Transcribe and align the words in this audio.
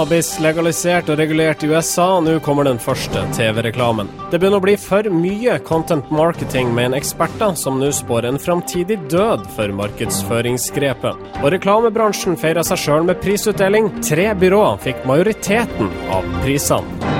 Cannabis 0.00 0.38
legalisert 0.40 1.10
og 1.12 1.18
regulert 1.20 1.60
i 1.60 1.68
USA, 1.68 2.06
nå 2.24 2.38
kommer 2.40 2.64
den 2.64 2.78
første 2.80 3.20
TV-reklamen. 3.36 4.08
Det 4.32 4.38
begynner 4.40 4.56
å 4.56 4.64
bli 4.64 4.78
for 4.80 5.04
mye 5.12 5.58
content 5.68 6.08
marketing, 6.08 6.72
med 6.72 6.88
en 6.88 6.96
eksperter, 6.96 7.52
som 7.60 7.76
nå 7.76 7.90
spår 7.92 8.30
en 8.30 8.40
framtidig 8.40 8.96
død 9.12 9.44
for 9.58 9.76
markedsføringsgrepet. 9.82 11.30
Og 11.42 11.50
reklamebransjen 11.52 12.40
feirer 12.40 12.64
seg 12.64 12.80
sjøl 12.80 13.10
med 13.12 13.20
prisutdeling. 13.20 13.92
Tre 14.00 14.30
byråer 14.40 14.80
fikk 14.88 15.04
majoriteten 15.10 15.92
av 16.16 16.36
prisene. 16.40 17.19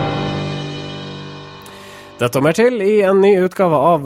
Dette 2.21 2.37
og 2.37 2.45
mer 2.45 2.53
til 2.53 2.83
i 2.85 2.99
en 3.09 3.23
ny 3.23 3.31
utgave 3.41 3.79
av 3.81 4.03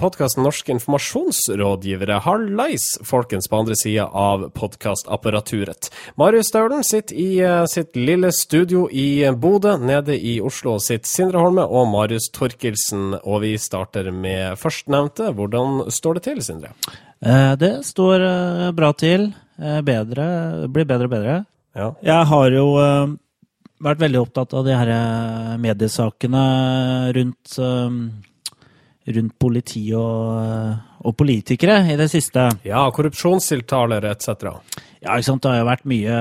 podkasten 0.00 0.40
Norske 0.46 0.72
informasjonsrådgivere. 0.72 2.16
Hallais, 2.24 2.86
folkens 3.04 3.44
på 3.52 3.58
andre 3.60 3.76
sida 3.76 4.06
av 4.08 4.46
podkastapparaturet. 4.56 5.90
Marius 6.16 6.48
Staulen 6.48 6.80
sitter 6.88 7.18
i 7.20 7.26
eh, 7.44 7.66
sitt 7.68 7.92
lille 7.92 8.30
studio 8.32 8.86
i 8.88 9.20
Bodø. 9.36 9.74
Nede 9.84 10.16
i 10.16 10.38
Oslo 10.40 10.78
sitter 10.80 11.12
Sindre 11.12 11.44
Holme 11.44 11.66
og 11.68 11.90
Marius 11.92 12.30
Torkelsen. 12.32 13.18
Og 13.20 13.44
vi 13.44 13.52
starter 13.60 14.08
med 14.16 14.56
førstnevnte. 14.62 15.28
Hvordan 15.36 15.90
står 15.92 16.16
det 16.22 16.24
til, 16.30 16.40
Sindre? 16.48 16.72
Eh, 17.20 17.52
Det 17.60 17.74
står 17.84 18.28
eh, 18.32 18.66
bra 18.80 18.94
til. 18.96 19.28
Eh, 19.60 19.82
Bedre, 19.84 20.30
blir 20.72 20.88
bedre 20.88 21.12
og 21.12 21.16
bedre. 21.18 21.40
Ja. 21.76 21.92
Jeg 22.00 22.32
har 22.32 22.48
jo 22.62 22.68
eh, 22.80 23.16
vært 23.82 24.02
veldig 24.02 24.22
opptatt 24.22 24.54
av 24.58 24.66
de 24.66 24.74
her 24.76 24.90
eh, 24.92 25.56
mediesakene 25.62 26.44
rundt, 27.16 27.58
eh, 27.62 27.98
rundt 29.18 29.36
politi 29.40 29.84
og, 29.96 30.22
eh, 30.42 30.72
og 31.06 31.16
politikere 31.18 31.80
i 31.92 31.98
det 32.00 32.08
siste. 32.12 32.48
ja, 32.66 32.86
korrupsjonstiltaler 32.94 34.08
etc. 34.10 34.50
Ja, 35.02 35.14
ikke 35.14 35.28
sant. 35.30 35.44
Det 35.44 35.52
har 35.52 35.62
jo 35.62 35.68
vært 35.70 35.86
mye, 35.88 36.18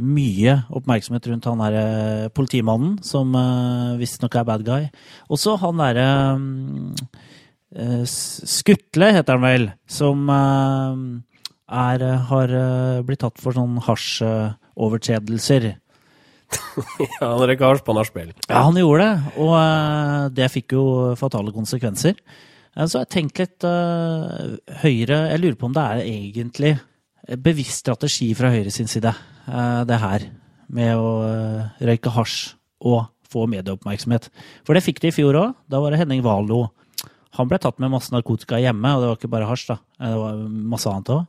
mye 0.00 0.56
oppmerksomhet 0.72 1.28
rundt 1.28 1.50
han 1.50 1.60
derre 1.60 2.32
politimannen, 2.34 2.96
som 3.04 3.36
visstnok 4.00 4.40
er 4.40 4.48
bad 4.48 4.64
guy. 4.64 4.88
Også 5.28 5.58
han 5.60 5.82
derre 5.82 6.08
Skutle, 8.06 9.08
heter 9.16 9.34
han 9.34 9.42
vel, 9.42 9.64
som 9.90 10.28
er, 10.30 12.04
har 12.30 12.52
blitt 13.02 13.24
tatt 13.24 13.40
for 13.42 13.56
sånn 13.56 13.80
hasjovertredelser. 13.82 15.72
Ja, 17.20 17.28
røyker 17.38 17.70
hasj 17.70 17.84
på 17.86 17.94
nachspiel. 17.96 18.32
Ja, 18.48 18.64
han 18.66 18.76
gjorde 18.78 19.04
det, 19.06 19.36
og 19.40 19.52
uh, 19.54 20.24
det 20.34 20.50
fikk 20.52 20.74
jo 20.76 20.84
fatale 21.20 21.52
konsekvenser. 21.54 22.18
Uh, 22.74 22.86
Så 22.86 23.00
jeg 23.02 23.10
tenkte 23.14 23.14
tenkt 23.14 23.38
litt 23.44 23.64
uh, 23.68 24.80
Høyre 24.82 25.18
Jeg 25.30 25.40
lurer 25.42 25.58
på 25.60 25.68
om 25.70 25.76
det 25.76 25.84
er 25.84 26.02
egentlig 26.04 26.74
bevisst 27.40 27.84
strategi 27.84 28.30
fra 28.36 28.50
Høyre 28.52 28.70
sin 28.72 28.88
side, 28.90 29.12
eh, 29.48 29.82
det 29.88 29.98
her. 30.00 30.26
Med 30.74 30.96
å 30.96 31.10
eh, 31.24 31.84
røyke 31.88 32.12
hasj 32.12 32.54
og 32.84 33.06
få 33.30 33.46
medieoppmerksomhet. 33.50 34.28
For 34.66 34.76
det 34.76 34.84
fikk 34.84 35.00
de 35.02 35.08
i 35.10 35.14
fjor 35.14 35.38
òg. 35.40 35.54
Da 35.70 35.80
var 35.80 35.92
det 35.94 36.02
Henning 36.02 36.22
Valo. 36.24 36.66
Han 37.38 37.48
ble 37.50 37.58
tatt 37.58 37.80
med 37.82 37.90
masse 37.92 38.12
narkotika 38.14 38.60
hjemme, 38.62 38.92
og 38.94 39.02
det 39.02 39.08
var 39.10 39.18
ikke 39.18 39.32
bare 39.32 39.48
hasj, 39.48 39.72
da. 39.72 39.78
Eh, 40.00 40.10
Det 40.12 40.20
var 40.20 40.42
masse 40.74 40.90
annet 40.90 41.14
òg. 41.16 41.24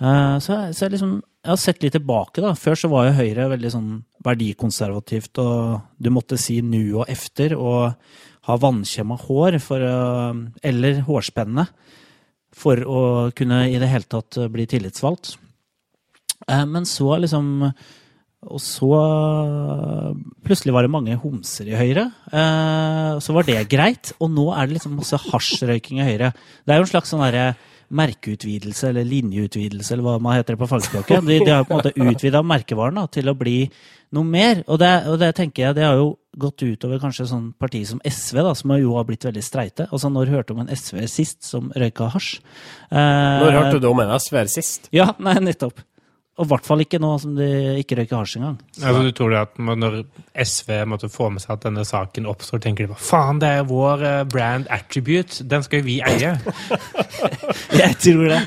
Eh, 0.00 0.38
Så, 0.44 0.58
så 0.76 0.90
liksom, 0.92 1.22
jeg 1.44 1.50
har 1.52 1.60
sett 1.60 1.82
litt 1.84 1.92
tilbake. 1.92 2.40
da. 2.40 2.54
Før 2.56 2.74
så 2.80 2.88
var 2.88 3.06
jo 3.10 3.18
Høyre 3.18 3.50
veldig 3.52 3.70
sånn 3.74 3.88
verdikonservativt, 4.24 5.36
og 5.42 5.82
du 6.00 6.08
måtte 6.10 6.38
si 6.40 6.60
nu 6.64 6.96
og 7.02 7.10
efter, 7.12 7.52
og 7.58 7.94
ha 8.48 8.56
vannkjemma 8.60 9.18
hår 9.26 9.58
for 9.60 9.80
eller 10.64 11.02
hårspenne 11.04 11.66
for 12.54 12.76
å 12.86 13.00
kunne 13.36 13.64
i 13.68 13.78
det 13.82 13.88
hele 13.90 14.08
tatt 14.08 14.38
bli 14.52 14.64
tillitsvalgt. 14.70 15.34
Eh, 16.48 16.64
Men 16.64 16.84
så 16.84 17.18
liksom 17.20 17.72
Og 18.44 18.60
så 18.60 18.90
plutselig 20.44 20.72
var 20.74 20.84
det 20.84 20.92
mange 20.92 21.16
homser 21.16 21.64
i 21.70 21.76
Høyre. 21.78 22.10
Eh, 22.30 23.18
Så 23.20 23.32
var 23.32 23.46
det 23.48 23.68
greit. 23.70 24.12
Og 24.20 24.30
nå 24.30 24.50
er 24.52 24.66
det 24.66 24.74
liksom 24.76 24.96
masse 24.96 25.16
hasjrøyking 25.16 26.00
i 26.00 26.04
Høyre. 26.10 26.32
Det 26.66 26.74
er 26.74 26.76
jo 26.80 26.84
en 26.84 26.92
slags 26.92 27.08
sånn 27.12 27.24
derre 27.24 27.56
merkeutvidelse, 27.90 28.88
eller 28.90 29.04
linjeutvidelse, 29.08 29.94
eller 29.94 30.06
hva 30.06 30.16
man 30.22 30.38
heter 30.38 30.54
det 30.54 30.62
på 30.62 30.68
fagspråket. 30.70 31.24
De, 31.26 31.38
de 31.44 31.50
har 31.52 31.64
på 31.68 31.74
en 31.76 31.82
måte 31.82 31.94
utvida 31.94 32.42
merkevaren 32.46 33.00
da, 33.00 33.06
til 33.12 33.30
å 33.30 33.36
bli 33.38 33.56
noe 34.14 34.28
mer. 34.28 34.62
Og 34.68 34.78
det, 34.82 34.92
og 35.10 35.18
det 35.22 35.32
tenker 35.38 35.66
jeg, 35.68 35.78
det 35.78 35.86
har 35.86 35.98
jo 36.00 36.12
gått 36.40 36.64
utover 36.66 36.98
kanskje 37.02 37.28
sånn 37.30 37.48
parti 37.60 37.84
som 37.86 38.00
SV, 38.04 38.40
da, 38.42 38.54
som 38.58 38.74
jo 38.78 38.94
har 38.98 39.06
blitt 39.08 39.26
veldig 39.28 39.44
streite. 39.44 39.88
Altså, 39.90 40.10
når 40.12 40.32
hørte 40.34 40.52
du 40.52 40.58
om 40.58 40.64
en 40.66 40.74
SV 40.74 41.04
sist 41.10 41.42
som 41.46 41.70
røyka 41.74 42.10
hasj? 42.14 42.38
Eh, 42.90 43.42
Når 43.44 43.58
hørte 43.60 43.82
du 43.82 43.90
om 43.90 44.02
en 44.04 44.14
SV-er 44.18 44.50
sist? 44.50 44.90
Ja, 44.94 45.12
nei, 45.22 45.36
nettopp. 45.42 45.82
Og 46.34 46.48
i 46.48 46.50
hvert 46.50 46.66
fall 46.66 46.82
ikke 46.82 46.98
nå 46.98 47.12
som 47.22 47.36
de 47.36 47.46
ikke 47.78 48.00
røyker 48.00 48.18
hasj 48.18 48.38
engang. 48.40 48.56
Altså, 48.80 49.02
du 49.06 49.12
tror 49.14 49.30
det 49.30 49.40
at 49.44 49.58
når 49.62 49.98
SV 50.42 50.70
måtte 50.90 51.10
få 51.12 51.28
med 51.30 51.44
seg 51.44 51.52
at 51.54 51.66
denne 51.68 51.84
saken 51.86 52.26
oppstår, 52.30 52.62
tenker 52.64 52.88
de 52.88 52.90
hva 52.90 52.98
faen, 52.98 53.38
det 53.42 53.52
er 53.60 53.68
vår 53.68 54.02
eh, 54.08 54.22
brand 54.32 54.66
attribute, 54.74 55.46
den 55.46 55.62
skal 55.62 55.82
jo 55.82 55.86
vi 55.86 56.00
eie. 56.02 56.32
Jeg 57.82 57.98
tror 58.02 58.24
det. 58.32 58.40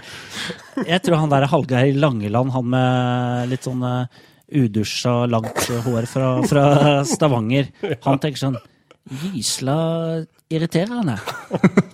Jeg 0.84 1.02
tror 1.06 1.22
han 1.24 1.32
der 1.32 1.48
Hallgeir 1.50 1.96
Langeland, 1.96 2.52
han 2.58 2.68
med 2.76 3.54
litt 3.54 3.64
sånn 3.70 3.86
eh, 3.88 4.26
udusja, 4.60 5.22
langt 5.32 5.64
hår 5.88 6.10
fra, 6.12 6.34
fra 6.48 6.66
Stavanger, 7.08 7.72
han 8.04 8.20
tenker 8.20 8.44
sånn 8.44 8.60
Gysla 9.08 9.80
irriterende. 10.52 11.16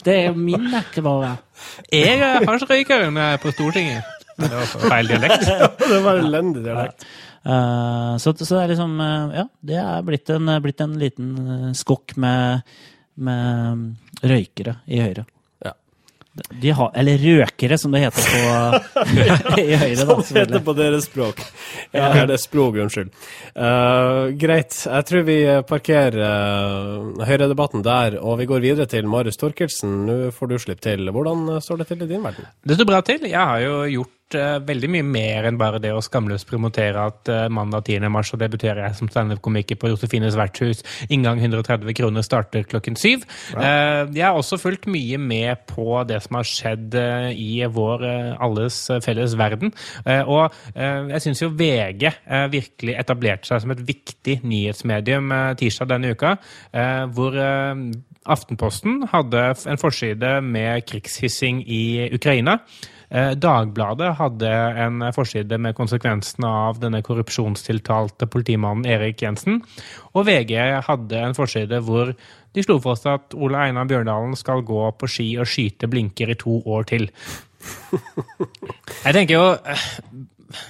Det 0.02 0.18
er 0.26 0.34
min 0.38 0.66
merkevare. 0.74 1.36
Jeg 1.94 2.18
er 2.18 2.50
hasjrøykeren 2.50 3.18
eh, 3.22 3.38
på 3.42 3.54
Stortinget. 3.54 4.23
Det 4.38 4.54
var 4.54 4.90
feil 4.90 5.12
dialekt. 5.12 5.46
det 5.92 6.00
var 6.06 6.22
elendig 6.22 6.64
dialekt. 6.66 7.06
Uh, 7.44 8.16
så, 8.24 8.32
så 8.40 8.56
det 8.56 8.62
er 8.62 8.70
liksom 8.72 8.94
uh, 9.04 9.34
Ja, 9.36 9.44
det 9.68 9.80
er 9.82 10.06
blitt 10.08 10.32
en, 10.32 10.52
blitt 10.64 10.80
en 10.80 10.94
liten 10.96 11.34
eh, 11.44 11.70
skokk 11.76 12.16
med, 12.16 12.64
med 13.20 14.24
røykere 14.24 14.78
i 14.88 15.02
Høyre. 15.04 15.26
Ja. 15.66 15.74
De 16.62 16.72
har, 16.74 16.92
eller 16.96 17.20
røkere, 17.20 17.78
som 17.78 17.92
det 17.94 18.06
heter 18.06 18.24
på, 18.32 19.02
i 19.62 19.76
Høyre. 19.76 20.06
da, 20.08 20.18
Som 20.24 20.40
heter 20.40 20.64
på 20.64 20.74
deres 20.78 21.10
språk. 21.10 21.44
Ja, 21.94 22.10
det 22.26 22.38
er 22.38 22.42
språk, 22.42 22.80
unnskyld. 22.82 23.12
Uh, 23.54 24.32
greit. 24.40 24.80
Jeg 24.88 25.10
tror 25.10 25.28
vi 25.28 25.38
parkerer 25.70 26.18
uh, 26.24 27.22
Høyre-debatten 27.28 27.84
der, 27.86 28.18
og 28.24 28.40
vi 28.42 28.48
går 28.50 28.64
videre 28.64 28.90
til 28.90 29.06
Marius 29.12 29.38
Torkelsen. 29.42 30.04
Nå 30.08 30.18
får 30.34 30.54
du 30.54 30.58
slippe 30.64 30.88
til. 30.88 31.12
Hvordan 31.14 31.46
eh, 31.54 31.62
står 31.64 31.84
det 31.84 31.92
til 31.92 32.02
i 32.02 32.10
din 32.10 32.24
verden? 32.24 32.50
Det 32.64 32.80
står 32.80 32.90
bra 32.90 33.04
til. 33.06 33.28
Jeg 33.30 33.40
har 33.52 33.62
jo 33.62 33.84
gjort 34.00 34.18
eh, 34.38 34.60
veldig 34.64 34.90
mye 34.96 35.06
mer 35.06 35.48
enn 35.50 35.58
bare 35.60 35.82
det 35.84 35.94
å 35.94 36.02
skamløst 36.04 36.48
promotere 36.50 37.06
at 37.10 37.32
uh, 37.32 37.46
mandag 37.54 37.88
10. 37.90 38.08
mars 38.14 38.32
så 38.34 38.40
debuterer 38.40 38.84
jeg 38.86 38.98
som 39.00 39.10
standup-komiker 39.12 39.80
på 39.80 39.92
Josefines 39.92 40.38
vertshus. 40.40 40.84
Inngang 41.14 41.42
130 41.42 41.96
kroner 41.98 42.26
starter 42.26 42.68
klokken 42.70 42.98
syv. 43.00 43.26
Eh, 43.56 44.04
jeg 44.14 44.26
har 44.26 44.38
også 44.38 44.60
fulgt 44.62 44.88
mye 44.92 45.20
med 45.22 45.66
på 45.70 46.02
det 46.08 46.22
som 46.26 46.40
har 46.40 46.48
skjedd 46.48 46.96
i 47.34 47.64
vår 47.74 48.06
alles 48.44 48.78
felles 49.06 49.36
verden. 49.40 49.72
Og 50.04 50.54
jeg 50.76 51.22
syns 51.24 51.42
jo 51.42 51.52
VG 51.58 52.06
virkelig 52.54 52.96
etablerte 53.00 53.50
seg 53.50 53.64
som 53.64 53.74
et 53.74 53.84
viktig 53.88 54.40
nyhetsmedium 54.46 55.32
tirsdag 55.60 55.92
denne 55.94 56.14
uka, 56.16 56.36
hvor 57.16 57.38
Aftenposten 58.24 59.04
hadde 59.12 59.42
en 59.68 59.80
forside 59.80 60.38
med 60.42 60.86
krigshissing 60.88 61.64
i 61.68 62.10
Ukraina. 62.16 62.60
Eh, 63.10 63.34
Dagbladet 63.40 64.14
hadde 64.20 64.52
en 64.86 65.08
forside 65.16 65.60
med 65.62 65.76
konsekvensene 65.78 66.50
av 66.68 66.80
denne 66.84 67.04
korrupsjonstiltalte 67.06 68.30
politimannen 68.32 68.88
Erik 68.90 69.24
Jensen. 69.26 69.62
Og 70.14 70.28
VG 70.30 70.56
hadde 70.88 71.22
en 71.22 71.38
forside 71.38 71.82
hvor 71.84 72.14
de 72.54 72.66
slo 72.66 72.78
fast 72.84 73.08
at 73.10 73.34
Ole 73.34 73.58
Einar 73.68 73.90
Bjørndalen 73.90 74.38
skal 74.38 74.62
gå 74.66 74.86
på 74.98 75.10
ski 75.10 75.32
og 75.42 75.50
skyte 75.50 75.90
blinker 75.90 76.34
i 76.34 76.40
to 76.40 76.60
år 76.70 76.86
til. 76.92 77.10
Jeg 79.04 79.16
tenker 79.16 79.34
jo 79.36 79.48
eh, 79.56 79.88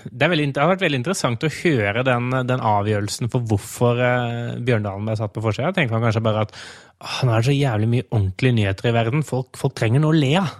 det, 0.07 0.29
veldig, 0.31 0.47
det 0.55 0.61
har 0.61 0.71
vært 0.71 0.83
veldig 0.85 0.99
interessant 1.01 1.43
å 1.43 1.51
høre 1.51 2.05
den, 2.07 2.31
den 2.47 2.63
avgjørelsen 2.63 3.31
for 3.33 3.45
hvorfor 3.49 3.99
eh, 3.99 4.57
Bjørndalen 4.63 5.09
ble 5.09 5.17
satt 5.19 5.35
på 5.35 5.43
forsida. 5.43 5.73
Tenker 5.75 6.03
kanskje 6.03 6.23
bare 6.23 6.45
at 6.47 6.55
nå 7.23 7.33
er 7.33 7.41
det 7.41 7.49
så 7.49 7.55
jævlig 7.55 7.89
mye 7.91 8.09
ordentlige 8.09 8.57
nyheter 8.59 8.89
i 8.89 8.95
verden. 8.95 9.25
Folk, 9.27 9.57
folk 9.59 9.75
trenger 9.79 10.03
noe 10.03 10.15
å 10.15 10.21
le 10.21 10.35
av. 10.39 10.53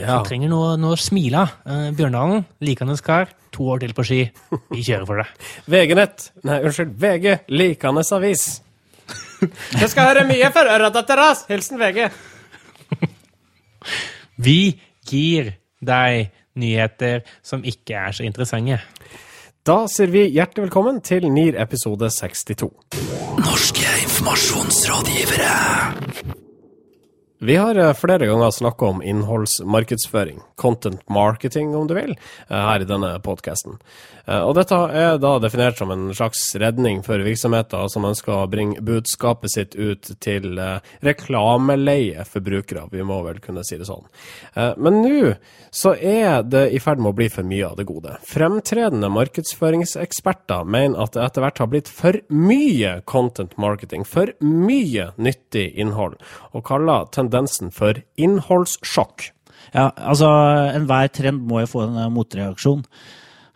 Ja. 0.00 0.18
Som 0.18 0.26
trenger 0.28 0.52
noe, 0.52 0.74
noe 0.80 0.96
å 0.96 1.00
smile 1.00 1.44
av. 1.44 1.56
Eh, 1.66 1.88
Bjørndalen, 1.96 2.44
likende 2.64 2.96
kar, 3.04 3.30
to 3.54 3.68
år 3.72 3.84
til 3.84 3.94
på 3.96 4.04
ski. 4.06 4.20
Vi 4.72 4.84
kjører 4.84 5.06
for 5.08 5.22
det. 5.22 5.28
VG-nett. 5.72 6.30
Nei, 6.46 6.60
unnskyld. 6.66 6.94
VG. 7.02 7.26
Likandes 7.54 8.12
avis. 8.16 8.46
Du 9.76 9.84
skal 9.86 10.08
høre 10.08 10.24
mye 10.26 10.48
for 10.54 10.64
øra 10.72 10.88
deres! 10.96 11.44
Hilsen 11.50 11.78
VG. 11.78 12.06
Vi 14.46 14.60
gir 15.06 15.52
deg 15.84 16.32
nyheter 16.56 17.20
som 17.44 17.62
ikke 17.64 17.94
er 18.08 18.12
så 18.16 18.24
interessante. 18.24 18.80
Da 19.66 19.80
sier 19.90 20.12
vi 20.14 20.28
hjertelig 20.30 20.68
velkommen 20.68 21.00
til 21.02 21.26
NIR 21.26 21.58
episode 21.58 22.06
62. 22.14 22.70
Norske 23.42 23.98
informasjonsrådgivere. 24.06 26.35
Vi 27.38 27.56
har 27.56 27.76
eh, 27.76 27.92
flere 27.92 28.26
ganger 28.26 28.50
snakka 28.50 28.86
om 28.86 29.02
innholdsmarkedsføring, 29.02 30.40
content 30.54 31.08
marketing 31.08 31.76
om 31.76 31.86
du 31.86 31.94
vil, 31.94 32.16
eh, 32.48 32.56
her 32.56 32.80
i 32.80 32.88
denne 32.88 33.18
podkasten. 33.20 33.76
Og 34.26 34.56
dette 34.58 34.74
er 34.74 35.20
da 35.22 35.36
definert 35.38 35.78
som 35.78 35.92
en 35.94 36.08
slags 36.10 36.40
redning 36.58 37.04
for 37.06 37.22
virksomheter 37.22 37.86
som 37.92 38.02
ønsker 38.08 38.32
å 38.34 38.48
bringe 38.50 38.82
budskapet 38.82 39.52
sitt 39.52 39.76
ut 39.78 40.08
til 40.18 40.58
reklameleie 41.06 42.24
forbrukere, 42.26 42.88
vi 42.90 43.04
må 43.06 43.20
vel 43.22 43.38
kunne 43.44 43.62
si 43.62 43.78
det 43.78 43.86
sånn. 43.86 44.02
Men 44.82 44.98
nå 45.04 45.36
så 45.70 45.92
er 45.94 46.42
det 46.42 46.64
i 46.74 46.80
ferd 46.82 46.98
med 46.98 47.12
å 47.12 47.16
bli 47.20 47.28
for 47.30 47.46
mye 47.46 47.68
av 47.68 47.76
det 47.78 47.86
gode. 47.86 48.16
Fremtredende 48.26 49.12
markedsføringseksperter 49.14 50.66
mener 50.66 51.04
at 51.04 51.14
det 51.14 51.22
etter 51.22 51.46
hvert 51.46 51.62
har 51.62 51.70
blitt 51.70 51.92
for 51.92 52.18
mye 52.26 52.96
content 53.06 53.54
marketing, 53.60 54.02
for 54.08 54.34
mye 54.42 55.12
nyttig 55.22 55.68
innhold, 55.78 56.18
og 56.50 56.66
kaller 56.66 57.06
tendensen 57.26 57.72
for 57.74 58.00
innholdssjokk. 58.16 59.30
Ja, 59.74 59.90
altså 59.96 60.28
enhver 60.72 61.10
trend 61.12 61.44
må 61.48 61.62
jo 61.62 61.70
få 61.70 61.86
en 61.86 61.98
eh, 62.00 62.12
motreaksjon. 62.12 62.84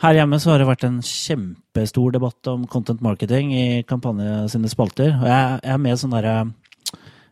Her 0.00 0.16
hjemme 0.16 0.38
så 0.40 0.54
har 0.54 0.62
det 0.62 0.68
vært 0.68 0.86
en 0.88 1.00
kjempestor 1.04 2.14
debatt 2.14 2.48
om 2.48 2.64
content 2.70 3.02
marketing 3.04 3.52
i 3.52 3.64
Kampanje 3.88 4.46
sine 4.52 4.70
spalter. 4.72 5.12
Og 5.18 5.26
jeg, 5.28 5.60
er 5.60 5.80
med 5.80 6.00
sånn 6.00 6.14
derre 6.14 6.36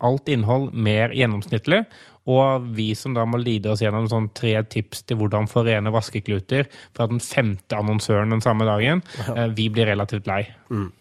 alt 0.03 0.27
innhold 0.31 0.73
mer 0.75 1.15
gjennomsnittlig, 1.15 1.85
og 2.29 2.67
vi 2.77 2.91
som 2.97 3.15
da 3.17 3.25
må 3.25 3.39
lide 3.41 3.71
oss 3.71 3.81
gjennom 3.81 4.07
sånn 4.09 4.29
tre 4.37 4.53
tips 4.69 5.05
til 5.09 5.17
hvordan 5.21 5.49
forene 5.49 5.93
vaskekluter 5.93 6.67
fra 6.93 7.07
den 7.09 7.21
femte 7.23 7.77
annonsøren 7.77 8.35
den 8.35 8.43
samme 8.45 8.67
dagen. 8.69 9.01
Eh, 9.31 9.47
vi 9.57 9.69
blir 9.73 9.89
relativt 9.89 10.29
lei. 10.29 10.43
Mm. 10.69 10.91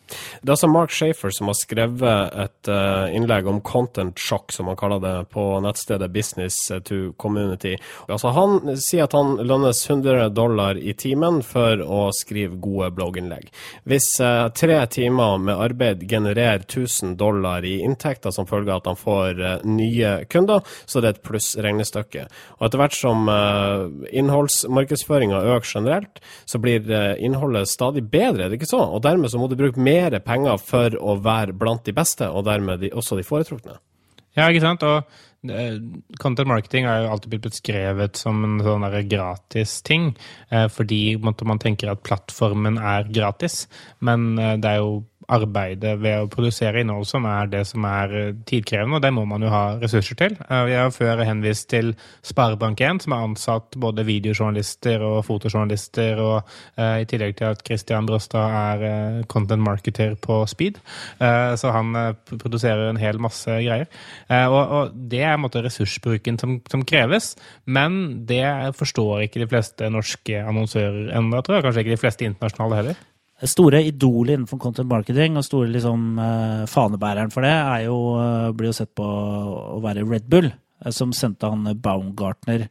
Det 0.40 0.48
er 0.48 0.56
altså 0.56 0.70
Mark 0.70 0.92
Shafer 0.94 1.30
som 1.34 1.50
har 1.50 1.58
skrevet 1.58 2.38
et 2.44 2.70
uh, 2.70 3.06
innlegg 3.14 3.48
om 3.50 3.60
content 3.64 4.18
shock, 4.18 4.52
som 4.52 4.70
han 4.70 4.78
kaller 4.78 5.00
det, 5.02 5.14
på 5.34 5.44
nettstedet 5.64 6.10
Business 6.12 6.56
to 6.84 7.12
Community. 7.20 7.76
Altså 8.08 8.28
Han 8.36 8.76
sier 8.80 9.06
at 9.06 9.16
han 9.16 9.36
lønnes 9.46 9.82
100 9.88 10.28
dollar 10.34 10.78
i 10.78 10.94
timen 10.98 11.42
for 11.46 11.82
å 11.84 12.02
skrive 12.16 12.58
gode 12.62 12.90
blogginnlegg. 12.96 13.50
Hvis 13.88 14.08
uh, 14.22 14.48
tre 14.56 14.80
timer 14.90 15.38
med 15.42 15.60
arbeid 15.60 16.06
genererer 16.10 16.64
1000 16.64 17.16
dollar 17.20 17.64
i 17.66 17.80
inntekter 17.84 18.30
som 18.34 18.48
følge 18.48 18.72
av 18.72 18.82
at 18.82 18.90
han 18.92 19.00
får 19.00 19.40
uh, 19.40 19.48
nye 19.68 20.14
kunder, 20.30 20.64
så 20.86 21.00
er 21.00 21.06
det 21.06 21.14
et 21.14 21.24
pluss-regnestykke. 21.26 22.26
Og 22.58 22.66
etter 22.66 22.80
hvert 22.80 22.96
som 22.96 23.28
innholdsmarkedsføringa 23.30 25.40
øker 25.54 25.70
generelt, 25.74 26.20
så 26.48 26.58
blir 26.62 26.86
innholdet 27.22 27.68
stadig 27.70 28.02
bedre, 28.10 28.44
er 28.44 28.52
det 28.52 28.60
ikke 28.60 28.70
så? 28.70 28.82
Og 28.94 29.02
dermed 29.04 29.30
så 29.32 29.40
må 29.40 29.48
du 29.50 29.56
bruke 29.58 29.80
mer 29.80 29.99
penger 30.24 30.60
for 30.62 30.96
å 30.96 31.18
være 31.22 31.56
blant 31.56 31.84
de 31.86 31.94
beste, 31.96 32.28
og 32.28 32.46
dermed 32.48 32.80
de, 32.84 32.92
også 32.96 33.18
de 33.18 33.26
foretrukne. 33.26 33.76
Ja, 34.38 34.46
ikke 34.46 34.62
sant. 34.62 34.86
Og 34.86 35.04
uh, 35.50 35.76
content 36.22 36.48
marketing 36.48 36.88
er 36.88 37.04
jo 37.04 37.12
alltid 37.14 37.34
blitt 37.34 37.48
beskrevet 37.48 38.20
som 38.20 38.42
en 38.46 38.58
sånn 38.64 38.86
gratis 39.10 39.80
ting, 39.86 40.12
fordi 40.48 41.16
man 41.20 41.62
tenker 41.62 41.90
at 41.92 42.04
plattformen 42.06 42.78
er 42.78 43.10
gratis. 43.10 43.64
Men 44.00 44.32
det 44.36 44.70
er 44.70 44.82
jo 44.84 45.00
arbeidet 45.30 45.94
ved 46.00 46.24
å 46.24 46.28
produsere 46.30 46.82
innhold 46.82 47.06
som 47.08 47.26
er 47.28 47.50
det 47.52 47.62
som 47.68 47.84
er 47.88 48.14
eh, 48.18 48.30
tidkrevende, 48.48 48.98
og 48.98 49.04
det 49.04 49.12
må 49.14 49.24
man 49.28 49.44
jo 49.44 49.52
ha 49.52 49.62
ressurser 49.80 50.18
til. 50.18 50.36
Eh, 50.46 50.62
vi 50.68 50.76
har 50.78 50.92
før 50.94 51.22
henvist 51.26 51.68
til 51.72 51.92
Sparebank1, 52.26 53.04
som 53.04 53.14
har 53.14 53.26
ansatt 53.28 53.78
både 53.80 54.06
videojournalister 54.08 55.04
og 55.06 55.20
fotojournalister, 55.26 56.20
og 56.20 56.38
uh, 56.78 56.96
i 57.00 57.06
tillegg 57.08 57.36
til 57.38 57.50
at 57.50 57.62
Christian 57.66 58.08
Brostad 58.08 58.54
er 58.80 59.24
content 59.30 59.62
marketer 59.62 60.16
på 60.20 60.40
speed. 60.50 60.78
Så 61.18 61.72
han 61.74 61.94
produserer 62.30 62.88
en 62.88 63.00
hel 63.00 63.20
masse 63.22 63.50
greier. 63.50 63.86
Og, 64.50 64.94
det 65.10 65.22
er 65.22 65.34
en 65.34 65.44
måte 65.44 65.62
ressursbruken 65.64 66.38
som, 66.40 66.58
som, 66.70 66.84
kreves, 66.86 67.34
men 67.66 68.24
det 68.28 68.44
forstår 68.78 69.26
ikke 69.26 69.44
de 69.44 69.50
fleste 69.50 69.90
norske 69.92 70.42
annonsører 70.42 71.12
ennå, 71.18 71.42
tror 71.44 71.58
jeg. 71.58 71.68
Kanskje 71.68 71.86
ikke 71.86 71.96
de 71.96 72.02
fleste 72.04 72.28
internasjonale 72.30 72.80
heller 72.80 73.00
store 73.48 73.80
idolet 73.88 74.34
innenfor 74.36 74.58
content 74.60 74.88
marketing 74.90 75.38
og 75.38 75.44
store 75.46 75.70
liksom, 75.72 76.18
uh, 76.20 76.66
fanebæreren 76.68 77.30
for 77.32 77.40
det 77.46 77.54
jo, 77.86 77.96
uh, 78.20 78.50
blir 78.56 78.68
jo 78.68 78.74
sett 78.76 78.92
på 78.96 79.04
å 79.04 79.80
være 79.84 80.08
Red 80.08 80.26
Bull, 80.32 80.48
uh, 80.84 80.90
som 80.92 81.12
sendte 81.16 81.46
han 81.48 81.62
Baumgartner 81.80 82.62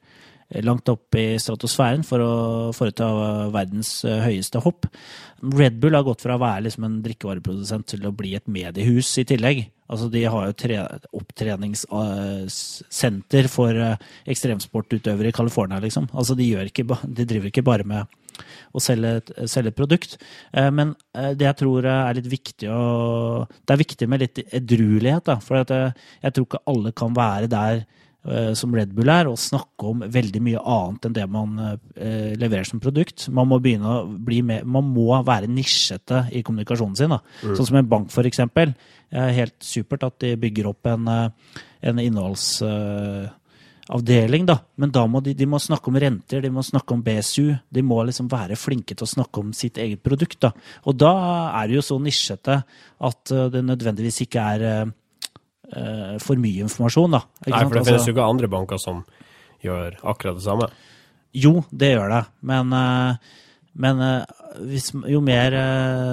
langt 0.65 0.89
opp 0.89 1.13
i 1.13 1.37
stratosfæren 1.37 2.01
for 2.01 2.17
å 2.25 2.73
foreta 2.73 3.05
verdens 3.53 4.01
høyeste 4.01 4.57
hopp. 4.63 4.87
Red 5.45 5.77
Bull 5.77 5.93
har 5.93 6.01
gått 6.07 6.25
fra 6.25 6.33
å 6.39 6.41
være 6.41 6.65
liksom 6.65 6.87
en 6.87 7.05
drikkevareprodusent 7.05 7.85
til 7.91 8.01
å 8.09 8.15
bli 8.17 8.33
et 8.33 8.49
mediehus 8.49 9.05
i 9.21 9.29
tillegg. 9.29 9.69
Altså, 9.93 10.09
de 10.09 10.25
har 10.25 10.49
jo 10.49 10.57
opptreningssenter 11.21 13.45
for 13.53 13.77
ekstremsportutøvere 14.33 15.29
i 15.29 15.37
California, 15.37 15.77
liksom. 15.85 16.09
Altså, 16.17 16.33
de, 16.33 16.49
ikke, 16.65 16.97
de 17.05 17.29
driver 17.29 17.53
ikke 17.53 17.69
bare 17.69 17.85
med 17.85 18.09
å 18.73 18.81
selge, 18.83 19.19
selge, 19.49 19.73
et 19.73 19.77
produkt. 19.77 20.17
Eh, 20.53 20.69
men 20.73 20.95
eh, 21.13 21.31
det 21.37 21.47
jeg 21.47 21.59
tror 21.63 21.87
er 21.89 22.17
litt 22.17 22.29
viktig 22.31 22.69
å, 22.73 23.45
Det 23.65 23.75
er 23.75 23.83
viktig 23.83 24.09
med 24.09 24.23
litt 24.25 24.43
edruelighet. 24.45 25.25
Da, 25.29 25.39
for 25.43 25.61
jeg, 25.61 25.93
jeg 26.23 26.35
tror 26.35 26.47
ikke 26.47 26.65
alle 26.71 26.93
kan 26.97 27.15
være 27.17 27.49
der 27.51 27.81
eh, 27.81 28.51
som 28.57 28.75
Red 28.75 28.93
Bull 28.97 29.11
er, 29.13 29.29
og 29.29 29.39
snakke 29.41 29.93
om 29.93 30.03
veldig 30.05 30.43
mye 30.45 30.63
annet 30.75 31.07
enn 31.07 31.17
det 31.17 31.25
man 31.31 31.57
leverer 31.95 32.67
som 32.67 32.81
produkt. 32.83 33.27
Man 33.33 33.49
må 33.51 33.59
med, 33.63 34.61
man 34.65 34.93
må 34.93 35.09
være 35.27 35.49
nisjete 35.51 36.27
i 36.35 36.43
kommunikasjonen 36.45 36.99
sin. 36.99 37.15
Mm. 37.15 37.57
Sånn 37.57 37.71
som 37.71 37.81
en 37.81 37.91
bank, 37.91 38.13
f.eks. 38.13 38.45
Helt 39.39 39.57
supert 39.65 40.05
at 40.05 40.19
de 40.21 40.35
bygger 40.37 40.69
opp 40.69 40.89
en, 40.91 41.07
en 41.09 42.01
innholds 42.03 42.59
avdeling, 43.89 44.45
da. 44.45 44.59
Men 44.77 44.91
da 44.93 45.03
må 45.09 45.21
de, 45.25 45.33
de, 45.37 45.47
må 45.49 45.59
snakke 45.61 45.89
om 45.89 45.97
renter, 45.99 46.43
de 46.43 46.51
må 46.53 46.61
snakke 46.65 46.93
om 46.93 47.01
BSU. 47.05 47.47
De 47.73 47.83
må 47.85 47.97
liksom 48.05 48.29
være 48.31 48.57
flinke 48.59 48.95
til 48.95 49.07
å 49.07 49.09
snakke 49.09 49.41
om 49.41 49.51
sitt 49.57 49.79
eget 49.81 50.03
produkt, 50.05 50.39
da. 50.45 50.51
Og 50.85 50.97
da 50.99 51.13
er 51.61 51.69
det 51.69 51.79
jo 51.79 51.85
så 51.85 51.97
nisjete 52.01 52.59
at 53.09 53.33
eh, 53.33 53.47
det 53.53 53.63
nødvendigvis 53.65 54.21
ikke 54.27 54.45
er 54.53 54.67
uh, 54.85 56.17
for 56.21 56.41
mye 56.41 56.67
informasjon, 56.67 57.17
da. 57.17 57.23
Ikke 57.47 57.55
Nei, 57.55 57.63
for 57.63 57.79
det 57.79 57.81
altså, 57.81 57.89
finnes 57.95 58.11
jo 58.11 58.15
ikke 58.15 58.29
andre 58.35 58.51
banker 58.51 58.81
som 58.81 59.01
gjør 59.65 59.97
akkurat 60.13 60.37
det 60.37 60.45
samme. 60.45 60.69
Jo, 61.37 61.55
det 61.69 61.93
gjør 61.95 62.13
det. 62.13 62.21
Men, 62.51 62.77
uh, 62.77 63.49
men 63.81 64.05
uh, 64.05 64.45
hvis, 64.69 64.91
jo 65.09 65.23
mer 65.25 65.57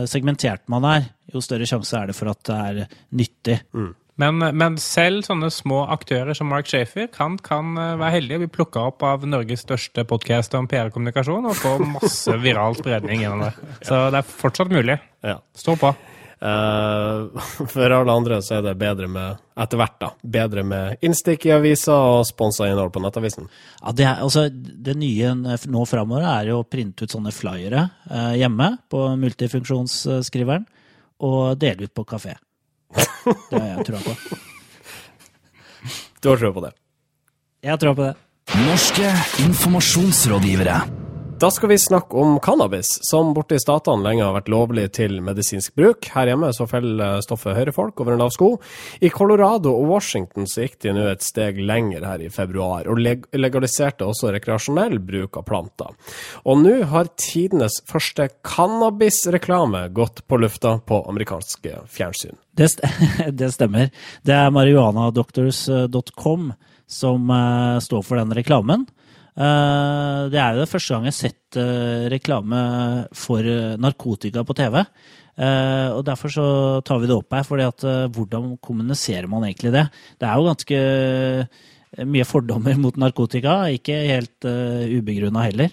segmentert 0.08 0.64
man 0.72 0.88
er, 0.88 1.12
jo 1.32 1.44
større 1.44 1.68
sjanse 1.68 1.96
er 1.98 2.08
det 2.08 2.16
for 2.16 2.32
at 2.32 2.44
det 2.48 2.58
er 2.70 2.98
nyttig. 3.20 3.60
Mm. 3.76 3.92
Men, 4.16 4.40
men, 4.40 4.78
selv 4.80 5.26
sånne 5.26 5.50
små 5.52 5.82
aktører 5.92 6.36
som 6.36 6.48
Mark 6.48 6.70
Shafer 6.70 7.10
kan, 7.12 7.36
kan 7.44 7.76
eh, 7.76 7.94
være 8.00 8.14
heldige 8.14 8.40
å 8.40 8.44
bli 8.46 8.52
plukka 8.54 8.86
opp 8.88 9.04
av 9.04 9.26
Norges 9.28 9.66
største 9.66 10.06
podkast 10.08 10.56
om 10.56 10.68
PR-kommunikasjon 10.70 11.48
og 11.50 11.58
få 11.60 11.76
masse 11.84 12.36
viral 12.44 12.78
spredning 12.78 13.26
gjennom 13.26 13.44
det. 13.44 13.74
Så 13.84 14.06
det 14.14 14.22
er 14.22 14.30
fortsatt 14.30 14.72
mulig. 14.72 14.96
Ja. 15.20 15.36
Stå 15.56 15.76
på. 15.80 15.92
Uh, 16.36 17.28
for 17.72 17.92
alle 17.92 18.12
andre 18.12 18.40
så 18.44 18.58
er 18.58 18.64
det 18.64 18.74
bedre 18.80 19.08
med 19.08 19.36
etter 19.56 19.80
hvert 19.80 20.00
da, 20.00 20.10
bedre 20.20 20.64
med 20.68 21.04
innstikk 21.04 21.46
i 21.48 21.52
aviser 21.54 21.96
og 21.96 22.24
sponsa 22.28 22.70
innhold 22.70 22.92
på 22.96 23.04
Nettavisen. 23.04 23.52
Ja, 23.82 23.92
det, 23.96 24.08
er, 24.08 24.24
altså, 24.24 24.48
det 24.50 24.96
nye 25.00 25.32
nå 25.36 25.84
framover 25.88 26.24
er 26.28 26.54
jo 26.54 26.62
å 26.62 26.68
printe 26.68 27.04
ut 27.04 27.12
sånne 27.12 27.36
flyere 27.36 27.84
uh, 28.08 28.32
hjemme 28.36 28.72
på 28.92 29.04
multifunksjonsskriveren 29.20 30.68
og 31.24 31.56
dele 31.60 31.88
ut 31.88 31.96
på 31.96 32.08
kafé. 32.08 32.36
Det 33.50 33.60
har 33.60 33.68
jeg 33.68 33.86
trua 33.86 34.00
på. 34.04 34.14
Du 36.22 36.28
har 36.28 36.36
trua 36.36 36.52
på 36.52 36.62
det? 36.66 36.72
Jeg 37.62 37.70
har 37.74 37.80
trua 37.82 37.94
på 37.94 38.06
det. 38.06 38.14
Norske 38.66 39.10
informasjonsrådgivere. 39.46 41.05
Da 41.38 41.50
skal 41.50 41.68
vi 41.68 41.78
snakke 41.78 42.16
om 42.16 42.38
cannabis, 42.40 42.98
som 43.02 43.34
borte 43.36 43.58
i 43.58 43.60
statene 43.60 44.00
lenge 44.00 44.24
har 44.24 44.32
vært 44.38 44.46
lovlig 44.48 44.86
til 44.96 45.18
medisinsk 45.20 45.74
bruk. 45.76 46.06
Her 46.14 46.30
hjemme 46.30 46.48
så 46.56 46.64
faller 46.70 47.20
stoffet 47.20 47.58
høyrefolk 47.58 48.00
over 48.00 48.14
en 48.14 48.22
lav 48.22 48.32
sko. 48.32 48.48
I 49.04 49.10
Colorado 49.12 49.74
og 49.76 49.90
Washington 49.90 50.48
så 50.48 50.64
gikk 50.64 50.78
de 50.86 50.94
nå 50.96 51.04
et 51.10 51.26
steg 51.26 51.60
lenger 51.60 52.08
her 52.08 52.24
i 52.24 52.30
februar, 52.32 52.88
og 52.88 53.02
leg 53.04 53.28
legaliserte 53.36 54.08
også 54.08 54.32
rekreasjonell 54.32 54.96
bruk 55.04 55.36
av 55.36 55.44
planter. 55.50 55.92
Og 56.48 56.64
nå 56.64 56.74
har 56.88 57.12
tidenes 57.20 57.82
første 57.84 58.30
cannabisreklame 58.40 59.90
gått 59.92 60.24
på 60.24 60.40
lufta 60.40 60.78
på 60.88 61.04
amerikanske 61.04 61.82
fjernsyn. 61.84 62.40
Det, 62.56 62.72
st 62.72 62.88
det 63.42 63.52
stemmer. 63.52 63.92
Det 64.24 64.40
er 64.40 64.54
marihuanadoctors.com 64.56 66.54
som 66.88 67.28
uh, 67.28 67.76
står 67.84 68.08
for 68.08 68.24
den 68.24 68.32
reklamen. 68.40 68.88
Uh, 69.36 70.32
det 70.32 70.40
er 70.40 70.56
jo 70.56 70.62
det 70.62 70.70
første 70.70 70.94
gang 70.94 71.06
jeg 71.06 71.12
har 71.12 71.18
sett 71.18 71.58
uh, 71.60 72.08
reklame 72.08 72.60
for 73.16 73.44
narkotika 73.82 74.44
på 74.46 74.56
TV. 74.56 74.82
og 75.36 76.02
Derfor 76.06 76.32
så 76.32 76.46
tar 76.80 77.00
vi 77.02 77.08
det 77.10 77.16
opp 77.16 77.34
her. 77.36 77.44
fordi 77.44 77.64
at 77.68 77.84
Hvordan 78.16 78.56
kommuniserer 78.56 79.28
man 79.28 79.44
egentlig 79.44 79.72
det? 79.74 79.86
Det 80.18 80.28
er 80.28 80.36
jo 80.36 80.48
ganske 80.48 80.78
mye 82.08 82.24
fordommer 82.28 82.76
mot 82.76 82.96
narkotika, 82.96 83.68
ikke 83.72 83.98
helt 84.08 84.48
uh, 84.48 84.88
ubegrunna 84.88 85.44
heller. 85.44 85.70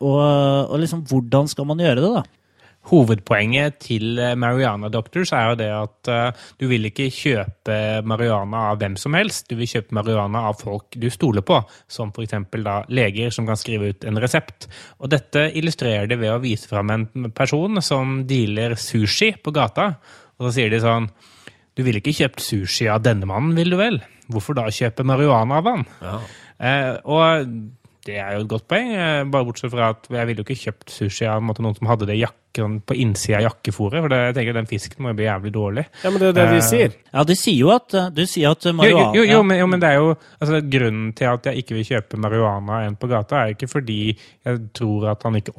og 0.00 0.78
liksom, 0.78 1.02
hvordan 1.02 1.48
skal 1.48 1.66
man 1.66 1.82
gjøre 1.82 2.00
det, 2.00 2.14
da? 2.14 2.41
Hovedpoenget 2.90 3.76
til 3.84 4.18
eh, 4.18 4.34
Mariana 4.34 4.88
Doctors 4.90 5.30
er 5.36 5.52
jo 5.52 5.58
det 5.60 5.68
at 5.70 6.10
uh, 6.10 6.46
du 6.58 6.64
vil 6.66 6.88
ikke 6.88 7.06
kjøpe 7.14 7.76
marihuana 8.10 8.64
av 8.72 8.80
hvem 8.80 8.96
som 8.98 9.14
helst. 9.14 9.46
Du 9.50 9.54
vil 9.60 9.70
kjøpe 9.70 9.94
marihuana 9.94 10.42
av 10.48 10.58
folk 10.58 10.98
du 10.98 11.06
stoler 11.14 11.44
på, 11.46 11.60
som 11.86 12.10
f.eks. 12.10 12.34
leger 12.90 13.34
som 13.34 13.46
kan 13.46 13.60
skrive 13.60 13.92
ut 13.92 14.06
en 14.08 14.18
resept. 14.22 14.66
Og 14.98 15.12
dette 15.14 15.46
illustrerer 15.58 16.10
de 16.10 16.18
ved 16.18 16.34
å 16.34 16.40
vise 16.42 16.66
fram 16.70 16.90
en 16.90 17.06
person 17.36 17.78
som 17.86 18.24
dealer 18.26 18.74
sushi 18.74 19.30
på 19.38 19.54
gata. 19.54 19.92
Og 20.40 20.48
så 20.48 20.56
sier 20.58 20.72
de 20.72 20.82
sånn 20.82 21.06
Du 21.78 21.84
ville 21.86 22.02
ikke 22.02 22.16
kjøpt 22.18 22.42
sushi 22.42 22.90
av 22.90 23.04
denne 23.06 23.28
mannen, 23.30 23.54
vil 23.56 23.72
du 23.72 23.78
vel? 23.78 24.02
Hvorfor 24.32 24.58
da 24.58 24.66
kjøpe 24.74 25.06
marihuana 25.06 25.62
av 25.62 25.70
han? 25.70 25.86
Ja. 26.02 26.18
Eh, 26.62 26.90
og 27.06 27.46
det 28.06 28.16
er 28.18 28.34
jo 28.34 28.42
et 28.42 28.50
godt 28.50 28.64
poeng, 28.70 28.92
bare 29.30 29.46
bortsett 29.46 29.70
fra 29.70 29.92
at 29.92 30.08
jeg 30.10 30.28
ville 30.28 30.42
jo 30.42 30.46
ikke 30.46 30.62
kjøpt 30.64 30.90
sushi 30.90 31.26
av 31.30 31.42
noen 31.44 31.76
som 31.76 31.90
hadde 31.90 32.08
det 32.08 32.16
jakken 32.18 32.80
på 32.86 32.96
innsida 32.98 33.38
av 33.38 33.44
jakkefòret, 33.46 34.02
for 34.02 34.12
det, 34.12 34.18
jeg 34.26 34.36
tenker 34.38 34.56
den 34.56 34.70
fisken 34.70 35.04
må 35.04 35.12
jo 35.12 35.18
bli 35.20 35.28
jævlig 35.28 35.52
dårlig. 35.54 35.84
Ja, 36.02 36.10
men 36.10 36.22
det 36.22 36.32
er 36.32 36.34
det 36.40 36.46
de 36.50 36.58
uh, 36.58 36.64
sier. 36.66 36.96
Ja, 37.12 37.24
de 37.28 37.36
sier 37.38 37.60
jo 37.60 37.70
at, 37.74 37.94
du 38.16 38.24
sier 38.26 38.56
at 38.56 38.66
marihuana 38.74 39.14
jo, 39.14 39.22
jo, 39.22 39.36
jo, 39.36 39.44
men, 39.46 39.60
jo, 39.62 39.68
men, 39.70 39.84
det 39.84 39.92
er 39.92 40.00
jo 40.00 40.10
altså, 40.16 40.58
Grunnen 40.72 41.12
til 41.18 41.30
at 41.30 41.46
jeg 41.48 41.62
ikke 41.62 41.78
vil 41.78 41.86
kjøpe 41.92 42.20
marihuana 42.24 42.82
en 42.88 42.98
på 42.98 43.10
gata, 43.12 43.38
er 43.38 43.52
jo 43.52 43.58
ikke 43.60 43.70
fordi 43.70 44.00
jeg 44.10 44.66
tror 44.74 45.08
at 45.14 45.28
han 45.28 45.38
ikke 45.38 45.54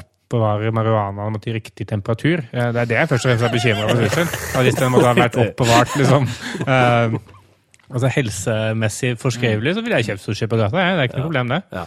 oppbevarer 0.00 0.72
marihuanaen 0.72 1.38
til 1.44 1.58
riktig 1.60 1.86
temperatur. 1.92 2.46
Det 2.48 2.72
er 2.72 2.88
det 2.88 2.98
jeg 3.02 3.12
først 3.12 3.28
og 3.28 3.34
fremst 3.34 3.46
er 3.50 3.54
bekymra 3.58 3.92
for. 3.92 4.64
Hvis 4.64 4.80
den 4.80 4.96
måtte 4.96 5.12
ha 5.12 5.14
vært 5.20 5.40
oppbevart 5.44 5.96
liksom 6.00 6.26
Altså 7.92 8.08
Helsemessig 8.12 9.16
forskrevelig 9.20 9.76
så 9.76 9.84
ville 9.84 10.00
jeg 10.00 10.12
kjøpt 10.12 10.24
sushi 10.24 10.48
på 10.48 10.58
gata. 10.60 10.76
Det 10.78 10.86
er 10.86 11.10
ikke 11.10 11.20
noe 11.20 11.28
problem, 11.28 11.52
det. 11.52 11.60
Ja. 11.76 11.84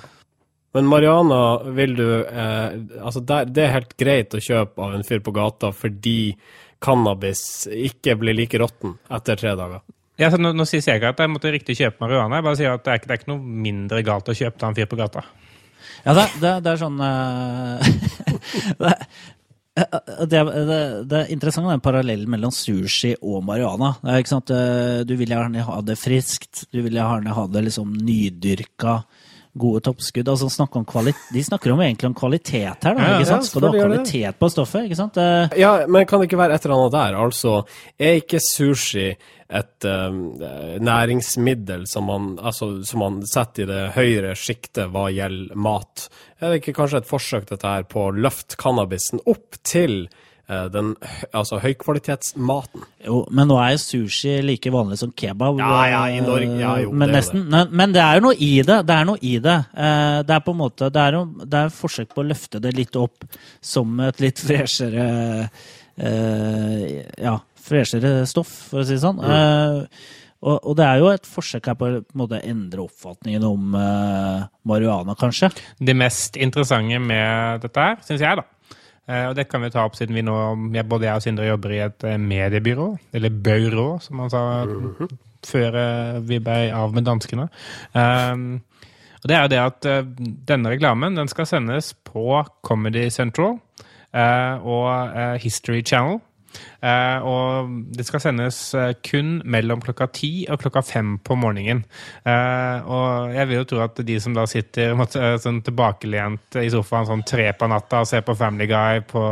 Men 0.75 0.89
marihuana 0.91 1.39
vil 1.71 1.95
du 1.95 2.07
eh, 2.27 2.77
Altså, 2.99 3.23
der, 3.23 3.47
det 3.47 3.63
er 3.63 3.75
helt 3.77 3.93
greit 3.99 4.35
å 4.35 4.43
kjøpe 4.43 4.83
av 4.83 4.97
en 4.97 5.05
fyr 5.07 5.23
på 5.23 5.33
gata 5.35 5.71
fordi 5.75 6.35
cannabis 6.83 7.65
ikke 7.71 8.17
blir 8.19 8.35
like 8.37 8.59
råtten 8.59 8.97
etter 9.15 9.39
tre 9.39 9.55
dager. 9.57 9.81
Ja, 10.19 10.29
nå, 10.31 10.51
nå, 10.55 10.65
sier 10.67 10.83
jeg 10.83 10.99
ikke 10.99 11.11
at 11.15 11.23
jeg 11.23 11.31
måtte 11.31 11.51
riktig 11.51 11.77
kjøpe 11.79 12.03
marihuana. 12.03 12.37
Jeg 12.37 12.47
bare 12.47 12.59
sier 12.59 12.75
at 12.75 12.83
det 12.85 12.91
er, 12.91 12.99
ikke, 12.99 13.09
det 13.09 13.15
er 13.15 13.21
ikke 13.21 13.31
noe 13.31 13.57
mindre 13.65 14.03
galt 14.07 14.31
å 14.31 14.37
kjøpe 14.37 14.61
av 14.61 14.69
en 14.69 14.77
fyr 14.77 14.91
på 14.91 14.99
gata. 14.99 15.23
Ja, 16.05 16.13
det, 16.13 16.25
det, 16.41 16.51
det 16.65 16.71
er 16.71 16.79
sånn 16.81 16.99
uh, 17.01 17.81
Det, 18.81 18.91
det, 19.75 20.41
det, 21.09 21.17
er 21.17 21.31
interessant 21.33 21.67
den 21.67 21.83
parallellen 21.83 22.29
mellom 22.31 22.53
sushi 22.55 23.11
og 23.19 23.41
marihuana. 23.43 23.91
Eh, 24.07 25.01
du 25.03 25.15
vil 25.19 25.33
gjerne 25.33 25.65
ha 25.67 25.81
det 25.83 25.97
friskt, 25.99 26.63
du 26.71 26.79
vil 26.85 26.95
gjerne 26.95 27.35
ha 27.35 27.43
det 27.51 27.65
liksom 27.67 27.91
nydyrka, 28.07 29.01
gode 29.55 29.81
toppskudd. 29.85 30.29
Altså, 30.29 30.49
snakke 30.51 30.81
de 31.33 31.43
snakker 31.43 31.71
om 31.71 31.81
egentlig 31.81 32.09
om 32.09 32.17
kvalitet 32.17 32.83
her. 32.83 32.95
Da, 32.95 32.95
ja, 32.95 33.19
ikke 33.19 33.29
sant? 33.29 33.47
Skal 33.47 33.63
du 33.63 33.69
ha 33.69 33.77
kvalitet 33.77 34.39
på 34.39 34.49
stoffet? 34.51 34.89
ikke 34.89 34.99
sant? 34.99 35.17
Eh, 35.21 35.55
ja, 35.61 35.77
men 35.87 36.05
kan 36.09 36.21
det 36.21 36.29
ikke 36.29 36.41
være 36.41 36.57
et 36.57 36.67
eller 36.67 36.75
annet 36.77 36.97
der? 36.97 37.17
Altså, 37.23 37.55
er 37.97 38.19
ikke 38.19 38.43
sushi 38.43 39.07
et 39.45 39.85
um, 39.85 40.21
næringsmiddel 40.81 41.85
som 41.87 42.07
man, 42.09 42.31
altså, 42.41 42.71
som 42.87 43.03
man, 43.03 43.19
setter 43.29 43.63
i 43.63 43.69
det 43.69 43.81
høyere 43.95 44.33
sjiktet 44.39 44.89
hva 44.93 45.07
gjelder 45.13 45.59
mat. 45.67 46.07
Er 46.41 46.51
det 46.51 46.63
ikke 46.63 46.75
kanskje 46.81 47.03
et 47.03 47.09
forsøk 47.09 47.49
dette 47.51 47.75
her 47.75 47.85
på 47.89 48.07
å 48.07 48.15
løfte 48.15 48.57
cannabisen 48.59 49.21
opp 49.29 49.59
til 49.63 50.07
den 50.45 50.91
altså, 51.33 51.57
høykvalitetsmaten? 51.63 52.83
Jo, 53.05 53.23
men 53.33 53.49
nå 53.49 53.55
er 53.61 53.71
jo 53.73 53.79
sushi 53.81 54.35
like 54.45 54.69
vanlig 54.73 54.99
som 55.01 55.13
kebab. 55.17 55.57
Ja, 55.61 55.79
ja, 55.89 56.01
i 56.13 56.19
Norge, 56.21 56.59
ja, 56.61 56.75
jo, 56.83 56.91
men, 56.93 57.09
det 57.09 57.17
nesten, 57.17 57.47
det. 57.49 57.63
men 57.73 57.95
det 57.95 58.03
er 58.03 58.19
jo 58.19 58.27
noe 58.27 58.37
i 58.37 58.51
det. 58.61 58.77
Det 58.85 58.97
er 58.99 59.09
noe 59.09 59.21
i 59.21 59.33
det. 59.41 59.57
Uh, 59.73 60.19
det 60.27 60.37
er 60.37 60.45
på 60.45 60.53
en 60.53 60.61
måte, 60.61 60.91
det 60.93 61.01
er, 61.01 61.17
jo, 61.17 61.47
det 61.49 61.63
er 61.63 61.73
forsøk 61.73 62.13
på 62.13 62.21
å 62.21 62.29
løfte 62.29 62.61
det 62.61 62.75
litt 62.77 62.99
opp 62.99 63.25
som 63.63 63.97
et 64.05 64.21
litt 64.21 64.41
freshere 64.45 65.09
uh, 66.01 66.85
ja, 67.17 67.39
freshere 67.65 68.21
stoff, 68.29 68.53
for 68.69 68.83
å 68.83 68.85
si 68.85 68.95
det 68.97 69.03
sånn. 69.03 69.21
Mm. 69.21 69.33
Uh, 69.33 70.23
og, 70.45 70.59
og, 70.59 70.73
det 70.77 70.85
er 70.85 70.99
jo 71.01 71.09
et 71.09 71.25
forsøk 71.25 71.71
her 71.71 71.77
på 71.79 71.87
å 71.89 72.27
endre 72.37 72.83
oppfatningen 72.83 73.45
om 73.47 73.77
uh, 73.79 74.45
marihuana, 74.69 75.15
kanskje. 75.17 75.49
Det 75.79 75.95
mest 75.97 76.37
interessante 76.37 76.99
med 77.01 77.63
dette 77.63 77.87
her, 77.87 77.97
syns 78.05 78.21
jeg, 78.21 78.41
da, 78.41 78.45
og 79.05 79.35
det 79.37 79.47
kan 79.49 79.61
vi 79.61 79.69
ta 79.69 79.83
opp 79.85 79.97
siden 79.97 80.17
vi 80.17 80.23
nå, 80.25 80.35
både 80.89 81.05
jeg 81.05 81.19
og 81.19 81.21
Sindre 81.21 81.45
jobber 81.45 81.75
i 81.75 81.81
et 81.85 82.05
mediebyrå, 82.19 82.87
eller 83.13 83.29
byrå, 83.29 83.99
som 84.01 84.17
man 84.17 84.29
sa 84.29 84.65
-hmm. 84.65 85.17
før 85.45 86.19
vi 86.19 86.39
ble 86.39 86.73
av 86.73 86.93
med 86.93 87.05
danskene. 87.05 87.49
Um, 87.93 88.61
og 89.23 89.29
det 89.29 89.35
er 89.35 89.41
jo 89.41 89.47
det 89.47 89.59
at 89.59 90.07
denne 90.47 90.69
reklamen 90.69 91.15
den 91.17 91.27
skal 91.27 91.45
sendes 91.45 91.93
på 91.93 92.43
Comedy 92.63 93.09
Central 93.09 93.59
og 94.61 95.39
History 95.39 95.81
Channel. 95.85 96.19
Uh, 96.85 97.19
og 97.25 97.69
det 97.97 98.03
skal 98.05 98.21
sendes 98.21 98.59
uh, 98.77 98.91
kun 99.01 99.39
mellom 99.49 99.81
klokka 99.81 100.05
ti 100.13 100.29
og 100.53 100.59
klokka 100.61 100.83
fem 100.85 101.15
på 101.17 101.37
morgenen. 101.39 101.81
Uh, 102.21 102.85
og 102.85 103.33
jeg 103.33 103.49
vil 103.49 103.57
jo 103.57 103.69
tro 103.71 103.79
at 103.87 104.01
de 104.05 104.19
som 104.21 104.35
da 104.37 104.43
sitter 104.49 104.93
måtte, 104.99 105.33
sånn 105.41 105.63
tilbakelent 105.65 106.59
i 106.61 106.69
sofaen 106.73 107.09
sånn 107.09 107.25
tre 107.25 107.49
på 107.57 107.69
natta 107.71 108.03
og 108.03 108.11
ser 108.11 108.21
på 108.27 108.37
Family 108.37 108.69
Guy 108.69 109.01
på 109.09 109.23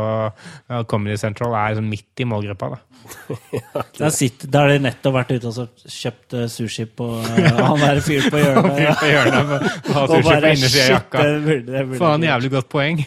Comedy 0.90 1.20
Central, 1.20 1.54
er 1.54 1.78
sånn 1.78 1.92
midt 1.92 2.24
i 2.24 2.26
målgruppa. 2.26 2.74
da. 2.74 2.82
der, 3.98 4.08
sitter, 4.08 4.48
der 4.48 4.64
har 4.64 4.70
de 4.72 4.84
nettopp 4.86 5.14
vært 5.18 5.32
ute 5.36 5.50
og 5.50 5.82
kjøpt 5.92 6.36
sushi 6.48 6.86
på 6.88 7.08
Han 7.68 7.82
der 7.82 8.00
fyren 8.04 8.32
på 8.32 8.40
hjørnet. 8.40 8.80
Ja. 8.80 8.94
på 8.96 9.10
hjørnet 9.10 9.50
på, 9.84 10.22
innersida 10.40 10.86
av 10.86 10.94
jakka. 10.94 11.84
Faen, 12.00 12.26
jævlig 12.30 12.52
godt 12.56 12.70
poeng. 12.72 13.04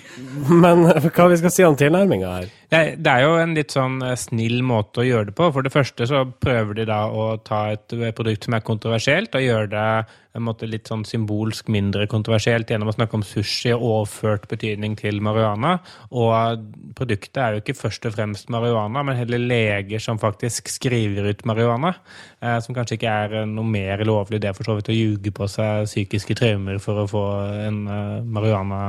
Men 0.53 0.85
hva 0.85 1.27
vi 1.33 1.41
skal 1.41 1.55
si 1.55 1.65
om 1.67 1.79
tilnærminga 1.79 2.35
her? 2.37 2.53
Det 2.67 3.11
er 3.11 3.23
jo 3.23 3.35
en 3.41 3.55
litt 3.57 3.73
sånn 3.73 4.01
snill 4.19 4.36
måte 4.65 5.01
å 5.01 5.07
gjøre 5.07 5.29
det 5.31 5.35
på. 5.37 5.49
For 5.55 5.65
det 5.65 5.73
første 5.73 6.07
så 6.09 6.23
prøver 6.29 6.79
de 6.79 6.87
da 6.89 7.03
å 7.09 7.35
ta 7.43 7.67
et 7.73 7.97
produkt 8.17 8.47
som 8.47 8.57
er 8.57 8.65
kontroversielt, 8.65 9.35
og 9.35 9.45
gjøre 9.45 9.69
det 9.73 9.89
måte 10.43 10.67
litt 10.69 10.89
sånn 10.89 11.05
symbolsk 11.07 11.69
mindre 11.73 12.07
kontroversielt 12.09 12.69
gjennom 12.69 12.91
å 12.91 12.95
snakke 12.95 13.17
om 13.17 13.25
sushi 13.25 13.71
og 13.75 13.85
overført 13.85 14.47
betydning 14.51 14.97
til 14.99 15.19
marihuana. 15.25 15.77
Og 16.11 16.65
produktet 16.97 17.39
er 17.41 17.55
jo 17.55 17.63
ikke 17.63 17.77
først 17.77 18.07
og 18.09 18.15
fremst 18.17 18.51
marihuana, 18.53 19.03
men 19.07 19.17
heller 19.19 19.41
leger 19.41 20.03
som 20.03 20.21
faktisk 20.21 20.71
skriver 20.71 21.31
ut 21.31 21.45
marihuana. 21.49 21.95
Eh, 22.41 22.59
som 22.63 22.77
kanskje 22.77 22.99
ikke 22.99 23.15
er 23.25 23.49
noe 23.49 23.67
mer 23.67 24.03
lovlig 24.07 24.41
det 24.43 24.53
for 24.57 24.67
så 24.67 24.77
vidt 24.77 24.91
å 24.93 24.97
ljuge 24.97 25.33
på 25.35 25.49
seg 25.51 25.87
psykiske 25.89 26.37
traumer 26.37 26.81
for 26.83 27.03
å 27.03 27.09
få 27.09 27.25
en 27.67 27.83
eh, 27.87 28.17
marihuana. 28.37 28.83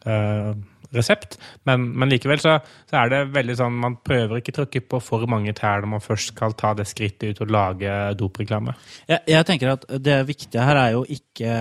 Uh, 0.00 0.54
resept. 0.96 1.36
Men, 1.68 1.86
men 1.98 2.10
likevel 2.10 2.40
så, 2.42 2.56
så, 2.88 2.96
er 3.02 3.12
det 3.12 3.20
veldig 3.34 3.56
sånn 3.60 3.78
man 3.82 3.98
prøver 4.04 4.40
ikke 4.40 4.54
å 4.54 4.58
tråkke 4.60 4.82
på 4.92 5.02
for 5.04 5.26
mange 5.30 5.54
tær 5.56 5.84
når 5.84 5.94
man 5.94 6.04
først 6.04 6.34
skal 6.34 6.56
ta 6.58 6.72
det 6.78 6.88
skrittet 6.90 7.34
ut 7.34 7.44
og 7.44 7.54
lage 7.54 7.94
dopreklame. 8.18 8.74
Jeg, 9.10 9.22
jeg, 9.30 9.46
tenker 9.48 9.74
at 9.74 9.86
det 10.02 10.18
viktige 10.28 10.66
her 10.66 10.80
er 10.80 10.96
jo 10.96 11.04
ikke 11.08 11.54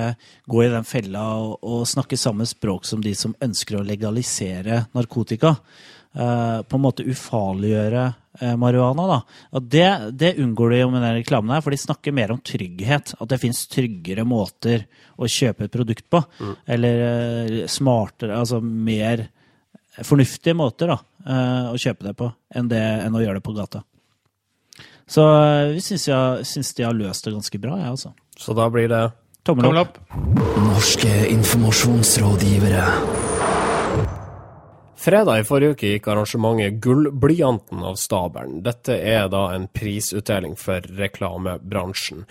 gå 0.49 0.65
i 0.65 0.73
den 0.73 0.87
fella 0.87 1.25
og, 1.43 1.55
og 1.61 1.87
snakke 1.89 2.19
samme 2.19 2.47
språk 2.49 2.87
som 2.89 3.03
de 3.03 3.15
som 3.17 3.35
ønsker 3.43 3.79
å 3.79 3.85
legalisere 3.85 4.85
narkotika. 4.97 5.55
Uh, 6.09 6.63
på 6.65 6.73
en 6.73 6.81
måte 6.81 7.03
ufarliggjøre 7.05 8.03
uh, 8.41 8.55
marihuana. 8.57 9.03
Da. 9.11 9.17
Og 9.53 9.67
det, 9.69 9.89
det, 10.17 10.31
unngår 10.41 10.73
de 10.73 10.79
jo 10.79 10.87
med 10.89 11.03
den 11.05 11.19
reklamen 11.19 11.53
her, 11.53 11.61
for 11.61 11.75
de 11.75 11.77
snakker 11.77 12.15
mer 12.17 12.33
om 12.33 12.39
trygghet. 12.41 13.13
At 13.21 13.29
det 13.29 13.37
fins 13.43 13.61
tryggere 13.69 14.25
måter 14.25 14.87
å 15.21 15.29
kjøpe 15.29 15.67
et 15.67 15.75
produkt 15.75 16.07
på. 16.09 16.23
Mm. 16.41 16.55
Eller 16.75 17.03
uh, 17.03 17.59
smartere, 17.69 18.39
altså 18.41 18.57
mer 18.63 19.27
fornuftige 20.05 20.55
måter 20.55 20.87
da, 20.87 20.95
å 21.73 21.75
kjøpe 21.75 22.05
det 22.05 22.13
på 22.15 22.29
enn, 22.55 22.69
det, 22.71 22.79
enn 23.03 23.15
å 23.17 23.19
gjøre 23.19 23.41
det 23.41 23.43
på 23.43 23.55
gata. 23.57 23.81
Så 25.09 25.25
vi 25.73 25.81
syns, 25.83 26.05
jeg, 26.07 26.45
syns 26.47 26.71
de 26.77 26.85
har 26.85 26.95
løst 26.95 27.25
det 27.27 27.33
ganske 27.35 27.59
bra, 27.59 27.75
jeg, 27.81 27.89
altså. 27.97 28.13
Så 28.39 28.55
da 28.55 28.69
blir 28.71 28.87
det 28.87 29.01
Tommel 29.43 29.67
Tommel 29.67 29.81
opp. 29.81 29.97
opp. 29.99 30.15
Norske 30.69 31.11
informasjonsrådgivere. 31.33 32.85
Fredag 34.99 35.39
i 35.39 35.43
forrige 35.47 35.71
uke 35.71 35.89
gikk 35.93 36.07
arrangementet 36.11 36.81
Gullblyanten 36.83 37.85
av 37.87 37.95
stabelen. 37.95 38.57
Dette 38.65 38.97
er 38.99 39.29
da 39.31 39.45
en 39.55 39.69
prisutdeling 39.71 40.57
for 40.59 40.83
reklamebransjen. 40.99 42.25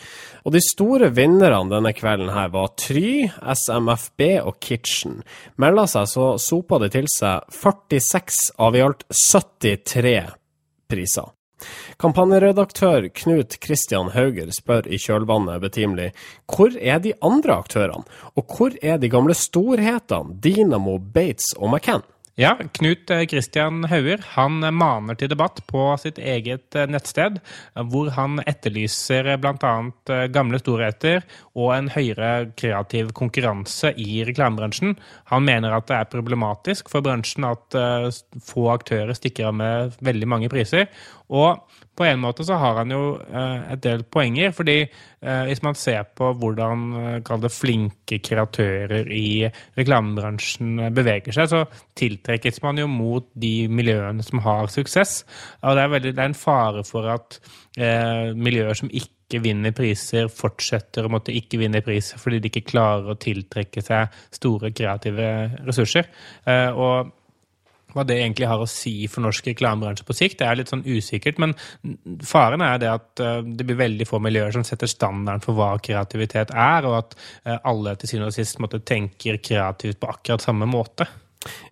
Og 0.45 0.53
de 0.53 0.61
store 0.61 1.09
vinnerne 1.17 1.71
denne 1.73 1.95
kvelden 1.97 2.29
her 2.35 2.51
var 2.53 2.75
Try, 2.77 3.31
SMFB 3.41 4.21
og 4.43 4.59
Kitchen. 4.61 5.23
Melda 5.57 5.87
seg, 5.89 6.11
så 6.13 6.27
sopa 6.37 6.77
de 6.83 6.91
til 6.93 7.09
seg 7.09 7.49
46 7.57 8.53
av 8.61 8.77
i 8.77 8.85
alt 8.85 9.07
73 9.17 10.13
priser. 10.93 11.33
Kampanjeredaktør 11.97 13.09
Knut 13.23 13.57
Christian 13.65 14.13
Hauger 14.13 14.53
spør 14.53 14.93
i 14.93 15.01
kjølvannet 15.01 15.65
betimelig 15.65 16.11
hvor 16.45 16.77
er 16.77 17.01
de 17.01 17.17
andre 17.25 17.57
aktørene, 17.65 18.05
og 18.37 18.55
hvor 18.59 18.77
er 18.85 19.01
de 19.01 19.09
gamle 19.09 19.35
storhetene 19.35 20.37
Dynamo, 20.37 20.99
Bates 21.01 21.55
og 21.57 21.73
McCann? 21.73 22.05
Ja, 22.39 22.53
Knut 22.73 23.11
Kristian 23.31 23.81
Hauger 23.91 24.21
han 24.37 24.61
eh, 24.63 24.71
maner 24.71 25.17
til 25.19 25.27
debatt 25.33 25.59
på 25.67 25.89
sitt 25.99 26.21
eget 26.23 26.77
eh, 26.79 26.87
nettsted, 26.87 27.41
eh, 27.43 27.87
hvor 27.91 28.13
han 28.15 28.39
etterlyser 28.45 29.33
bl.a. 29.43 29.73
gamle 30.31 30.61
storheter 30.63 31.27
og 31.59 31.73
en 31.75 31.91
høyere 31.91 32.53
kreativ 32.55 33.11
konkurranse 33.19 33.91
i 33.99 34.23
reklamebransjen. 34.29 34.95
Han 35.33 35.49
mener 35.49 35.75
at 35.75 35.91
det 35.91 35.99
er 35.99 36.13
problematisk 36.13 36.93
for 36.93 37.03
bransjen 37.03 37.49
at 37.49 37.75
eh, 37.75 38.07
få 38.47 38.69
aktører 38.77 39.19
stikker 39.19 39.51
av 39.51 39.59
med 39.59 39.99
veldig 40.07 40.31
mange 40.31 40.53
priser. 40.53 40.87
Og 41.29 41.79
på 41.99 42.07
en 42.07 42.21
måte 42.23 42.45
så 42.47 42.57
har 42.61 42.79
han 42.79 42.93
jo 42.95 43.03
eh, 43.19 43.73
et 43.75 43.83
del 43.85 44.05
poenger, 44.09 44.53
fordi 44.55 44.77
eh, 44.85 45.43
hvis 45.49 45.63
man 45.67 45.77
ser 45.77 46.07
på 46.17 46.31
hvordan 46.41 46.87
eh, 47.19 47.33
det 47.43 47.51
flinke 47.53 48.21
kreatører 48.25 49.11
i 49.13 49.49
reklamebransjen 49.79 50.89
beveger 50.95 51.35
seg, 51.35 51.51
så 51.51 51.65
tiltrekkes 51.99 52.63
man 52.65 52.81
jo 52.81 52.89
mot 52.93 53.29
de 53.35 53.69
miljøene 53.69 54.25
som 54.25 54.41
har 54.47 54.73
suksess. 54.73 55.21
Og 55.65 55.77
det 55.77 55.85
er, 55.85 55.95
veldig, 55.97 56.15
det 56.15 56.25
er 56.25 56.33
en 56.33 56.39
fare 56.47 56.87
for 56.87 57.11
at 57.13 57.41
eh, 57.77 58.33
miljøer 58.39 58.79
som 58.79 58.93
ikke 58.95 59.43
vinner 59.45 59.75
priser, 59.77 60.31
fortsetter 60.33 61.05
å 61.05 61.13
måtte 61.13 61.35
ikke 61.37 61.59
vinne 61.61 61.83
priser 61.85 62.17
fordi 62.23 62.39
de 62.41 62.49
ikke 62.49 62.71
klarer 62.71 63.13
å 63.13 63.21
tiltrekke 63.21 63.83
seg 63.85 64.15
store 64.33 64.71
kreative 64.73 65.27
ressurser. 65.67 66.09
Og 66.73 67.11
hva 67.95 68.05
det 68.05 68.19
egentlig 68.21 68.49
har 68.51 68.61
å 68.61 68.69
si 68.69 69.07
for 69.11 69.25
norsk 69.25 69.51
reklamebransje 69.51 70.07
på 70.09 70.17
sikt, 70.17 70.39
det 70.41 70.49
er 70.49 70.59
litt 70.61 70.73
sånn 70.73 70.85
usikkert. 70.87 71.41
Men 71.43 71.55
faren 72.27 72.65
er 72.65 72.83
det 72.83 72.91
at 72.93 73.23
eh, 73.25 73.41
det 73.47 73.67
blir 73.69 73.81
veldig 73.81 74.09
få 74.09 74.21
miljøer 74.23 74.55
som 74.55 74.67
setter 74.67 74.91
standarden 74.91 75.45
for 75.45 75.59
hva 75.59 75.71
kreativitet 75.83 76.53
er, 76.53 76.89
og 76.89 76.99
at 77.01 77.17
eh, 77.45 77.57
alle 77.59 77.97
til 77.97 78.13
syvende 78.13 78.33
og 78.33 78.37
sist 78.37 78.61
måtte 78.63 78.83
tenker 78.85 79.41
kreativt 79.43 80.01
på 80.03 80.13
akkurat 80.13 80.45
samme 80.45 80.69
måte. 80.69 81.09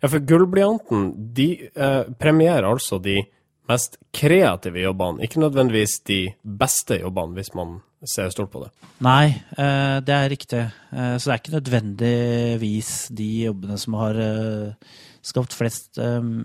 Ja, 0.01 0.09
for 0.09 0.23
Gullblyanten 0.23 1.09
de 1.37 1.51
eh, 1.69 2.03
premierer 2.21 2.69
altså 2.71 3.01
de 3.03 3.19
mest 3.67 3.99
kreative 4.15 4.85
jobbene, 4.85 5.27
ikke 5.27 5.43
nødvendigvis 5.43 5.99
de 6.07 6.21
beste 6.43 7.01
jobbene, 7.01 7.35
hvis 7.37 7.53
man 7.59 7.81
ser 8.09 8.31
stort 8.35 8.53
på 8.53 8.65
det. 8.65 8.71
Nei, 9.05 9.27
eh, 9.59 9.99
det 10.05 10.15
er 10.15 10.31
riktig. 10.33 10.63
Eh, 10.93 11.17
så 11.19 11.29
det 11.29 11.35
er 11.35 11.43
ikke 11.43 11.57
nødvendigvis 11.57 12.93
de 13.17 13.29
jobbene 13.47 13.79
som 13.81 13.99
har 14.01 14.21
eh, 14.23 14.95
skapt 15.27 15.57
flest, 15.59 15.99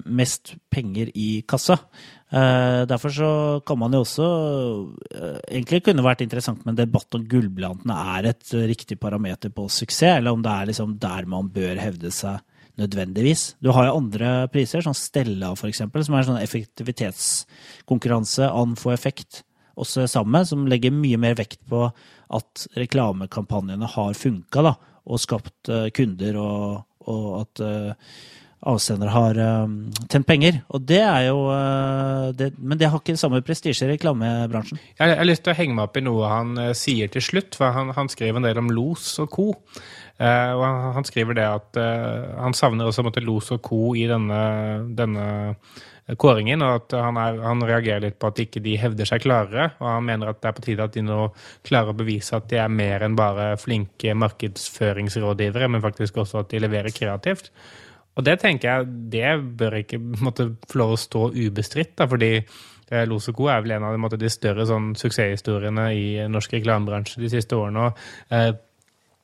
mest 0.10 0.56
penger 0.74 1.12
i 1.13 1.43
kassa. 1.45 1.76
Derfor 2.32 3.12
så 3.13 3.32
kan 3.67 3.78
man 3.78 3.93
jo 3.93 4.00
også 4.02 4.28
Egentlig 5.52 5.82
kunne 5.84 6.00
det 6.00 6.08
vært 6.08 6.24
interessant 6.24 6.63
med 6.63 6.71
en 6.71 6.80
debatt 6.80 7.17
om 7.17 7.28
gullblantene 7.30 7.97
er 8.15 8.30
et 8.32 8.54
riktig 8.71 8.97
parameter 8.97 9.54
på 9.54 9.67
suksess, 9.69 10.15
eller 10.15 10.34
om 10.34 10.41
det 10.41 10.54
er 10.56 10.69
liksom 10.71 10.95
der 10.97 11.30
man 11.30 11.52
bør 11.54 11.78
hevde 11.78 12.10
seg 12.15 12.41
nødvendigvis. 12.82 13.43
Du 13.62 13.69
har 13.76 13.88
jo 13.88 14.00
andre 14.00 14.47
priser, 14.50 14.82
som 14.82 14.97
Stella 14.97 15.52
for 15.60 15.69
eksempel, 15.69 16.02
som 16.08 16.15
er 16.15 16.24
en 16.24 16.30
sånn 16.32 16.41
effektivitetskonkurranse, 16.41 18.50
Anfo 18.50 18.89
Effekt, 18.95 19.43
også 19.82 20.08
sammen, 20.10 20.48
som 20.48 20.67
legger 20.70 20.94
mye 20.96 21.20
mer 21.22 21.38
vekt 21.39 21.62
på 21.70 21.88
at 22.32 22.67
reklamekampanjene 22.80 23.89
har 23.96 24.17
funka, 24.17 24.76
og 25.02 25.20
skapt 25.20 25.72
eh, 25.74 25.89
kunder, 25.96 26.38
og, 26.38 26.84
og 27.10 27.26
at 27.41 27.63
uh, 27.65 28.13
avsendere 28.70 29.10
har 29.10 29.39
eh, 29.41 29.72
tjent 30.12 30.28
penger. 30.28 30.62
Og 30.74 30.84
det 30.86 31.02
er 31.02 31.28
jo 31.30 31.46
eh, 31.54 32.28
det, 32.38 32.52
Men 32.60 32.78
det 32.78 32.91
har 32.91 33.02
ikke 33.02 33.17
samme 33.20 33.41
prestisje 33.46 33.88
i 33.88 33.91
reklamebransjen. 33.96 34.80
Jeg 35.00 35.17
har 35.17 35.26
lyst 35.28 35.46
til 35.46 35.54
å 35.54 35.58
henge 35.58 35.78
meg 35.78 35.89
opp 35.89 35.98
i 35.98 36.06
noe 36.06 36.30
han 36.30 36.54
eh, 36.62 36.74
sier 36.78 37.12
til 37.12 37.26
slutt, 37.26 37.58
for 37.58 37.74
han, 37.76 37.94
han 37.98 38.12
skriver 38.12 38.41
en 38.41 38.50
del 38.50 38.62
om 38.62 38.72
los 38.74 39.15
og 39.24 39.32
co. 39.34 39.50
Uh, 40.22 40.54
og 40.54 40.62
han, 40.62 40.76
han 41.00 41.06
skriver 41.08 41.34
det 41.34 41.46
at 41.48 41.78
uh, 41.82 42.44
han 42.44 42.54
savner 42.54 42.86
også 42.86 43.02
måtte, 43.08 43.24
los 43.26 43.48
og 43.56 43.63
co 43.65 43.96
i 43.98 44.04
denne, 44.06 44.41
denne 44.94 45.24
kåringen, 46.19 46.63
og 46.65 46.80
at 46.80 46.95
han, 46.97 47.19
er, 47.19 47.38
han 47.45 47.63
reagerer 47.67 48.04
litt 48.06 48.17
på 48.19 48.32
at 48.32 48.41
ikke 48.43 48.63
de 48.63 48.76
hevder 48.80 49.08
seg 49.08 49.24
klarere. 49.24 49.69
Og 49.80 49.88
han 49.88 50.08
mener 50.08 50.32
at 50.32 50.41
det 50.41 50.50
er 50.50 50.58
på 50.58 50.65
tide 50.65 50.88
at 50.88 50.97
de 50.97 51.04
nå 51.06 51.19
klarer 51.67 51.93
å 51.93 51.97
bevise 51.97 52.36
at 52.38 52.50
de 52.52 52.60
er 52.62 52.74
mer 52.74 53.06
enn 53.06 53.17
bare 53.19 53.54
flinke 53.62 54.15
markedsføringsrådgivere, 54.26 55.69
men 55.71 55.84
faktisk 55.84 56.21
også 56.24 56.43
at 56.43 56.52
de 56.52 56.63
leverer 56.63 56.95
kreativt. 56.95 57.52
Og 58.17 58.26
det 58.28 58.41
tenker 58.41 58.67
jeg, 58.67 58.89
det 59.13 59.36
bør 59.60 59.80
ikke 59.80 60.02
måtte, 60.02 60.50
få 60.67 60.82
lov 60.82 60.97
å 60.97 61.00
stå 61.00 61.30
ubestridt, 61.32 61.93
da, 62.02 62.10
fordi 62.12 62.34
eh, 62.39 63.06
Los 63.08 63.30
Co. 63.32 63.47
er 63.47 63.63
vel 63.63 63.78
en 63.78 63.88
av 63.88 63.95
måtte, 64.02 64.19
de 64.19 64.32
større 64.32 64.65
sånn, 64.67 64.91
suksesshistoriene 65.00 65.88
i 65.95 66.06
norsk 66.28 66.58
reklamebransje 66.58 67.24
de 67.24 67.32
siste 67.32 67.56
årene. 67.56 67.88
og 67.88 68.36
eh, 68.36 68.52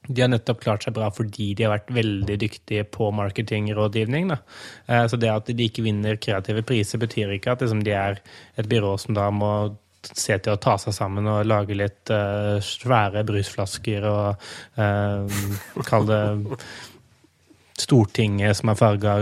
de 0.08 0.24
har 0.24 0.32
nettopp 0.32 0.62
klart 0.64 0.86
seg 0.86 0.96
bra 0.98 1.10
fordi 1.14 1.52
de 1.58 1.68
har 1.68 1.76
vært 1.76 1.92
veldig 1.96 2.38
dyktige 2.42 2.86
på 2.92 3.10
marketingrådgivning. 3.16 4.32
Da. 4.34 4.40
Eh, 4.88 5.08
Så 5.08 5.20
det 5.20 5.34
at 5.34 5.52
de 5.52 5.68
ikke 5.68 5.86
vinner 5.86 6.20
kreative 6.22 6.64
priser, 6.64 7.02
betyr 7.02 7.36
ikke 7.36 7.52
at 7.56 7.62
liksom, 7.62 7.84
de 7.84 7.92
er 7.92 8.22
et 8.58 8.70
byrå 8.70 8.98
som 8.98 9.18
da 9.18 9.30
må 9.32 9.52
se 10.08 10.38
til 10.40 10.54
å 10.54 10.60
ta 10.62 10.78
seg 10.80 10.94
sammen 10.96 11.28
og 11.28 11.48
lage 11.50 11.76
litt 11.76 12.12
eh, 12.14 12.58
svære 12.64 13.26
brusflasker 13.28 14.06
og 14.08 14.46
uh, 14.78 15.82
Kall 15.88 16.08
det 16.08 16.22
Stortinget 17.78 18.58
som 18.58 18.72
er 18.72 18.78
farga 18.80 19.16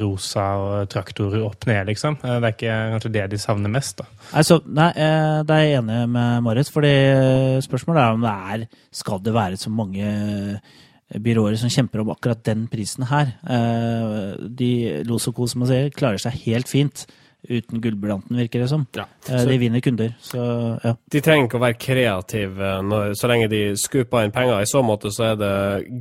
rosa 0.00 0.44
og 0.58 0.88
traktorer 0.90 1.44
opp 1.46 1.66
ned, 1.70 1.86
liksom. 1.92 2.16
Eh, 2.24 2.38
Det 2.40 2.48
er 2.48 2.56
ikke 2.56 2.78
kanskje 2.94 3.12
det 3.14 3.26
de 3.30 3.38
savner 3.38 3.70
mest, 3.70 3.96
da. 4.02 4.04
Altså, 4.34 4.60
nei, 4.66 4.88
eh, 4.96 5.42
det 5.46 5.54
er 5.56 5.62
jeg 5.68 5.78
enig 5.82 6.08
med 6.10 6.42
Marit, 6.42 6.70
fordi 6.74 6.90
eh, 6.92 7.60
spørsmålet 7.62 8.02
er 8.02 8.16
om 8.16 8.24
det 8.26 8.34
er 8.54 8.66
Skal 8.90 9.20
det 9.22 9.34
være 9.34 9.56
så 9.56 9.70
mange 9.70 10.02
eh, 10.02 11.18
byråer 11.22 11.56
som 11.60 11.70
kjemper 11.70 12.00
om 12.02 12.10
akkurat 12.10 12.42
den 12.44 12.66
prisen 12.72 13.04
her? 13.06 13.34
Eh, 13.46 14.48
De 14.48 15.02
Los 15.06 15.28
og 15.28 15.34
Co, 15.36 15.46
som 15.46 15.60
man 15.62 15.68
sier, 15.70 15.90
klarer 15.94 16.18
seg 16.18 16.40
helt 16.46 16.68
fint 16.68 17.06
uten 17.48 17.80
gullblanten, 17.82 18.36
virker 18.36 18.62
det 18.62 18.68
som. 18.70 18.86
Ja. 18.96 19.04
Eh, 19.28 19.44
De 19.48 19.58
vinner 19.58 19.80
kunder, 19.80 20.14
så 20.22 20.44
ja. 20.82 20.94
De 21.10 21.20
trenger 21.24 21.48
ikke 21.48 21.58
å 21.58 21.64
være 21.64 21.78
kreative 21.82 22.70
når, 22.86 23.16
så 23.18 23.30
lenge 23.30 23.48
de 23.50 23.62
skuper 23.80 24.24
inn 24.26 24.34
penger. 24.34 24.62
I 24.62 24.70
så 24.70 24.82
måte 24.86 25.10
så 25.14 25.32
er 25.32 25.40
det 25.40 25.52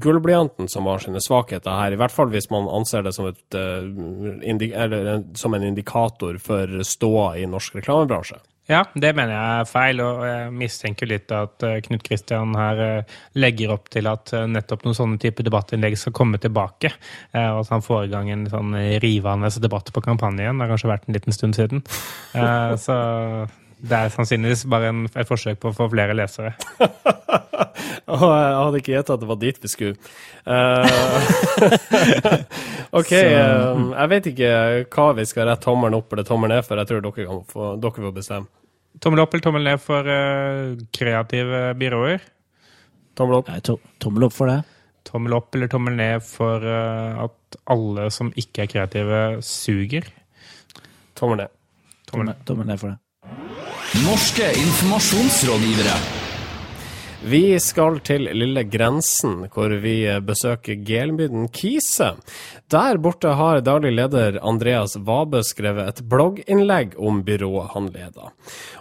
gullblyanten 0.04 0.70
som 0.70 0.86
har 0.90 1.02
sine 1.02 1.22
svakheter 1.24 1.78
her, 1.80 1.96
i 1.96 2.00
hvert 2.02 2.14
fall 2.14 2.30
hvis 2.34 2.50
man 2.54 2.70
anser 2.70 3.04
det 3.08 3.16
som, 3.18 3.28
et, 3.32 3.42
eh, 3.58 4.72
eller, 4.86 5.24
som 5.38 5.54
en 5.58 5.66
indikator 5.66 6.38
for 6.42 6.82
ståa 6.86 7.36
i 7.42 7.48
norsk 7.50 7.82
reklamebransje. 7.82 8.38
Ja, 8.72 8.86
det 8.96 9.10
mener 9.18 9.34
jeg 9.36 9.62
er 9.62 9.68
feil, 9.68 10.00
og 10.00 10.22
jeg 10.24 10.52
mistenker 10.56 11.10
litt 11.10 11.32
at 11.36 11.64
eh, 11.68 11.80
Knut 11.84 12.04
Kristian 12.08 12.54
her 12.56 12.80
eh, 12.86 13.16
legger 13.36 13.74
opp 13.76 13.90
til 13.92 14.08
at 14.08 14.32
eh, 14.38 14.46
nettopp 14.48 14.86
noen 14.86 14.96
sånne 14.96 15.20
type 15.20 15.44
debattinnlegg 15.44 15.98
skal 16.00 16.16
komme 16.16 16.40
tilbake, 16.40 16.94
og 17.36 17.58
at 17.66 17.72
han 17.74 17.84
får 17.84 18.06
i 18.06 18.12
gang 18.14 18.30
en 18.32 18.46
sånn 18.52 18.76
rivende 19.04 19.50
debatt 19.64 19.92
på 19.92 20.04
kampanjen. 20.06 20.56
Det 20.56 20.64
har 20.64 20.72
kanskje 20.72 20.92
vært 20.92 21.10
en 21.10 21.18
liten 21.18 21.36
stund 21.36 21.58
siden. 21.58 21.84
Så 22.80 22.96
det 23.82 23.98
er 23.98 24.14
sannsynligvis 24.14 24.64
bare 24.72 24.92
en, 24.92 25.04
et 25.10 25.28
forsøk 25.28 25.60
på 25.62 25.72
å 25.72 25.76
få 25.76 25.90
flere 25.92 26.16
lesere. 26.16 26.54
Og 28.12 28.24
jeg 28.24 28.56
hadde 28.58 28.80
ikke 28.82 28.94
gjetta 28.94 29.16
at 29.16 29.24
det 29.24 29.30
var 29.30 29.40
dit 29.42 29.62
vi 29.64 29.72
skulle. 29.72 29.96
Uh, 30.46 30.86
OK, 33.00 33.14
um, 33.16 33.92
jeg 33.96 34.12
vet 34.14 34.32
ikke 34.34 34.56
hva 34.94 35.12
vi 35.18 35.28
skal 35.30 35.50
rette 35.50 35.66
tommelen 35.66 35.98
opp 35.98 36.14
eller 36.14 36.28
tommelen 36.28 36.60
ned 36.60 36.68
for. 36.68 36.82
Jeg 36.82 36.92
tror 36.92 37.06
dere, 37.06 37.28
kan 37.30 37.46
få, 37.52 37.76
dere 37.82 38.06
vil 38.06 38.18
bestemme. 38.20 38.61
Tommel 39.00 39.24
opp 39.24 39.34
eller 39.34 39.46
tommel 39.46 39.64
ned 39.66 39.82
for 39.82 40.08
uh, 40.08 40.76
kreative 40.94 41.72
byråer? 41.80 42.26
Tommel 43.18 43.40
opp. 43.40 43.52
Nei, 43.52 43.62
to, 43.66 43.78
tommel 44.04 44.28
opp 44.28 44.36
for 44.36 44.52
det. 44.52 44.60
Tommel 45.08 45.36
opp 45.38 45.56
eller 45.56 45.72
tommel 45.72 45.96
ned 45.98 46.26
for 46.26 46.66
uh, 46.66 47.24
at 47.26 47.60
alle 47.72 48.10
som 48.14 48.34
ikke 48.38 48.66
er 48.66 48.74
kreative, 48.74 49.22
suger? 49.46 50.12
Tommel 51.18 51.46
ned. 51.46 51.56
Tommel 52.12 52.34
Tommel, 52.34 52.44
tommel 52.48 52.68
ned 52.68 52.82
for 52.82 52.92
det. 52.92 53.00
Norske 54.04 54.52
informasjonsrådgivere. 54.66 56.21
Vi 57.22 57.60
skal 57.62 58.00
til 58.02 58.24
lille 58.34 58.64
grensen, 58.66 59.44
hvor 59.54 59.70
vi 59.84 59.94
besøker 60.26 60.80
gelmyden 60.82 61.52
Kise. 61.54 62.16
Der 62.74 62.98
borte 62.98 63.36
har 63.38 63.62
daglig 63.62 63.92
leder 63.94 64.40
Andreas 64.42 64.96
Vabe 64.98 65.44
skrevet 65.46 65.86
et 65.92 66.02
blogginnlegg 66.10 66.96
om 66.98 67.20
byrået 67.28 67.76
han 67.76 67.92
leder. 67.94 68.34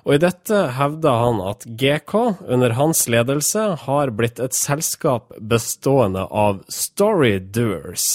Og 0.07 0.17
i 0.17 0.23
dette 0.25 0.63
hevder 0.79 1.21
han 1.21 1.45
at 1.51 1.69
GK 1.69 2.17
under 2.49 2.79
hans 2.81 3.05
ledelse 3.13 3.67
har 3.85 4.15
blitt 4.17 4.41
et 4.41 4.57
selskap 4.57 5.37
bestående 5.37 6.25
av 6.25 6.65
storydoers. 6.73 8.09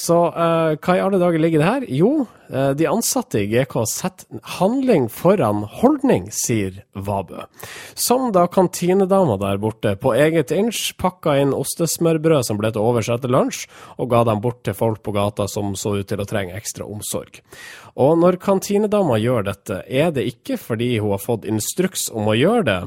Så 0.00 0.16
uh, 0.32 0.76
hva 0.80 0.96
i 0.96 1.02
alle 1.02 1.20
dager 1.20 1.42
ligger 1.42 1.60
det 1.60 1.68
her? 1.68 1.84
Jo, 1.92 2.10
uh, 2.24 2.70
de 2.76 2.86
ansatte 2.88 3.42
i 3.42 3.48
GK 3.50 3.74
setter 3.88 4.40
handling 4.56 5.08
foran 5.12 5.66
holdning, 5.80 6.30
sier 6.32 6.80
Vabø. 6.96 7.44
Som 7.98 8.30
da 8.36 8.46
kantinedama 8.48 9.36
der 9.42 9.60
borte 9.60 9.92
på 10.00 10.14
eget 10.16 10.54
inch 10.56 10.94
pakka 11.00 11.36
inn 11.42 11.52
ostesmørbrød 11.56 12.48
som 12.48 12.60
ble 12.60 12.72
til 12.72 12.86
overs 12.86 13.12
etter 13.12 13.32
lunsj, 13.32 13.66
og 14.00 14.12
ga 14.14 14.24
dem 14.30 14.40
bort 14.44 14.62
til 14.64 14.76
folk 14.78 15.02
på 15.04 15.14
gata 15.16 15.48
som 15.50 15.76
så 15.76 15.98
ut 16.00 16.08
til 16.08 16.22
å 16.22 16.28
trenge 16.28 16.56
ekstra 16.56 16.88
omsorg. 16.88 17.42
Og 17.98 18.18
når 18.20 18.38
kantinedama 18.42 19.18
gjør 19.20 19.48
dette, 19.50 19.80
er 19.86 20.12
det 20.14 20.26
ikke 20.30 20.58
fordi 20.60 20.92
hun 20.98 21.14
har 21.14 21.22
fått 21.22 21.48
instruks 21.48 22.08
om 22.14 22.30
å 22.30 22.36
gjøre 22.38 22.64
det. 22.68 22.78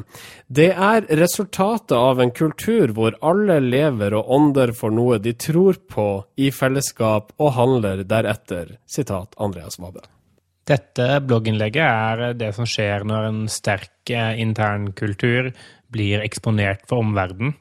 Det 0.47 0.69
er 0.71 1.07
resultatet 1.19 1.95
av 1.97 2.21
en 2.23 2.31
kultur 2.31 2.93
hvor 2.95 3.17
alle 3.25 3.59
lever 3.63 4.15
og 4.19 4.31
ånder 4.37 4.73
for 4.77 4.93
noe 4.93 5.19
de 5.23 5.35
tror 5.35 5.81
på 5.91 6.07
i 6.39 6.51
fellesskap 6.53 7.33
og 7.37 7.55
handler 7.57 8.03
deretter. 8.07 8.77
Sitat 8.87 9.35
Andreas 9.41 9.79
Wabe. 9.81 10.05
Dette 10.63 11.17
blogginnlegget 11.27 11.83
er 11.83 12.35
det 12.39 12.53
som 12.55 12.67
skjer 12.69 13.03
når 13.07 13.25
en 13.27 13.39
sterk 13.51 14.11
eh, 14.15 14.37
internkultur 14.39 15.51
blir 15.93 16.23
eksponert 16.25 16.83
for 16.89 17.03
omverdenen. 17.03 17.53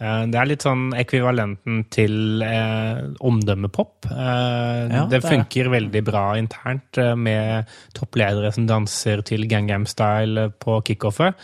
Eh, 0.00 0.22
det 0.32 0.38
er 0.40 0.48
litt 0.48 0.64
sånn 0.64 0.90
ekvivalenten 0.96 1.82
til 1.92 2.42
eh, 2.46 3.02
omdømmepop. 3.20 4.08
Eh, 4.10 4.84
Ja, 4.90 5.04
det 5.04 5.10
det 5.10 5.20
er 5.20 5.28
funker 5.28 5.70
veldig 5.74 6.04
bra 6.06 6.24
internt 6.40 6.98
eh, 6.98 7.14
med 7.14 7.68
toppledere 7.96 8.52
som 8.54 8.66
danser 8.70 9.22
til 9.26 9.44
Gangnam 9.50 9.86
Style 9.90 10.50
på 10.62 10.80
kickoffet. 10.86 11.34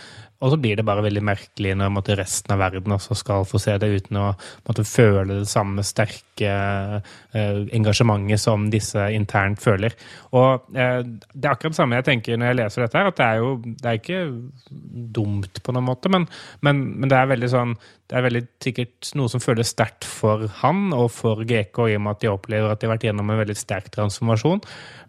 Og 0.45 0.53
så 0.53 0.59
blir 0.61 0.77
det 0.77 0.85
bare 0.87 1.05
veldig 1.07 1.23
merkelig 1.25 1.75
når 1.79 1.93
måtte, 1.95 2.17
resten 2.19 2.53
av 2.53 2.61
verden 2.61 2.95
også 2.97 3.17
skal 3.17 3.47
få 3.49 3.61
se 3.63 3.77
det 3.81 3.89
uten 3.89 4.19
å 4.21 4.27
måtte, 4.67 4.85
føle 4.87 5.41
det 5.41 5.49
samme 5.51 5.85
sterke 5.87 6.53
eh, 6.53 7.61
engasjementet 7.77 8.43
som 8.43 8.69
disse 8.73 9.09
internt 9.17 9.63
føler. 9.65 9.97
Og 10.37 10.69
eh, 10.77 11.01
det 11.07 11.45
er 11.45 11.55
akkurat 11.55 11.73
det 11.73 11.81
samme 11.81 12.01
jeg 12.01 12.09
tenker 12.11 12.41
når 12.41 12.53
jeg 12.53 12.61
leser 12.61 12.85
dette, 12.85 13.01
her, 13.01 13.13
at 13.13 13.21
det 13.21 13.29
er 13.29 13.43
jo 13.43 13.53
det 13.67 13.91
er 13.91 14.01
ikke 14.01 14.23
dumt 15.17 15.63
på 15.65 15.77
noen 15.77 15.89
måte, 15.89 16.13
men, 16.13 16.29
men, 16.67 16.85
men 17.01 17.13
det 17.13 17.19
er 17.19 17.33
veldig 17.33 17.53
sånn 17.53 17.77
det 18.07 18.15
er 18.15 18.25
veldig 18.27 18.43
sikkert 18.63 19.09
noe 19.19 19.31
som 19.31 19.43
føles 19.43 19.73
sterkt 19.75 20.07
for 20.07 20.45
han 20.61 20.93
og 20.95 21.09
for 21.15 21.43
GK, 21.43 21.81
i 21.91 21.97
og 21.99 22.05
med 22.05 22.15
at 22.15 22.23
de 22.23 22.31
opplever 22.31 22.71
at 22.71 22.81
de 22.81 22.87
har 22.87 22.95
vært 22.95 23.07
gjennom 23.09 23.33
en 23.33 23.41
veldig 23.41 23.57
sterk 23.59 23.89
transformasjon, 23.95 24.63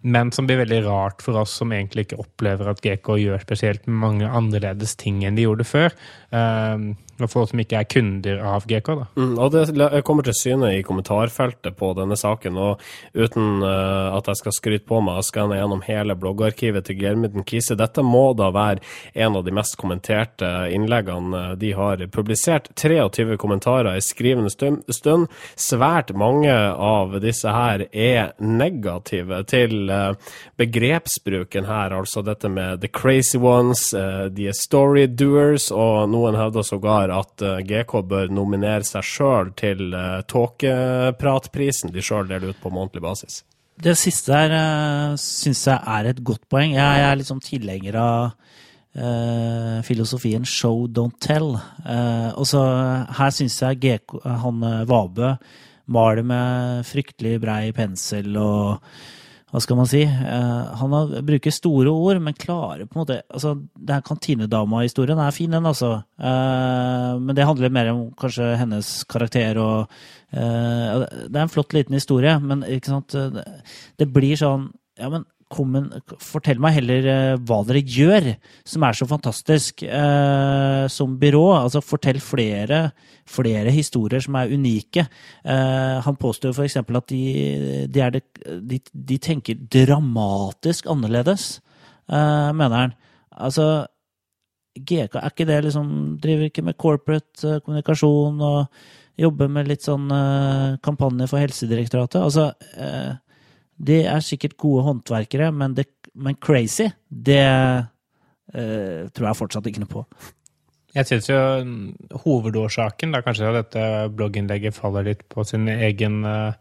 men 0.10 0.32
som 0.34 0.50
blir 0.50 0.64
veldig 0.64 0.82
rart 0.88 1.22
for 1.26 1.38
oss 1.38 1.54
som 1.60 1.74
egentlig 1.76 2.08
ikke 2.08 2.22
opplever 2.24 2.72
at 2.72 2.82
GK 2.82 3.14
gjør 3.22 3.44
spesielt 3.46 3.86
mange 3.86 4.26
annerledes 4.26 4.96
ting 4.98 5.22
enn 5.28 5.38
de 5.38 5.46
gjorde 5.46 5.68
før. 5.70 5.94
Um, 6.34 6.96
og 7.24 7.32
folk 7.32 7.52
som 7.52 7.62
ikke 7.62 7.80
er 7.80 7.88
kunder 7.90 8.42
av 8.46 8.66
GK, 8.70 8.92
da. 9.02 9.06
Mm, 9.18 9.34
og 9.42 9.54
det 9.56 10.04
kommer 10.06 10.26
til 10.28 10.36
syne 10.38 10.72
i 10.78 10.84
kommentarfeltet 10.86 11.78
på 11.78 11.92
denne 11.98 12.18
saken, 12.20 12.58
og 12.62 12.84
uten 13.18 13.64
uh, 13.64 14.14
at 14.18 14.30
jeg 14.30 14.42
skal 14.42 14.56
skryte 14.56 14.88
på 14.90 15.02
meg 15.04 15.22
og 15.22 15.28
skanne 15.28 15.58
gjennom 15.58 15.84
hele 15.88 16.18
bloggarkivet 16.20 16.88
til 16.88 17.00
Germiden 17.02 17.46
Kise, 17.48 17.78
dette 17.80 18.04
må 18.06 18.32
da 18.38 18.52
være 18.54 18.84
en 19.18 19.38
av 19.40 19.46
de 19.46 19.54
mest 19.56 19.78
kommenterte 19.80 20.48
innleggene 20.74 21.42
eh, 21.52 21.56
de 21.60 21.72
har 21.78 22.02
publisert. 22.14 22.70
23 22.78 23.38
kommentarer 23.40 23.98
i 23.98 24.04
skrivende 24.04 24.52
stund. 24.52 25.28
Svært 25.58 26.14
mange 26.18 26.54
av 26.54 27.18
disse 27.24 27.52
her 27.52 27.86
er 27.92 28.34
negative 28.40 29.42
til 29.50 29.90
uh, 29.92 30.14
begrepsbruken 30.60 31.68
her, 31.70 31.96
altså 31.98 32.24
dette 32.26 32.50
med 32.52 32.82
the 32.84 32.92
crazy 32.92 33.40
ones, 33.42 33.90
uh, 33.96 34.28
de 34.32 34.52
story 34.56 35.08
doers, 35.08 35.70
og 35.72 36.10
noen 36.12 36.38
hevder 36.40 36.66
sågar 36.68 37.07
at 37.16 37.44
eh, 37.46 37.62
GK 37.68 38.02
bør 38.10 38.34
nominere 38.34 38.86
seg 38.88 39.06
sjøl 39.06 39.54
til 39.58 39.94
uh, 39.96 40.22
Tåkepratprisen 40.28 41.94
de 41.94 42.04
sjøl 42.04 42.30
deler 42.30 42.54
ut 42.54 42.62
på 42.64 42.74
månedlig 42.74 43.04
basis. 43.06 43.42
Det 43.78 43.94
siste 44.00 44.34
her 44.34 44.54
uh, 44.54 45.18
syns 45.22 45.68
jeg 45.70 45.78
er 45.78 46.12
et 46.12 46.24
godt 46.26 46.48
poeng. 46.50 46.76
Jeg, 46.78 47.04
er 47.06 47.20
liksom 47.20 47.44
tilhenger 47.44 48.00
av 48.02 48.20
Uh, 48.98 49.84
filosofien 49.86 50.46
show, 50.46 50.88
don't 50.90 51.20
tell. 51.22 51.52
Uh, 51.86 52.34
og 52.34 52.48
så 52.50 52.64
her 53.20 53.34
syns 53.36 53.60
jeg 53.62 53.78
GK, 53.84 54.16
han 54.26 54.64
eh, 54.66 54.86
Vabø 54.90 55.36
maler 55.94 56.26
med 56.26 56.88
fryktelig 56.88 57.36
brei 57.44 57.70
pensel 57.78 58.34
og 58.42 58.88
hva 59.48 59.62
skal 59.64 59.78
man 59.80 59.88
si? 59.88 60.02
Eh, 60.04 60.64
han 60.80 60.94
har, 60.94 61.12
bruker 61.24 61.54
store 61.56 61.92
ord, 61.92 62.20
men 62.24 62.36
klarer 62.36 62.84
på 62.84 62.98
en 62.98 63.02
måte 63.06 63.22
altså, 63.32 63.54
Det 63.80 63.96
her 63.96 64.04
kantinedama-historien 64.04 65.22
er 65.24 65.36
fin, 65.36 65.54
den, 65.56 65.70
altså. 65.70 65.94
Eh, 66.20 67.14
men 67.22 67.36
det 67.36 67.46
handler 67.48 67.72
mer 67.72 67.94
om 67.94 68.02
kanskje 68.20 68.50
hennes 68.60 68.92
karakter 69.08 69.60
og 69.64 69.96
eh, 70.36 71.06
Det 71.30 71.32
er 71.32 71.46
en 71.46 71.54
flott 71.54 71.78
liten 71.78 71.96
historie, 71.96 72.36
men 72.44 72.66
ikke 72.68 72.92
sant 72.92 73.16
det 73.16 74.12
blir 74.12 74.36
sånn 74.40 74.68
Ja, 75.00 75.14
men 75.14 75.24
kom 75.52 75.76
en, 75.80 75.88
fortell 76.24 76.60
meg 76.62 76.78
heller 76.78 77.08
eh, 77.12 77.34
hva 77.48 77.62
dere 77.68 77.82
gjør, 77.82 78.30
som 78.68 78.86
er 78.88 78.98
så 78.98 79.08
fantastisk 79.10 79.84
eh, 79.88 80.86
som 80.92 81.16
byrå. 81.22 81.44
Altså, 81.62 81.82
fortell 81.86 82.20
flere, 82.24 82.82
flere 83.30 83.74
historier 83.76 84.24
som 84.24 84.38
er 84.40 84.54
unike. 84.54 85.08
Eh, 85.48 85.98
han 86.04 86.20
påstår 86.20 86.56
f.eks. 86.56 86.80
at 86.82 87.12
de, 87.14 87.22
de, 87.88 88.08
det, 88.18 88.24
de, 88.74 88.82
de 89.12 89.20
tenker 89.24 89.60
dramatisk 89.78 90.90
annerledes, 90.92 91.58
eh, 92.12 92.50
mener 92.56 92.84
han. 92.84 92.98
Altså, 93.38 93.86
GK, 94.78 95.16
er 95.18 95.32
ikke 95.32 95.48
det 95.50 95.64
liksom 95.66 95.88
Driver 96.22 96.50
ikke 96.50 96.64
med 96.66 96.78
corporate 96.78 97.48
eh, 97.48 97.62
kommunikasjon 97.66 98.42
og 98.46 98.82
jobber 99.18 99.50
med 99.50 99.70
litt 99.72 99.86
sånn 99.86 100.12
eh, 100.14 100.76
kampanje 100.86 101.30
for 101.32 101.42
Helsedirektoratet? 101.42 102.20
Altså, 102.22 102.52
de 103.78 104.02
er 104.10 104.24
sikkert 104.26 104.58
gode 104.60 104.86
håndverkere, 104.88 105.52
men, 105.54 105.76
det, 105.78 105.88
men 106.18 106.38
crazy, 106.42 106.90
det 107.10 107.44
uh, 107.46 109.06
tror 109.14 109.30
jeg 109.30 109.40
fortsatt 109.42 109.70
ikke 109.70 109.84
noe 109.84 109.92
på. 109.92 110.04
Jeg 110.98 111.06
syns 111.06 111.28
jo 111.30 111.40
hovedårsaken, 112.24 113.12
da 113.14 113.22
kanskje 113.22 113.54
dette 113.54 113.84
blogginnlegget 114.18 114.78
faller 114.78 115.06
litt 115.12 115.28
på 115.30 115.46
sin 115.46 115.70
egen 115.70 116.24
uh, 116.26 116.56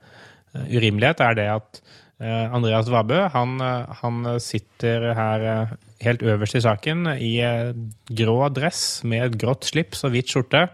urimelighet, 0.67 1.23
er 1.25 1.39
det 1.39 1.47
at 1.55 1.81
uh, 2.21 2.53
Andreas 2.57 2.91
Vabø 2.93 3.23
han, 3.33 3.57
han 4.03 4.29
sitter 4.43 5.09
her 5.17 5.49
helt 6.05 6.27
øverst 6.27 6.59
i 6.59 6.65
saken 6.65 7.09
i 7.17 7.33
grå 8.13 8.37
dress 8.53 9.01
med 9.09 9.31
et 9.31 9.41
grått 9.41 9.65
slips 9.71 10.05
og 10.05 10.13
hvit 10.13 10.29
skjorte. 10.29 10.67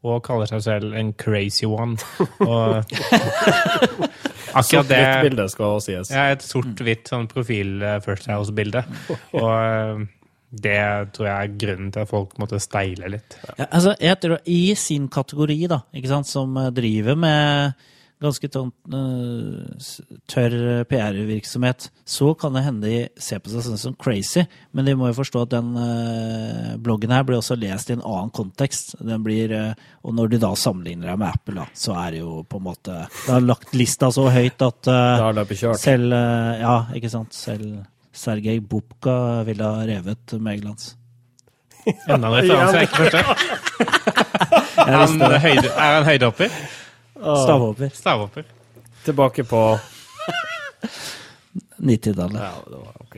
Og 0.00 0.22
kaller 0.24 0.48
seg 0.48 0.62
selv 0.64 0.94
en 0.96 1.12
crazy 1.12 1.66
one. 1.68 1.98
Og 2.46 2.80
akkurat 4.56 4.88
det 4.88 5.00
Sort-hvitt 5.02 5.26
bilde 5.26 5.46
skal 5.52 5.82
sies. 5.84 6.12
Ja, 6.14 6.30
et 6.32 6.46
sort-hvitt 6.46 7.10
sånn 7.12 7.28
profil 7.30 7.82
eh, 7.84 8.00
First 8.04 8.30
House-bilde. 8.32 8.84
Og 9.42 9.50
eh, 9.50 10.00
det 10.50 10.80
tror 11.14 11.28
jeg 11.28 11.36
er 11.36 11.58
grunnen 11.62 11.92
til 11.94 12.02
at 12.02 12.10
folk 12.10 12.32
måtte 12.42 12.58
steile 12.62 13.12
litt. 13.12 13.36
Ja, 13.52 13.68
altså, 13.68 13.94
jeg 14.00 14.18
tror 14.24 14.40
I 14.50 14.74
sin 14.78 15.06
kategori, 15.12 15.60
da, 15.70 15.82
ikke 15.94 16.10
sant, 16.14 16.30
som 16.30 16.56
eh, 16.58 16.72
driver 16.74 17.20
med 17.20 17.86
ganske 18.20 18.48
eh, 18.52 19.90
tørr 20.30 20.84
PR-virksomhet, 20.90 21.88
så 22.04 22.34
kan 22.38 22.54
det 22.56 22.64
hende 22.66 22.88
de 22.88 22.98
ser 23.20 23.40
på 23.40 23.52
seg 23.52 23.64
sånn 23.64 23.80
som 23.80 23.96
crazy. 24.00 24.44
Men 24.76 24.88
de 24.88 24.94
må 24.98 25.08
jo 25.10 25.18
forstå 25.20 25.44
at 25.46 25.54
den 25.54 25.70
eh, 25.80 26.74
bloggen 26.82 27.14
her 27.14 27.24
blir 27.26 27.40
også 27.40 27.56
lest 27.60 27.90
i 27.90 27.96
en 27.96 28.04
annen 28.04 28.32
kontekst. 28.36 28.94
Den 29.00 29.24
blir, 29.24 29.54
eh, 29.56 29.88
og 30.04 30.16
når 30.18 30.34
de 30.34 30.42
da 30.44 30.52
sammenligner 30.58 31.12
deg 31.12 31.22
med 31.22 31.32
Apple, 31.32 31.56
da, 31.62 31.68
så 31.74 31.96
er 32.02 32.16
det 32.16 32.22
jo 32.22 32.42
på 32.44 32.60
en 32.60 32.66
måte 32.68 32.98
Det 33.08 33.32
har 33.32 33.44
lagt 33.44 33.74
lista 33.76 34.10
så 34.14 34.28
høyt 34.32 34.66
at 34.66 34.90
eh, 34.92 35.74
selv 35.80 36.16
eh, 36.16 36.60
Ja, 36.60 36.76
ikke 36.96 37.12
sant. 37.12 37.36
Selv 37.36 37.84
Sergej 38.16 38.60
Bubka 38.66 39.44
ville 39.46 39.64
ha 39.64 39.84
revet 39.88 40.34
Megelands. 40.42 40.96
Enda 41.88 42.28
en 42.28 42.34
referanse 42.34 42.82
jeg 42.82 42.90
ikke 42.90 43.06
forstår. 43.06 43.24
Er 44.80 44.96
er 44.96 45.94
han 45.94 46.06
høydehopper? 46.06 46.52
Stavhopper. 47.20 47.90
Stavhopper. 47.94 48.44
Tilbake 49.04 49.44
på 49.44 49.78
90-tallet. 51.76 52.42
Ja, 52.42 52.52
det 52.66 52.76
var 52.76 52.92
ok. 53.00 53.16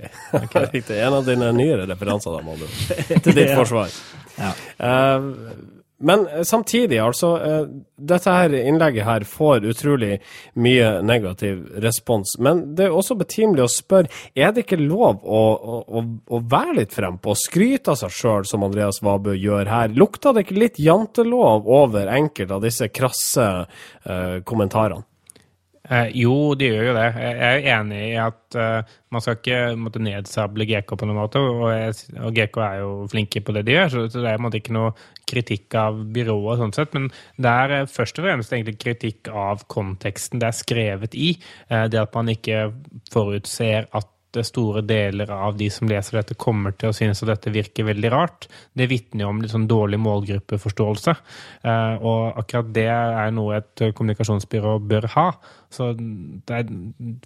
Riktig. 0.73 0.99
En 1.07 1.15
av 1.15 1.25
dine 1.27 1.53
nyere 1.53 1.87
referanser, 1.87 2.31
da, 2.37 2.43
må 2.43 2.57
du. 2.57 2.67
Til 3.25 3.35
ditt 3.37 3.55
forsvar. 3.59 3.91
Ja. 4.39 4.53
Eh, 4.79 5.21
men 6.03 6.27
eh, 6.27 6.43
samtidig, 6.43 6.99
altså. 6.99 7.33
eh, 7.43 7.67
Dette 8.03 8.35
her 8.35 8.55
innlegget 8.59 9.07
her 9.07 9.25
får 9.29 9.67
utrolig 9.71 10.17
mye 10.59 10.89
negativ 11.07 11.61
respons. 11.85 12.35
Men 12.43 12.65
det 12.77 12.89
er 12.89 12.97
også 12.97 13.15
betimelig 13.21 13.63
å 13.63 13.71
spørre, 13.71 14.11
er 14.35 14.51
det 14.51 14.65
ikke 14.67 14.81
lov 14.81 15.23
å, 15.23 15.43
å, 15.63 16.03
å, 16.27 16.43
være 16.51 16.81
litt 16.81 16.97
frempå 16.97 17.37
og 17.37 17.39
skryte 17.39 17.95
av 17.95 18.01
seg 18.03 18.17
sjøl, 18.17 18.49
som 18.49 18.67
Andreas 18.67 18.99
Vabø 19.05 19.37
gjør 19.39 19.71
her? 19.71 19.95
Lukta 19.95 20.35
det 20.35 20.47
ikke 20.47 20.59
litt 20.59 20.83
jantelov 20.83 21.71
over 21.71 22.11
enkelte 22.11 22.59
av 22.59 22.67
disse 22.67 22.91
krasse 22.91 23.49
eh, 23.63 24.43
kommentarene? 24.49 25.07
Eh, 25.91 26.13
jo, 26.15 26.55
de 26.55 26.69
gjør 26.71 26.85
jo 26.87 26.93
det. 26.95 27.07
Jeg 27.19 27.39
er 27.43 27.57
jo 27.57 27.71
enig 27.75 28.03
i 28.05 28.19
at 28.23 28.57
eh, 28.57 28.93
man 29.11 29.25
skal 29.25 29.39
ikke 29.39 29.59
måtte 29.77 30.03
nedsable 30.03 30.67
GK 30.71 30.95
på 30.95 31.09
noen 31.09 31.19
måte. 31.19 31.43
Og, 31.43 32.05
og 32.23 32.37
GK 32.37 32.61
er 32.65 32.77
jo 32.85 32.93
flinke 33.11 33.43
på 33.43 33.55
det 33.57 33.65
de 33.67 33.75
gjør, 33.75 33.91
så, 33.91 34.05
så 34.13 34.23
det 34.23 34.31
er 34.31 34.43
måte 34.43 34.61
ikke 34.63 34.77
noe 34.77 34.93
kritikk 35.29 35.77
av 35.79 36.01
byrået 36.15 36.61
sånn 36.61 36.75
sett. 36.77 36.95
Men 36.97 37.11
det 37.41 37.53
er 37.65 37.77
eh, 37.81 37.91
først 37.91 38.21
og 38.21 38.29
fremst 38.29 38.55
egentlig 38.55 38.79
kritikk 38.83 39.31
av 39.33 39.67
konteksten 39.73 40.43
det 40.43 40.51
er 40.51 40.59
skrevet 40.59 41.19
i. 41.19 41.35
Eh, 41.69 41.87
det 41.93 42.01
at 42.03 42.17
man 42.17 42.33
ikke 42.33 42.71
forutser 43.13 43.89
at 43.91 44.09
store 44.41 44.81
deler 44.89 45.29
av 45.29 45.59
de 45.59 45.67
som 45.69 45.91
leser 45.91 46.17
dette, 46.17 46.39
kommer 46.41 46.73
til 46.73 46.89
å 46.89 46.97
synes 46.97 47.21
at 47.21 47.29
dette 47.35 47.53
virker 47.53 47.85
veldig 47.85 48.13
rart. 48.15 48.47
Det 48.73 48.89
vitner 48.89 49.29
om 49.29 49.43
litt 49.43 49.53
sånn 49.53 49.69
dårlig 49.69 50.01
målgruppeforståelse. 50.01 51.17
Eh, 51.69 51.97
og 52.01 52.41
akkurat 52.41 52.71
det 52.73 52.89
er 52.89 53.35
noe 53.37 53.61
et 53.61 53.85
kommunikasjonsbyrå 53.93 54.79
bør 54.89 55.11
ha. 55.19 55.27
Så 55.73 55.91
det 55.97 56.57
er 56.57 56.71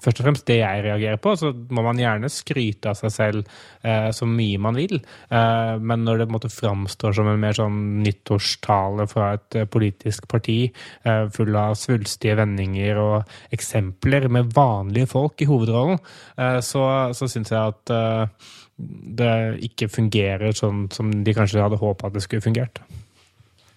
først 0.02 0.20
og 0.22 0.26
fremst 0.28 0.46
det 0.48 0.58
jeg 0.60 0.84
reagerer 0.86 1.20
på. 1.22 1.34
Så 1.38 1.52
må 1.74 1.84
man 1.86 2.00
gjerne 2.00 2.30
skryte 2.32 2.92
av 2.92 2.98
seg 3.00 3.14
selv 3.14 3.56
eh, 3.82 4.10
så 4.14 4.28
mye 4.30 4.60
man 4.62 4.78
vil. 4.78 5.00
Eh, 5.28 5.72
men 5.82 6.04
når 6.06 6.22
det 6.22 6.28
måte 6.32 6.52
framstår 6.52 7.16
som 7.18 7.30
en 7.30 7.42
mer 7.42 7.56
sånn 7.58 7.80
nyttårstale 8.04 9.08
fra 9.10 9.32
et 9.36 9.58
eh, 9.58 9.68
politisk 9.70 10.28
parti, 10.30 10.58
eh, 11.06 11.24
full 11.34 11.58
av 11.58 11.76
svulstige 11.80 12.38
vendinger 12.38 13.02
og 13.02 13.36
eksempler 13.54 14.28
med 14.32 14.54
vanlige 14.56 15.10
folk 15.10 15.42
i 15.42 15.50
hovedrollen, 15.50 16.00
eh, 16.38 16.60
så, 16.64 16.86
så 17.16 17.30
syns 17.30 17.52
jeg 17.54 17.74
at 17.74 17.94
eh, 17.94 18.52
det 18.76 19.34
ikke 19.70 19.88
fungerer 19.88 20.52
sånn 20.56 20.86
som 20.92 21.10
de 21.24 21.34
kanskje 21.36 21.62
hadde 21.64 21.80
håpa 21.80 22.08
at 22.08 22.16
det 22.16 22.24
skulle 22.26 22.44
fungert. 22.44 22.82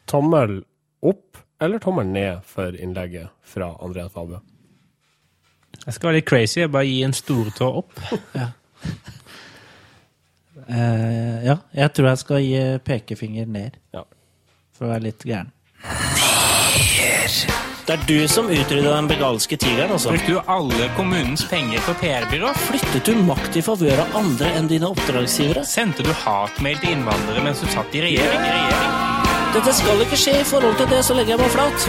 Tommel 0.09 0.59
opp 1.05 1.39
eller 1.59 1.81
tommel 1.83 2.07
ned 2.07 2.43
for 2.47 2.75
innlegget 2.75 3.31
fra 3.43 3.73
Andreas 3.83 4.15
Vabø? 4.15 4.39
Jeg 5.85 5.95
skal 5.95 6.09
være 6.09 6.19
litt 6.19 6.29
crazy 6.29 6.63
og 6.65 6.73
bare 6.75 6.89
gi 6.89 6.99
en 7.07 7.17
stortå 7.17 7.73
opp. 7.83 8.03
Eh, 10.69 11.37
ja, 11.47 11.55
jeg 11.73 11.89
tror 11.97 12.11
jeg 12.11 12.19
skal 12.21 12.43
gi 12.45 12.59
pekefinger 12.85 13.47
ned. 13.49 13.79
Ja. 13.95 14.03
For 14.77 14.85
å 14.85 14.91
være 14.91 15.07
litt 15.07 15.23
gæren. 15.25 15.49
Det 17.89 17.95
er 17.95 18.03
du 18.05 18.27
som 18.29 18.45
utrydda 18.53 18.91
den 18.91 19.07
begalske 19.09 19.57
tigeren, 19.57 19.89
altså. 19.95 20.11
Brukte 20.13 20.35
du 20.35 20.39
alle 20.45 20.89
kommunens 20.93 21.41
penger 21.49 21.81
på 21.87 21.95
PR-byrå? 22.03 22.51
Flyttet 22.67 23.09
du 23.09 23.17
makt 23.25 23.57
i 23.57 23.63
favør 23.65 24.03
av 24.03 24.13
andre 24.19 24.51
enn 24.59 24.69
dine 24.69 24.85
oppdragsgivere? 24.93 25.63
Sendte 25.65 26.05
du 26.05 26.11
hatmail 26.13 26.77
til 26.83 26.93
innvandrere 26.99 27.41
mens 27.47 27.63
du 27.65 27.67
satt 27.73 27.89
i 27.97 28.05
regjering? 28.05 28.45
regjering? 28.45 28.93
Dette 29.57 29.73
skal 29.73 30.05
ikke 30.05 30.21
skje. 30.21 30.37
I 30.43 30.45
forhold 30.45 30.77
til 30.77 30.85
det 30.93 31.01
så 31.09 31.17
legger 31.17 31.33
jeg 31.33 31.41
meg 31.41 31.49
flat. 31.57 31.81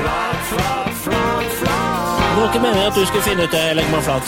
Det 2.30 2.36
var 2.36 2.46
ikke 2.48 2.62
meningen 2.62 2.86
at 2.86 2.94
du 2.94 3.06
skulle 3.06 3.22
finne 3.26 3.42
ut 3.44 3.50
det. 3.50 3.62
Jeg 3.68 3.76
legger 3.76 3.92
meg 3.96 4.02
flat. 4.06 4.26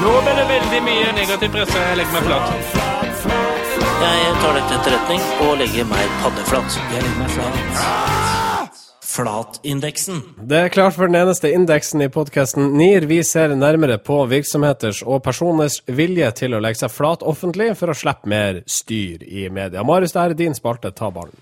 Nå 0.00 0.12
ble 0.24 0.34
det 0.38 0.44
veldig 0.54 0.82
mye 0.86 1.08
negativ 1.16 1.50
presse. 1.56 1.82
Jeg 1.88 1.98
legger 1.98 2.14
meg 2.14 2.28
flat. 2.28 2.46
Jeg 4.00 4.36
tar 4.40 4.54
det 4.56 4.62
til 4.68 4.76
etterretning 4.78 5.26
og 5.44 5.58
legger 5.60 5.90
meg 5.90 6.14
paddeflat. 6.22 6.78
Jeg 6.94 7.02
legger 7.02 7.18
meg 7.20 7.34
flat. 7.34 8.06
Flatindeksen. 9.10 10.22
Det 10.48 10.56
er 10.56 10.72
klart 10.72 10.94
for 10.94 11.10
den 11.10 11.18
eneste 11.18 11.50
indeksen 11.52 12.06
i 12.06 12.08
podkasten 12.14 12.70
NIR. 12.78 13.08
Vi 13.10 13.18
ser 13.26 13.52
nærmere 13.58 13.98
på 13.98 14.22
virksomheters 14.30 15.02
og 15.02 15.24
personers 15.26 15.80
vilje 15.90 16.30
til 16.38 16.54
å 16.54 16.62
legge 16.62 16.84
seg 16.84 16.94
flat 16.94 17.26
offentlig 17.26 17.72
for 17.80 17.90
å 17.90 17.98
slippe 17.98 18.30
mer 18.30 18.62
styr 18.70 19.26
i 19.26 19.48
media. 19.50 19.82
Marius, 19.82 20.14
det 20.14 20.22
er 20.22 20.38
din 20.38 20.54
spalte. 20.54 20.94
Ta 20.94 21.10
ballen. 21.10 21.34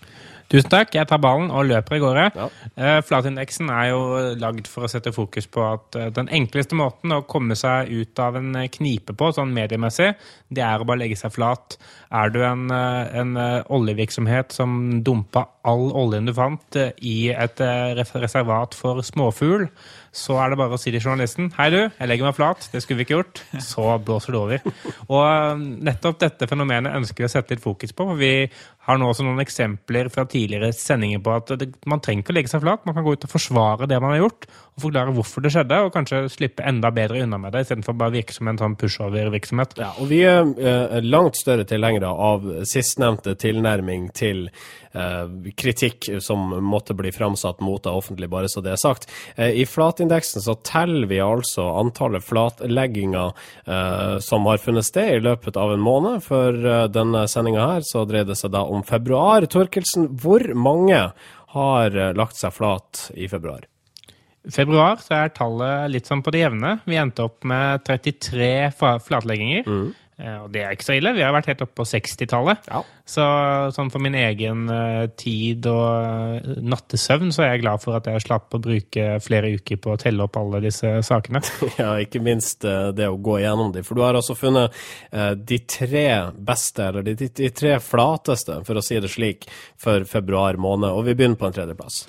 Tusen 0.48 0.70
takk. 0.72 0.94
Jeg 0.96 1.04
tar 1.10 1.20
ballen 1.20 1.50
og 1.52 1.66
løper 1.68 1.98
i 1.98 2.00
gårde. 2.00 2.24
Ja. 2.32 2.46
Eh, 2.80 2.98
Flatindeksen 3.04 3.68
er 3.68 3.90
jo 3.90 4.00
lagd 4.40 4.68
for 4.70 4.86
å 4.86 4.88
sette 4.88 5.12
fokus 5.12 5.44
på 5.52 5.60
at 5.66 5.98
eh, 6.00 6.08
den 6.16 6.30
enkleste 6.32 6.78
måten 6.78 7.12
å 7.12 7.20
komme 7.28 7.56
seg 7.58 7.90
ut 7.92 8.22
av 8.24 8.38
en 8.40 8.56
eh, 8.56 8.70
knipe 8.72 9.12
på, 9.12 9.28
sånn 9.36 9.52
mediemessig, 9.52 10.14
det 10.48 10.64
er 10.64 10.80
å 10.80 10.88
bare 10.88 11.02
legge 11.02 11.18
seg 11.20 11.34
flat. 11.36 11.76
Er 12.08 12.32
du 12.32 12.40
en, 12.48 12.70
en 12.72 13.34
oljevirksomhet 13.76 14.54
som 14.56 15.02
dumpa 15.04 15.44
all 15.68 15.90
oljen 15.92 16.24
du 16.24 16.32
fant 16.32 16.78
i 17.04 17.16
et 17.28 17.60
reservat 17.60 18.72
for 18.78 19.04
småfugl, 19.04 19.66
så 20.14 20.38
er 20.40 20.52
det 20.52 20.58
bare 20.60 20.76
å 20.76 20.80
si 20.80 20.90
til 20.92 21.02
journalisten 21.02 21.50
Hei, 21.58 21.68
du, 21.74 21.78
jeg 21.84 22.08
legger 22.08 22.28
meg 22.28 22.36
flat. 22.36 22.68
Det 22.72 22.80
skulle 22.82 23.00
vi 23.00 23.06
ikke 23.06 23.16
gjort. 23.18 23.42
Så 23.64 23.84
blåser 24.04 24.34
det 24.34 24.40
over. 24.40 24.64
Og 25.06 25.22
eh, 25.24 25.62
nettopp 25.88 26.20
dette 26.22 26.48
fenomenet 26.50 26.96
ønsker 26.98 27.24
vi 27.24 27.28
å 27.28 27.32
sette 27.32 27.54
litt 27.54 27.64
fokus 27.64 27.92
på. 27.92 28.06
for 28.08 28.20
Vi 28.20 28.32
har 28.88 29.00
nå 29.00 29.10
også 29.10 29.26
noen 29.26 29.42
eksempler 29.44 30.08
fra 30.12 30.24
tidligere 30.30 30.72
sendinger 30.76 31.20
på 31.24 31.34
at 31.36 31.52
man 31.88 32.00
trenger 32.04 32.24
ikke 32.24 32.34
å 32.34 32.38
legge 32.38 32.52
seg 32.52 32.64
flat. 32.64 32.86
Man 32.88 32.96
kan 32.96 33.06
gå 33.06 33.16
ut 33.16 33.28
og 33.28 33.34
forsvare 33.34 33.88
det 33.90 34.00
man 34.00 34.14
har 34.14 34.22
gjort, 34.24 34.48
og 34.78 34.84
forklare 34.86 35.14
hvorfor 35.16 35.42
det 35.44 35.52
skjedde, 35.54 35.82
og 35.82 35.92
kanskje 35.94 36.24
slippe 36.30 36.64
enda 36.66 36.92
bedre 36.94 37.24
unna 37.24 37.40
med 37.42 37.54
det, 37.54 37.64
istedenfor 37.66 37.96
bare 37.98 38.12
å 38.12 38.16
virke 38.18 38.34
som 38.36 38.50
en 38.50 38.60
sånn 38.60 38.76
pushover-virksomhet. 38.78 39.78
Ja, 39.82 39.92
og 39.98 40.10
vi 40.12 40.22
er 40.28 40.46
eh, 40.46 40.98
langt 41.02 41.38
større 41.38 41.66
tilhengere 41.68 42.10
av 42.12 42.46
sistnevnte 42.68 43.34
tilnærming 43.38 44.08
til 44.16 44.46
eh, 44.48 45.24
kritikk 45.58 46.10
som 46.24 46.54
måtte 46.64 46.94
bli 46.98 47.10
framsatt 47.14 47.62
mot 47.64 47.82
det 47.82 47.94
offentlige, 47.94 48.30
bare 48.30 48.50
så 48.50 48.62
det 48.64 48.76
er 48.76 48.82
sagt. 48.82 49.08
Eh, 49.36 49.58
I 49.58 49.66
flatindeksen 49.66 50.44
så 50.44 50.54
teller 50.66 51.08
vi 51.10 51.18
altså 51.24 51.66
antallet 51.80 52.24
flatlegginger 52.24 53.32
eh, 53.66 54.18
som 54.24 54.46
har 54.46 54.62
funnet 54.62 54.86
sted 54.86 55.16
i 55.16 55.24
løpet 55.24 55.58
av 55.58 55.74
en 55.74 55.82
måned. 55.82 56.22
For 56.26 56.54
eh, 56.54 56.84
denne 56.94 57.26
sendinga 57.30 57.72
her 57.74 57.88
så 57.88 58.06
dreier 58.08 58.30
det 58.30 58.38
seg 58.38 58.54
da 58.54 58.62
om 58.68 58.86
februar. 58.86 59.48
Torkelsen, 59.50 60.12
hvor 60.22 60.46
mange 60.54 61.08
har 61.56 61.96
eh, 61.96 62.14
lagt 62.16 62.38
seg 62.38 62.54
flat 62.54 63.08
i 63.16 63.28
februar? 63.30 63.66
Februar 64.54 65.00
så 65.04 65.22
er 65.22 65.32
tallet 65.36 65.92
litt 65.92 66.08
sånn 66.10 66.24
på 66.24 66.34
det 66.34 66.44
jevne. 66.44 66.78
Vi 66.88 66.98
endte 67.00 67.26
opp 67.28 67.46
med 67.48 67.84
33 67.88 68.52
flatlegginger. 69.06 69.68
Mm. 69.68 69.88
Og 70.18 70.48
det 70.50 70.64
er 70.64 70.72
ikke 70.74 70.86
så 70.88 70.96
ille. 70.98 71.12
Vi 71.14 71.22
har 71.22 71.30
vært 71.30 71.46
helt 71.52 71.60
oppe 71.62 71.78
på 71.78 71.84
60-tallet. 71.86 72.64
Ja. 72.66 72.80
Så 73.06 73.24
sånn 73.76 73.92
for 73.94 74.02
min 74.02 74.16
egen 74.18 74.64
eh, 74.72 75.04
tid 75.14 75.68
og 75.70 75.84
eh, 75.94 76.58
nattesøvn 76.58 77.30
så 77.34 77.44
er 77.44 77.52
jeg 77.52 77.62
glad 77.62 77.84
for 77.84 78.00
at 78.00 78.08
jeg 78.10 78.24
slapp 78.24 78.56
å 78.56 78.60
bruke 78.62 79.06
flere 79.22 79.52
uker 79.54 79.78
på 79.84 79.94
å 79.94 80.00
telle 80.00 80.26
opp 80.26 80.40
alle 80.40 80.62
disse 80.66 80.96
sakene. 81.06 81.42
Ja, 81.78 81.92
ikke 82.02 82.20
minst 82.24 82.66
eh, 82.66 82.90
det 82.98 83.06
å 83.06 83.20
gå 83.22 83.38
gjennom 83.44 83.70
de. 83.76 83.84
For 83.86 83.94
du 83.94 84.02
har 84.02 84.18
altså 84.18 84.34
funnet 84.34 84.74
eh, 85.14 85.36
de 85.38 85.62
tre 85.70 86.08
beste, 86.34 86.90
eller 86.90 87.06
de, 87.06 87.30
de 87.30 87.52
tre 87.54 87.78
flateste, 87.78 88.64
for 88.66 88.80
å 88.80 88.84
si 88.84 88.98
det 88.98 89.12
slik, 89.14 89.46
for 89.78 90.02
februar 90.08 90.58
måned. 90.58 90.90
Og 90.90 91.06
vi 91.06 91.14
begynner 91.14 91.38
på 91.38 91.46
en 91.46 91.54
tredjeplass. 91.54 92.08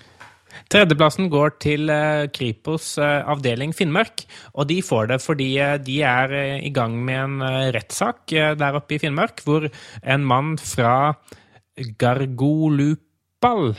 Tredjeplassen 0.70 1.30
går 1.32 1.56
til 1.64 1.90
eh, 1.94 2.28
Kripos 2.36 2.92
eh, 3.02 3.24
avdeling 3.30 3.74
Finnmark. 3.76 4.26
Og 4.54 4.68
de 4.70 4.82
får 4.86 5.12
det 5.14 5.20
fordi 5.24 5.50
eh, 5.64 5.78
de 5.82 6.02
er 6.06 6.36
i 6.60 6.72
gang 6.76 6.98
med 7.06 7.20
en 7.24 7.44
rettssak 7.76 8.30
der 8.30 8.78
oppe 8.78 8.98
i 8.98 9.02
Finnmark, 9.02 9.44
hvor 9.46 9.70
en 10.04 10.26
mann 10.26 10.58
fra 10.60 11.14
Gargolupal 12.00 13.72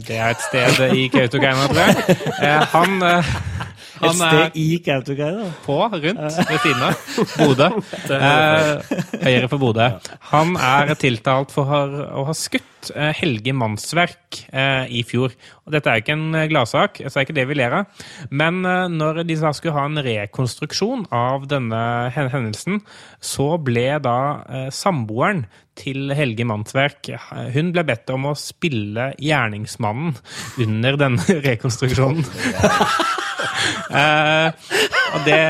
Det 0.00 0.16
er 0.16 0.32
et 0.32 0.44
sted 0.46 0.96
i 0.96 1.08
Kautokeino, 1.12 1.68
tror 1.68 1.82
jeg. 1.84 2.18
Han, 2.72 3.02
Et 4.02 4.08
han 4.08 4.18
sted 4.18 4.56
i 4.58 4.66
Kautokeino. 4.82 5.46
på, 5.64 5.76
rundt, 5.92 6.20
ved 6.50 6.58
siden 6.64 6.82
av. 6.88 7.08
Bodø. 7.38 7.70
Eh, 8.12 9.22
høyre 9.22 9.48
for 9.48 9.62
Bodø. 9.62 9.86
Han 10.32 10.56
er 10.58 10.92
tiltalt 11.00 11.52
for 11.54 11.70
å 11.70 12.24
ha- 12.28 12.34
skutt 12.36 12.90
eh, 12.94 13.12
Helge 13.20 13.54
Mannsverk 13.56 14.42
eh, 14.52 14.90
i 14.90 15.02
fjor. 15.06 15.32
Og 15.64 15.72
dette 15.74 15.90
er 15.92 16.02
ikke 16.02 16.16
en 16.16 16.34
eh, 16.34 16.48
gladsak, 16.50 16.98
så 17.04 17.12
det 17.12 17.20
er 17.22 17.26
ikke 17.28 17.38
det 17.38 17.46
vi 17.52 17.58
ler 17.60 17.78
av. 17.80 18.04
Men 18.34 18.60
når 18.92 19.22
de 19.28 19.38
da 19.40 19.52
skulle 19.56 19.76
ha 19.78 19.86
en 19.88 20.02
rekonstruksjon 20.02 21.06
av 21.14 21.46
denne 21.50 21.82
hendelsen, 22.14 22.82
så 23.22 23.52
ble 23.62 23.88
da 24.04 24.18
eh, 24.50 24.68
samboeren 24.74 25.46
til 25.78 26.10
Helge 26.12 26.44
Mannsverk 26.44 27.08
Hun 27.54 27.70
ble 27.72 27.80
bedt 27.88 28.10
om 28.12 28.26
å 28.28 28.34
spille 28.36 29.06
gjerningsmannen 29.16 30.12
under 30.60 30.98
denne 31.00 31.38
rekonstruksjonen. 31.48 32.26
Eh, 33.92 34.48
og 35.12 35.24
det 35.26 35.42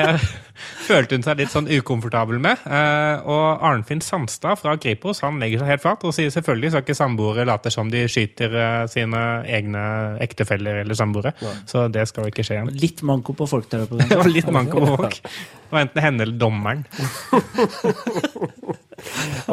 følte 0.83 1.17
hun 1.17 1.25
seg 1.25 1.41
litt 1.41 1.53
sånn 1.53 1.69
ukomfortabel 1.71 2.41
med. 2.43 2.63
Eh, 2.67 3.31
og 3.31 3.63
Arnfinn 3.65 4.03
Sandstad 4.05 4.61
fra 4.61 4.75
Kripos 4.81 5.23
han 5.25 5.41
legger 5.43 5.63
seg 5.63 5.73
helt 5.73 5.85
flat 5.85 6.05
og 6.07 6.15
sier 6.17 6.33
selvfølgelig 6.35 6.73
skal 6.73 6.85
ikke 6.87 6.99
samboere 6.99 7.47
late 7.49 7.73
som 7.75 7.91
de 7.93 8.05
skyter 8.11 8.57
eh, 8.59 8.83
sine 8.93 9.23
egne 9.47 9.85
ektefeller 10.25 10.83
eller 10.83 10.99
samboere. 10.99 11.35
Så 11.71 11.87
det 11.93 12.07
skal 12.11 12.31
ikke 12.31 12.45
skje 12.47 12.59
igjen. 12.59 12.73
Litt 12.83 13.05
manko 13.07 13.37
på 13.39 13.49
folk 13.51 13.71
der 13.73 13.87
oppe. 13.87 14.01
Det 14.03 14.19
var 14.19 14.33
litt 14.33 14.51
manko 14.53 14.85
på 14.85 14.99
folk. 15.05 15.23
Det 15.23 15.77
var 15.77 15.87
enten 15.87 16.05
henne 16.05 16.27
eller 16.27 16.41
dommeren. 16.41 16.85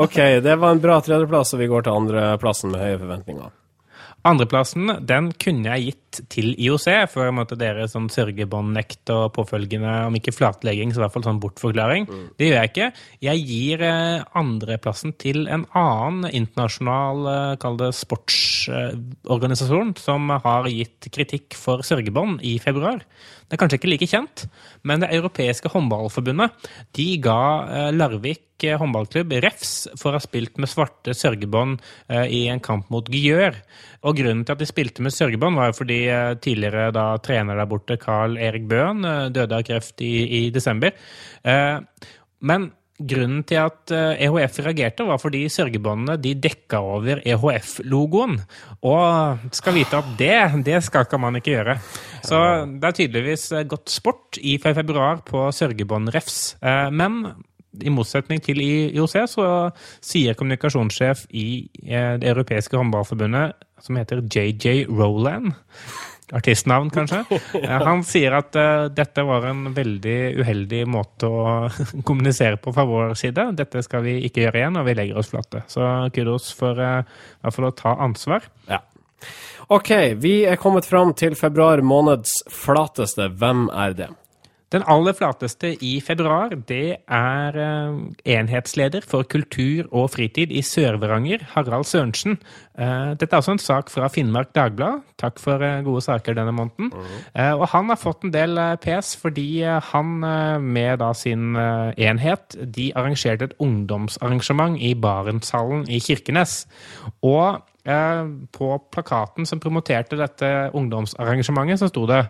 OK, 0.04 0.18
det 0.44 0.56
var 0.62 0.76
en 0.76 0.84
bra 0.84 1.00
tredjeplass, 1.02 1.56
og 1.56 1.64
vi 1.64 1.70
går 1.72 1.86
til 1.86 1.96
andreplassen 1.96 2.74
med 2.74 2.84
høye 2.84 3.00
forventninger. 3.00 3.50
Andreplassen 4.28 4.90
den 5.08 5.30
kunne 5.40 5.78
jeg 5.78 5.94
gitt 5.94 6.20
til 6.34 6.50
IOC, 6.60 6.88
for 7.14 7.30
måtte 7.36 7.56
dere 7.60 7.86
sånn 7.88 8.10
sørgebåndnekt 8.12 9.12
og 9.14 9.30
påfølgende, 9.38 9.94
om 10.10 10.18
ikke 10.18 10.34
flatlegging, 10.36 10.92
så 10.92 11.00
i 11.00 11.04
hvert 11.06 11.16
fall 11.16 11.28
sånn 11.28 11.42
bortforklaring. 11.44 12.08
Det 12.40 12.50
gjør 12.50 12.60
jeg 12.60 12.72
ikke. 12.72 12.90
Jeg 13.24 13.46
gir 13.48 13.84
eh, 13.88 14.26
andreplassen 14.40 15.14
til 15.22 15.48
en 15.48 15.64
annen 15.78 16.28
internasjonal, 16.28 17.18
eh, 17.32 17.56
kall 17.62 17.80
det 17.80 17.92
sportsorganisasjon, 17.96 19.96
som 20.02 20.34
har 20.34 20.68
gitt 20.74 21.12
kritikk 21.16 21.56
for 21.58 21.86
sørgebånd 21.86 22.44
i 22.44 22.58
februar. 22.64 23.06
Det 23.50 23.58
er 23.58 23.62
kanskje 23.64 23.80
ikke 23.80 23.90
like 23.90 24.08
kjent, 24.10 24.44
men 24.86 25.02
det 25.02 25.10
europeiske 25.16 25.72
håndballforbundet 25.74 26.70
de 26.94 27.08
ga 27.24 27.40
eh, 27.66 27.88
Larvik 27.96 28.62
eh, 28.62 28.78
håndballklubb 28.78 29.34
refs 29.42 29.88
for 29.98 30.12
å 30.12 30.20
ha 30.20 30.22
spilt 30.22 30.62
med 30.62 30.70
svarte 30.70 31.16
sørgebånd 31.18 31.80
eh, 32.14 32.28
i 32.30 32.44
en 32.54 32.62
kamp 32.62 32.92
mot 32.94 33.10
Gjør. 33.10 33.58
Og 34.06 34.22
grunnen 34.22 34.46
til 34.46 34.54
at 34.54 34.62
de 34.62 34.70
spilte 34.70 35.02
med 35.02 35.16
sørgebånd, 35.16 35.58
var 35.58 35.72
jo 35.72 35.80
fordi 35.82 36.00
tidligere 36.46 36.92
da 36.94 37.08
trener 37.26 37.58
der 37.58 37.72
borte, 37.72 37.98
Carl 38.00 38.38
Erik 38.38 38.70
Bøhn, 38.70 39.02
døde 39.34 39.58
av 39.58 39.66
kreft 39.68 40.00
i, 40.06 40.14
i 40.38 40.42
desember. 40.56 40.94
Men 41.44 42.70
Grunnen 43.00 43.44
til 43.48 43.62
at 43.62 43.94
eh, 43.96 44.26
EHF 44.28 44.60
reagerte, 44.66 45.06
var 45.08 45.22
fordi 45.22 45.46
sørgebåndene 45.52 46.18
de 46.20 46.34
dekka 46.36 46.82
over 46.84 47.22
EHF-logoen. 47.24 48.40
Og 48.84 49.46
skal 49.56 49.78
vite 49.78 50.02
at 50.02 50.10
det, 50.20 50.40
det 50.68 50.82
skal 50.84 51.08
ikke 51.08 51.22
man 51.22 51.40
ikke 51.40 51.54
gjøre. 51.56 51.78
Så 52.28 52.42
det 52.76 52.90
er 52.90 52.98
tydeligvis 52.98 53.46
eh, 53.56 53.68
gått 53.72 53.94
sport 53.94 54.42
i 54.44 54.58
februar 54.60 55.24
på 55.28 55.48
sørgebåndrefs. 55.56 56.58
Eh, 56.60 56.90
Men 56.92 57.22
i 57.80 57.92
motsetning 57.94 58.42
til 58.44 58.60
i 58.64 58.72
IOC, 58.98 59.16
så 59.32 59.48
sier 60.04 60.36
kommunikasjonssjef 60.36 61.28
i 61.32 61.48
eh, 61.86 62.16
det 62.20 62.32
europeiske 62.32 62.78
håndballforbundet, 62.78 63.56
som 63.80 63.96
heter 63.96 64.26
JJ 64.28 64.90
Roland 64.92 65.54
Artistnavn, 66.36 66.92
kanskje. 66.94 67.24
Han 67.88 68.04
sier 68.06 68.36
at 68.38 68.56
eh, 68.60 68.86
dette 68.94 69.24
var 69.26 69.48
en 69.50 69.72
veldig 69.74 70.18
uheldig 70.42 70.84
måte 70.90 71.30
å 71.30 71.44
kommunisere 72.08 72.60
på 72.62 72.74
fra 72.76 72.86
vår 72.90 73.16
side. 73.20 73.50
Dette 73.58 73.82
skal 73.86 74.06
vi 74.06 74.20
ikke 74.28 74.46
gjøre 74.46 74.62
igjen, 74.62 74.78
og 74.80 74.86
vi 74.86 74.98
legger 75.00 75.20
oss 75.22 75.32
flate. 75.34 75.64
Så 75.72 75.86
kudos 76.16 76.52
for 76.58 76.78
eh, 76.84 77.02
i 77.02 77.42
hvert 77.46 77.58
fall 77.58 77.70
å 77.72 77.76
ta 77.78 77.96
ansvar. 78.06 78.46
Ja. 78.70 78.84
OK, 79.70 79.92
vi 80.22 80.34
er 80.50 80.58
kommet 80.62 80.88
fram 80.90 81.12
til 81.18 81.36
februar 81.38 81.82
måneds 81.86 82.40
flateste. 82.54 83.30
Hvem 83.38 83.68
er 83.74 83.98
det? 83.98 84.10
Den 84.70 84.84
aller 84.86 85.16
flateste 85.18 85.72
i 85.82 85.96
februar, 86.06 86.52
det 86.70 87.00
er 87.02 87.56
eh, 87.58 87.96
enhetsleder 88.38 89.02
for 89.10 89.26
kultur 89.26 89.88
og 89.90 90.12
fritid 90.14 90.54
i 90.54 90.62
Sør-Varanger, 90.62 91.42
Harald 91.56 91.88
Sørensen. 91.90 92.38
Eh, 92.78 93.16
dette 93.18 93.34
er 93.34 93.40
altså 93.40 93.56
en 93.56 93.64
sak 93.64 93.90
fra 93.90 94.12
Finnmark 94.14 94.54
Dagblad. 94.54 95.02
Takk 95.18 95.42
for 95.42 95.66
eh, 95.66 95.82
gode 95.88 96.04
saker 96.06 96.38
denne 96.38 96.54
måneden. 96.54 96.94
Og 97.34 97.66
han 97.74 97.90
har 97.90 97.98
fått 97.98 98.28
en 98.28 98.34
del 98.34 98.62
pes 98.84 99.16
fordi 99.18 99.64
han 99.66 100.22
med 100.62 101.00
da 101.02 101.10
sin 101.18 101.58
enhet, 101.58 102.58
de 102.60 102.90
arrangerte 102.98 103.50
et 103.50 103.58
ungdomsarrangement 103.64 104.78
i 104.78 104.94
Barentshallen 104.94 105.88
i 105.90 106.00
Kirkenes. 106.04 106.62
Og 107.26 107.62
på 108.54 108.72
plakaten 108.94 109.48
som 109.50 109.62
promoterte 109.62 110.20
dette 110.20 110.50
ungdomsarrangementet, 110.78 111.82
så 111.82 111.90
sto 111.90 112.06
det 112.10 112.26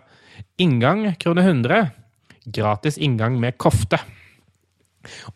inngang 0.62 1.10
krone 1.20 1.44
100 1.44 1.99
gratis 2.44 2.98
inngang 2.98 3.38
med 3.40 3.58
kofte. 3.60 4.00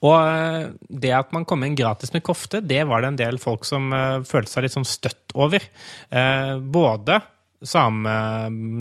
Og 0.05 0.17
eh, 0.17 0.73
det 0.88 1.12
at 1.17 1.31
man 1.35 1.47
kom 1.49 1.64
inn 1.64 1.77
gratis 1.79 2.12
med 2.14 2.25
kofte, 2.27 2.61
det 2.61 2.83
var 2.88 3.03
det 3.03 3.12
en 3.12 3.21
del 3.21 3.40
folk 3.40 3.64
som 3.69 3.93
eh, 3.97 4.25
følte 4.29 4.53
seg 4.53 4.67
litt 4.67 4.77
sånn 4.77 4.88
støtt 4.88 5.35
over. 5.37 5.64
Eh, 6.11 6.57
både 6.61 7.21
same, 7.64 8.14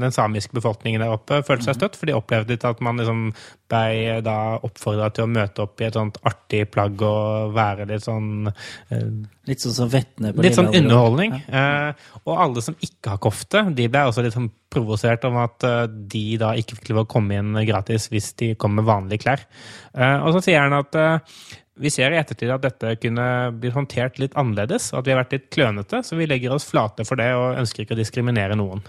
den 0.02 0.12
samiske 0.12 0.58
befolkningen 0.58 1.00
der 1.04 1.14
oppe 1.16 1.40
følte 1.48 1.70
seg 1.70 1.78
støtt, 1.78 1.96
for 1.96 2.10
de 2.10 2.18
opplevde 2.18 2.58
at 2.68 2.82
man 2.84 3.00
liksom 3.00 3.30
ble 3.74 4.20
da 4.26 4.38
oppfordra 4.64 5.10
til 5.14 5.26
å 5.26 5.32
møte 5.34 5.66
opp 5.66 5.82
i 5.82 5.88
et 5.88 5.98
sånt 5.98 6.20
artig 6.30 6.64
plagg 6.74 7.02
og 7.04 7.56
være 7.56 7.88
litt 7.90 8.06
sånn 8.06 8.50
eh, 8.50 9.08
Litt 9.50 9.60
sånn 9.60 9.76
som 9.76 9.90
vettene 9.92 10.32
på 10.32 10.44
Litt 10.46 10.56
sånn 10.56 10.70
underholdning. 10.72 11.34
Eh, 11.36 12.06
og 12.24 12.38
alle 12.40 12.62
som 12.64 12.78
ikke 12.80 13.16
har 13.16 13.20
kofte, 13.24 13.66
de 13.76 13.90
ble 13.92 14.06
også 14.08 14.24
litt 14.24 14.38
sånn 14.38 14.48
provosert 14.72 15.26
om 15.28 15.42
at 15.42 15.66
eh, 15.68 15.82
de 15.90 16.38
da 16.40 16.54
ikke 16.60 16.78
fikk 16.80 16.94
lov 16.94 17.04
å 17.04 17.10
komme 17.16 17.42
inn 17.42 17.58
gratis 17.68 18.08
hvis 18.14 18.32
de 18.40 18.54
kom 18.60 18.78
med 18.78 18.88
vanlige 18.88 19.26
klær. 19.26 19.44
Eh, 19.92 20.16
og 20.24 20.38
så 20.38 20.46
sier 20.46 20.64
han 20.64 20.78
at 20.78 20.96
eh, 20.96 21.36
vi 21.84 21.92
ser 21.92 22.14
i 22.14 22.20
ettertid 22.22 22.54
at 22.54 22.64
dette 22.64 22.96
kunne 23.02 23.26
blitt 23.58 23.76
håndtert 23.76 24.20
litt 24.22 24.38
annerledes, 24.40 24.92
at 24.94 25.08
vi 25.08 25.14
har 25.14 25.24
vært 25.24 25.36
litt 25.36 25.50
klønete, 25.54 26.04
så 26.06 26.18
vi 26.20 26.30
legger 26.30 26.54
oss 26.54 26.68
flate 26.70 27.06
for 27.08 27.20
det 27.20 27.32
og 27.36 27.60
ønsker 27.64 27.84
ikke 27.84 27.98
å 27.98 28.02
diskriminere 28.02 28.58
noen. 28.60 28.84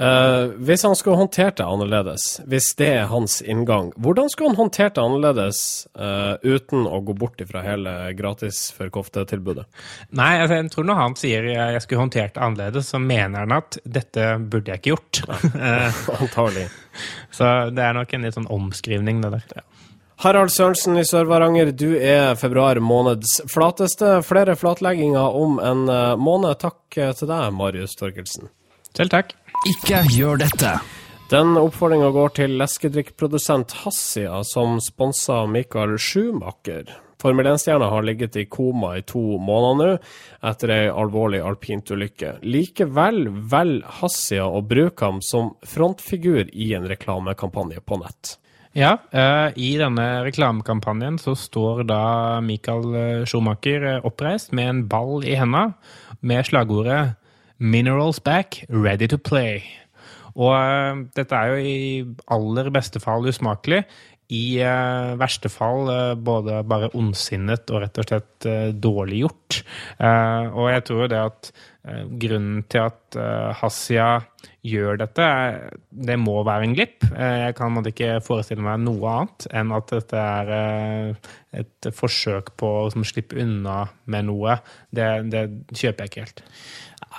Eh, 0.00 0.44
hvis 0.56 0.82
han 0.86 0.94
skulle 0.96 1.18
håndtert 1.20 1.58
det 1.58 1.64
annerledes, 1.68 2.38
hvis 2.48 2.70
det 2.78 2.86
er 3.02 3.08
hans 3.10 3.40
inngang, 3.42 3.90
hvordan 4.00 4.30
skulle 4.32 4.54
han 4.54 4.56
håndtert 4.56 4.94
det 4.96 5.02
annerledes 5.02 5.58
uh, 5.92 6.40
uten 6.40 6.86
å 6.88 7.02
gå 7.04 7.12
bort 7.20 7.42
ifra 7.44 7.60
hele 7.66 7.92
gratis 8.16 8.62
for 8.72 8.88
kofte-tilbudet? 8.94 9.66
Nei, 10.16 10.30
altså, 10.40 10.56
jeg 10.56 10.70
tror 10.72 10.86
når 10.88 11.00
han 11.02 11.16
sier 11.20 11.48
jeg 11.50 11.82
skulle 11.84 12.06
håndtert 12.06 12.32
det 12.38 12.44
annerledes, 12.46 12.88
så 12.94 13.00
mener 13.02 13.44
han 13.44 13.52
at 13.58 13.76
dette 13.84 14.30
burde 14.40 14.72
jeg 14.72 14.80
ikke 14.80 14.94
gjort. 14.94 15.20
Antagelig. 16.22 16.70
så 17.36 17.50
det 17.68 17.84
er 17.84 17.98
nok 17.98 18.14
en 18.16 18.24
litt 18.24 18.38
sånn 18.38 18.48
omskrivning, 18.56 19.20
det 19.20 19.34
der. 19.36 19.66
Harald 20.24 20.52
Sørensen 20.54 20.96
i 21.00 21.04
Sør-Varanger, 21.08 21.74
du 21.76 21.90
er 21.96 22.38
februar 22.40 22.80
måneds 22.84 23.42
flateste. 23.52 24.18
Flere 24.24 24.56
flatlegginger 24.56 25.36
om 25.36 25.60
en 25.64 25.86
eh, 25.88 26.16
måned. 26.20 26.60
Takk 26.60 27.00
til 27.16 27.30
deg, 27.32 27.46
Marius 27.56 27.96
Torkelsen. 27.96 28.48
Selv 28.96 29.12
takk. 29.12 29.32
Ikke 29.68 29.98
gjør 30.08 30.38
dette. 30.40 30.70
Den 31.28 31.52
oppfordringa 31.60 32.08
går 32.14 32.30
til 32.38 32.54
leskedrikkprodusent 32.56 33.74
Hassia, 33.82 34.38
som 34.48 34.78
sponsa 34.80 35.42
Michael 35.52 35.98
Schumacher. 36.00 36.88
Formel 37.20 37.50
1-stjerna 37.50 37.90
har 37.92 38.06
ligget 38.08 38.38
i 38.40 38.46
koma 38.48 38.94
i 38.96 39.04
to 39.04 39.20
måneder 39.36 39.98
nå, 39.98 39.98
etter 40.48 40.72
ei 40.72 40.88
alvorlig 40.88 41.42
alpintulykke. 41.44 42.38
Likevel 42.40 43.26
velger 43.52 44.00
Hassia 44.00 44.48
å 44.48 44.64
bruke 44.64 45.04
ham 45.04 45.20
som 45.20 45.52
frontfigur 45.60 46.48
i 46.56 46.72
en 46.78 46.88
reklamekampanje 46.88 47.84
på 47.84 48.00
nett. 48.00 48.38
Ja, 48.72 48.96
eh, 49.12 49.52
i 49.60 49.74
denne 49.76 50.22
reklamekampanjen 50.24 51.20
så 51.20 51.36
står 51.36 51.84
da 51.90 52.02
Michael 52.40 53.26
Schumacher 53.28 53.88
eh, 53.96 54.04
oppreist 54.08 54.56
med 54.56 54.72
en 54.72 54.84
ball 54.88 55.26
i 55.26 55.36
henda 55.36 55.74
med 56.24 56.48
slagordet 56.48 57.19
'Minerals 57.60 58.18
back, 58.24 58.64
ready 58.68 59.06
to 59.06 59.18
play'. 59.18 59.62
Og 60.34 60.54
uh, 60.54 61.04
dette 61.16 61.36
er 61.36 61.52
jo 61.52 61.58
i 61.60 62.04
aller 62.32 62.70
beste 62.72 63.02
fall 63.02 63.26
usmakelig. 63.28 63.84
I 64.30 64.62
uh, 64.62 65.18
verste 65.18 65.50
fall 65.50 65.88
uh, 65.90 66.14
både 66.14 66.62
bare 66.70 66.92
ondsinnet 66.94 67.70
og 67.74 67.82
rett 67.82 67.98
og 67.98 68.06
slett 68.06 68.46
uh, 68.46 68.70
dårlig 68.70 69.24
gjort. 69.24 69.60
Og 70.00 70.66
jeg 70.70 70.82
tror 70.86 71.00
jo 71.02 71.08
det 71.10 71.18
at 71.18 71.48
grunnen 72.20 72.60
til 72.70 72.84
at 72.84 73.16
Hassia 73.56 74.20
gjør 74.68 74.98
dette, 75.00 75.26
det 75.90 76.16
må 76.20 76.34
være 76.44 76.68
en 76.68 76.74
glipp. 76.76 77.06
Jeg 77.08 77.56
kan 77.56 77.80
ikke 77.88 78.20
forestille 78.24 78.62
meg 78.64 78.82
noe 78.84 79.14
annet 79.14 79.46
enn 79.56 79.72
at 79.74 79.88
dette 79.94 80.20
er 80.20 80.52
et 81.56 81.90
forsøk 81.96 82.52
på 82.60 82.68
å 82.68 82.84
liksom, 82.90 83.06
slippe 83.08 83.40
unna 83.40 83.80
med 84.12 84.28
noe. 84.28 84.58
Det, 84.92 85.08
det 85.32 85.46
kjøper 85.72 86.04
jeg 86.04 86.12
ikke 86.12 86.26
helt. 86.26 86.44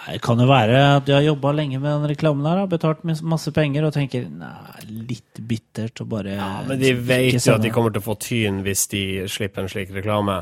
Det 0.08 0.22
kan 0.26 0.40
jo 0.42 0.48
være 0.50 0.80
at 0.98 1.06
de 1.06 1.14
har 1.14 1.24
jobba 1.26 1.52
lenge 1.54 1.80
med 1.80 1.92
den 1.92 2.10
reklamen 2.10 2.46
her, 2.48 2.64
har 2.64 2.70
betalt 2.72 3.04
masse 3.06 3.54
penger 3.54 3.86
og 3.86 3.94
tenker 3.96 4.26
nei, 4.26 4.86
litt 5.12 5.42
bittert 5.48 6.02
og 6.02 6.10
bare 6.16 6.38
Ja, 6.40 6.52
men 6.68 6.82
de 6.82 6.94
vet 6.98 7.38
jo 7.38 7.56
at 7.56 7.64
de 7.64 7.74
kommer 7.74 7.94
til 7.94 8.02
å 8.02 8.08
få 8.10 8.18
tyn 8.22 8.64
hvis 8.66 8.88
de 8.94 9.04
slipper 9.32 9.66
en 9.66 9.72
slik 9.72 9.94
reklame. 9.94 10.42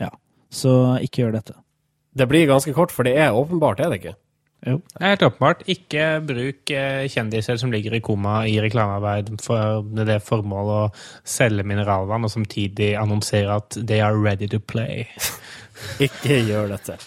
Ja, 0.00 0.12
så 0.48 0.96
ikke 1.04 1.26
gjør 1.26 1.36
dette. 1.38 1.58
Det 2.16 2.28
blir 2.30 2.48
ganske 2.48 2.72
kort, 2.72 2.94
for 2.94 3.04
det 3.04 3.18
er 3.20 3.36
åpenbart, 3.36 3.82
er 3.84 3.92
det 3.92 4.00
ikke? 4.00 4.16
Jo. 4.66 4.78
Det 4.80 5.02
er 5.04 5.12
helt 5.12 5.24
åpenbart. 5.26 5.62
Ikke 5.70 6.04
bruk 6.26 6.72
eh, 6.74 7.04
kjendiser 7.12 7.58
som 7.60 7.70
ligger 7.74 7.94
i 7.94 8.00
koma 8.02 8.38
i 8.48 8.56
reklamearbeid 8.64 9.28
for 9.44 9.84
med 9.84 10.08
det 10.08 10.22
formålet 10.24 10.88
å 10.88 11.28
selge 11.28 11.66
mineralvann, 11.68 12.24
og 12.26 12.32
samtidig 12.32 12.94
annonsere 12.98 13.60
at 13.60 13.76
they 13.76 14.00
are 14.00 14.16
ready 14.16 14.48
to 14.50 14.58
play. 14.58 15.04
Ikke 16.02 16.40
gjør 16.46 16.70
dette. 16.74 16.98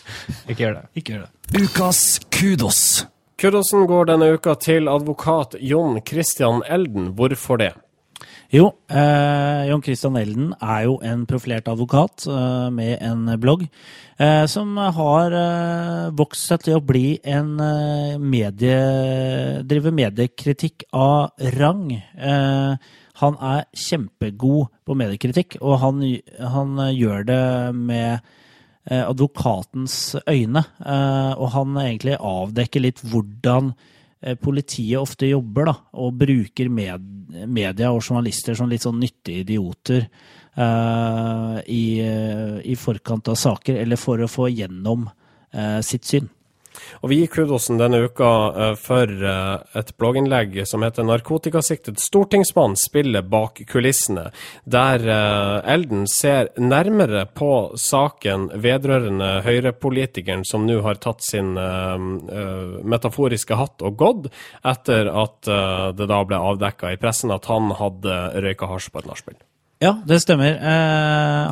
Ikke 0.48 0.64
gjør 0.66 0.80
det. 0.80 0.86
Ikke 1.00 1.16
gjør 1.16 1.28
det. 1.28 1.64
Ukas 1.64 2.02
kudos. 2.34 2.82
Kudosen 3.40 3.86
går 3.88 4.10
denne 4.10 4.34
uka 4.36 4.58
til 4.60 4.90
advokat 4.92 5.56
Jon 5.64 6.02
Christian 6.04 6.60
Elden. 6.68 7.14
Hvorfor 7.16 7.62
det? 7.62 7.72
Jo, 8.50 8.72
eh, 8.90 9.70
Jon 9.70 9.84
Christian 9.86 10.18
Elden 10.18 10.54
er 10.58 10.88
jo 10.88 10.96
en 11.06 11.28
profilert 11.30 11.68
advokat 11.70 12.26
eh, 12.26 12.70
med 12.74 12.96
en 13.06 13.28
blogg 13.38 13.68
eh, 14.18 14.46
som 14.50 14.74
har 14.76 15.36
eh, 15.38 16.08
vokst 16.18 16.50
seg 16.50 16.64
til 16.66 16.80
å 16.80 16.82
bli 16.82 17.20
en 17.22 17.52
eh, 17.62 18.18
medie... 18.18 19.62
drive 19.70 19.94
mediekritikk 19.94 20.88
av 20.98 21.30
rang. 21.60 21.94
Eh, 21.94 22.90
han 23.22 23.40
er 23.54 23.68
kjempegod 23.76 24.74
på 24.82 24.98
mediekritikk, 24.98 25.60
og 25.62 25.80
han, 25.84 26.02
han 26.40 26.76
gjør 26.96 27.30
det 27.30 27.44
med 27.78 28.26
advokatens 28.98 30.16
øyne. 30.24 30.64
Eh, 30.86 31.32
og 31.36 31.52
han 31.54 31.78
egentlig 31.82 32.18
avdekker 32.18 32.84
litt 32.84 33.04
hvordan 33.06 33.72
eh, 34.22 34.36
politiet 34.40 35.00
ofte 35.02 35.30
jobber, 35.30 35.70
da, 35.70 35.76
og 36.02 36.18
bruker 36.22 36.72
med, 36.74 37.06
media 37.48 37.94
og 37.94 38.02
journalister 38.02 38.58
som 38.58 38.70
litt 38.72 38.86
sånn 38.88 39.00
nyttige 39.00 39.44
idioter 39.46 40.08
uh, 40.58 41.60
i, 41.70 42.02
i 42.02 42.76
forkant 42.76 43.30
av 43.30 43.38
saker, 43.38 43.78
eller 43.84 44.02
for 44.02 44.20
å 44.26 44.32
få 44.32 44.50
gjennom 44.50 45.06
uh, 45.06 45.80
sitt 45.86 46.10
syn. 46.10 46.26
Og 47.02 47.12
vi 47.12 47.20
gir 47.22 47.32
kudosen 47.32 47.80
denne 47.80 48.02
uka 48.08 48.30
uh, 48.50 48.74
for 48.80 49.10
uh, 49.10 49.62
et 49.78 49.92
blogginnlegg 50.00 50.60
som 50.70 50.84
heter 50.84 51.06
'Narkotikasiktet 51.08 52.02
stortingsmann 52.04 52.76
spiller 52.80 53.24
bak 53.24 53.62
kulissene', 53.70 54.30
der 54.66 55.06
uh, 55.08 55.74
Elden 55.74 56.08
ser 56.08 56.52
nærmere 56.58 57.26
på 57.26 57.76
saken 57.80 58.50
vedrørende 58.62 59.40
høyrepolitikeren 59.46 60.46
som 60.48 60.66
nå 60.68 60.80
har 60.86 61.00
tatt 61.02 61.24
sin 61.24 61.54
metaforiske 62.90 63.56
hatt 63.58 63.82
og 63.86 63.98
gått, 64.00 64.30
etter 64.66 65.10
at 65.12 65.50
det 65.98 66.08
da 66.10 66.20
ble 66.28 66.38
avdekka 66.38 66.94
i 66.94 67.00
pressen 67.02 67.32
at 67.34 67.48
han 67.50 67.72
hadde 67.78 68.16
røyka 68.44 68.70
hasj 68.70 68.92
på 68.94 69.02
et 69.02 69.10
nachspiel. 69.10 69.38
Ja, 69.84 69.94
det 70.06 70.20
stemmer. 70.24 70.60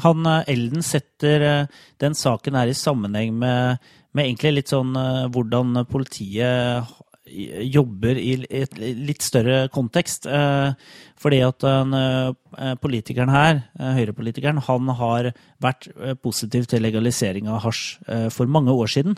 han 0.04 0.28
Elden 0.48 0.84
setter 0.84 1.68
den 2.02 2.16
saken 2.16 2.60
her 2.60 2.68
i 2.68 2.76
sammenheng 2.76 3.36
med 3.40 3.78
med 4.18 4.28
egentlig 4.28 4.60
litt 4.60 4.72
sånn 4.74 4.96
uh, 4.98 5.28
hvordan 5.34 5.84
politiet 5.90 6.96
jobber 7.28 8.16
i 8.16 8.38
et 8.56 8.78
litt 8.80 9.26
større 9.26 9.66
kontekst. 9.74 10.30
Uh, 10.32 10.72
fordi 11.20 11.42
at 11.44 11.66
uh, 11.68 12.32
politikeren 12.80 13.34
her, 13.34 13.60
høyrepolitikeren, 13.98 14.62
han 14.64 14.94
har 15.00 15.32
vært 15.64 15.90
positiv 16.24 16.70
til 16.72 16.86
legalisering 16.86 17.50
av 17.52 17.66
hasj 17.66 18.30
for 18.34 18.50
mange 18.50 18.72
år 18.72 18.90
siden. 18.94 19.18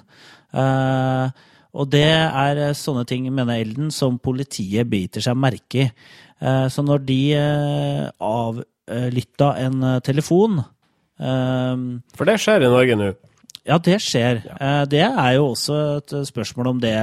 og 1.69 1.91
det 1.93 2.07
er 2.09 2.73
sånne 2.73 3.05
ting, 3.05 3.29
mener 3.33 3.61
Elden, 3.61 3.91
som 3.91 4.17
politiet 4.17 4.89
biter 4.89 5.21
seg 5.21 5.37
merke 5.37 5.85
i. 5.85 5.87
så 6.71 6.83
når 6.83 7.05
de 7.05 7.21
avlytta 8.19 9.53
en 9.59 10.01
telefon 10.01 10.63
For 11.19 12.25
det 12.25 12.39
skjer 12.41 12.65
i 12.65 12.73
Norge 12.73 12.95
nå? 12.97 13.13
Ja, 13.67 13.77
det 13.77 13.99
skjer. 14.01 14.41
Ja. 14.45 14.85
Det 14.89 15.03
er 15.05 15.35
jo 15.37 15.51
også 15.51 15.77
et 15.99 16.15
spørsmål 16.29 16.73
om 16.73 16.81
det 16.83 16.95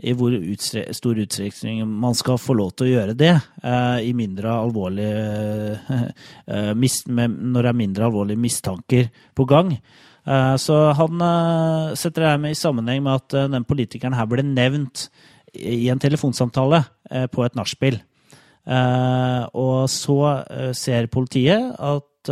i 0.00 0.12
hvor 0.16 0.32
utstre 0.32 0.86
stor 0.96 1.18
utstrekning 1.20 1.82
man 1.84 2.16
skal 2.16 2.40
få 2.40 2.56
lov 2.56 2.72
til 2.72 2.88
å 2.88 2.92
gjøre 2.94 3.16
det 3.18 3.32
eh, 3.34 3.98
i 4.08 4.12
mindre 4.16 4.52
alvorlig 4.62 5.08
eh, 5.10 6.70
når 6.72 7.60
det 7.60 7.72
er 7.72 7.80
mindre 7.82 8.06
alvorlige 8.08 8.40
mistanker 8.40 9.10
på 9.36 9.46
gang. 9.48 9.74
Eh, 9.76 10.54
så 10.60 10.78
han 10.96 11.26
setter 11.98 12.24
det 12.24 12.32
her 12.32 12.40
med 12.46 12.56
i 12.56 12.60
sammenheng 12.60 13.04
med 13.04 13.20
at 13.20 13.52
den 13.52 13.68
politikeren 13.68 14.16
her 14.16 14.28
ble 14.30 14.46
nevnt 14.46 15.08
i 15.52 15.88
en 15.90 16.00
telefonsamtale 16.00 16.84
på 17.34 17.42
et 17.42 17.56
nachspiel. 17.58 17.96
Og 19.58 19.78
så 19.90 20.18
ser 20.78 21.08
politiet 21.10 21.72
at 21.74 22.30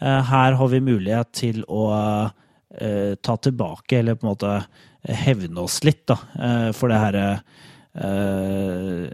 her 0.00 0.52
har 0.58 0.68
vi 0.68 0.80
mulighet 0.84 1.30
til 1.32 1.62
å 1.72 1.84
eh, 1.94 3.14
ta 3.16 3.36
tilbake, 3.36 3.98
eller 3.98 4.14
på 4.14 4.26
en 4.26 4.32
måte 4.34 4.66
hevne 5.24 5.60
oss 5.62 5.84
litt, 5.84 6.06
da, 6.08 6.18
eh, 6.36 6.70
for 6.76 6.92
det 6.92 6.98
her 7.00 7.18
eh, 7.22 9.06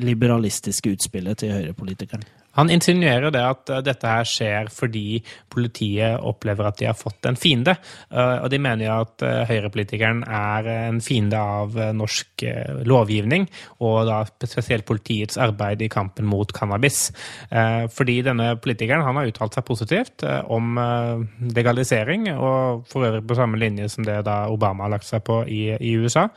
liberalistiske 0.00 0.94
utspillet 0.96 1.42
til 1.42 1.52
høyrepolitikeren. 1.58 2.24
Han 2.58 2.70
insinuerer 2.72 3.30
det 3.34 3.42
at 3.44 3.70
uh, 3.70 3.80
dette 3.84 4.10
her 4.10 4.26
skjer 4.26 4.70
fordi 4.74 5.20
politiet 5.52 6.20
opplever 6.26 6.68
at 6.68 6.80
de 6.80 6.88
har 6.88 6.98
fått 6.98 7.28
en 7.28 7.38
fiende. 7.38 7.76
Uh, 8.10 8.42
og 8.44 8.48
de 8.52 8.60
mener 8.62 8.86
jo 8.86 8.96
at 9.04 9.24
uh, 9.26 9.42
høyrepolitikeren 9.50 10.24
er 10.26 10.70
en 10.72 11.00
fiende 11.04 11.38
av 11.38 11.78
norsk 11.96 12.44
lovgivning, 12.88 13.46
og 13.84 14.08
da 14.08 14.20
spesielt 14.48 14.86
politiets 14.88 15.38
arbeid 15.40 15.82
i 15.84 15.90
kampen 15.92 16.26
mot 16.28 16.50
cannabis. 16.54 17.10
fordi 17.94 18.20
denne 18.24 18.54
politikeren 18.62 19.04
han 19.04 19.18
har 19.18 19.28
uttalt 19.28 19.56
seg 19.56 19.66
positivt 19.66 20.24
om 20.52 20.78
legalisering, 21.54 22.30
og 22.32 22.86
for 22.90 23.06
øvrig 23.08 23.26
på 23.28 23.36
samme 23.38 23.60
linje 23.60 23.88
som 23.92 24.06
det 24.06 24.20
da 24.26 24.42
Obama 24.52 24.86
har 24.86 24.94
lagt 24.96 25.08
seg 25.08 25.24
på 25.26 25.42
i, 25.46 25.62
i 25.76 25.94
USA. 26.00 26.28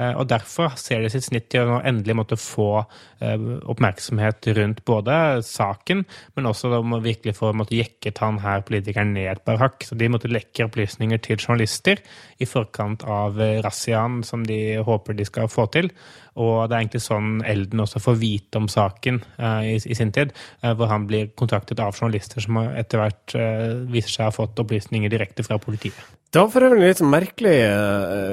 Og 0.00 0.24
derfor 0.30 0.72
ser 0.80 1.02
de 1.04 1.10
sitt 1.12 1.26
snitt 1.26 1.50
til 1.52 1.68
å 1.68 1.80
endelig 1.84 2.16
måtte 2.16 2.38
få 2.40 2.84
oppmerksomhet 3.20 4.48
rundt 4.56 4.80
både 4.88 5.14
saken, 5.46 6.04
men 6.36 6.48
også 6.48 6.70
da 6.72 6.80
må 6.84 7.02
virkelig 7.04 7.36
få 7.38 7.52
måtte 7.56 7.76
jekket 7.76 8.22
han 8.24 8.40
her 8.42 8.64
politikeren 8.66 9.12
ned 9.16 9.28
et 9.34 9.44
par 9.46 9.60
hakk. 9.62 9.84
Så 9.84 9.98
de 10.00 10.08
måtte 10.12 10.32
lekke 10.32 10.66
opplysninger 10.66 11.20
til 11.22 11.38
journalister 11.38 12.00
i 12.40 12.48
forkant 12.48 13.04
av 13.04 13.38
razziaen 13.64 14.22
som 14.26 14.46
de 14.48 14.80
håper 14.82 15.18
de 15.18 15.28
skal 15.28 15.52
få 15.52 15.68
til. 15.76 15.92
Og 16.40 16.64
det 16.68 16.76
er 16.76 16.80
egentlig 16.84 17.02
sånn 17.04 17.42
Elden 17.44 17.84
også 17.84 18.00
får 18.00 18.16
vite 18.20 18.60
om 18.60 18.70
saken 18.70 19.20
uh, 19.36 19.60
i, 19.68 19.76
i, 19.76 19.96
sin 19.98 20.12
tid, 20.14 20.32
uh, 20.64 20.72
hvor 20.78 20.88
han 20.92 21.04
blir 21.08 21.32
kontaktet 21.36 21.82
av 21.82 21.92
journalister 21.92 22.40
som 22.44 22.60
etter 22.62 23.02
hvert 23.02 23.36
uh, 23.36 23.84
viser 23.92 24.16
seg 24.16 24.26
å 24.26 24.30
ha 24.30 24.36
fått 24.40 24.64
opplysninger 24.64 25.12
direkte 25.12 25.44
fra 25.44 25.60
politiet. 25.60 26.00
Det 26.32 26.40
var 26.40 26.48
for 26.48 26.64
øvrig 26.64 26.80
en 26.80 26.88
litt 26.88 27.00
merkelig, 27.04 27.56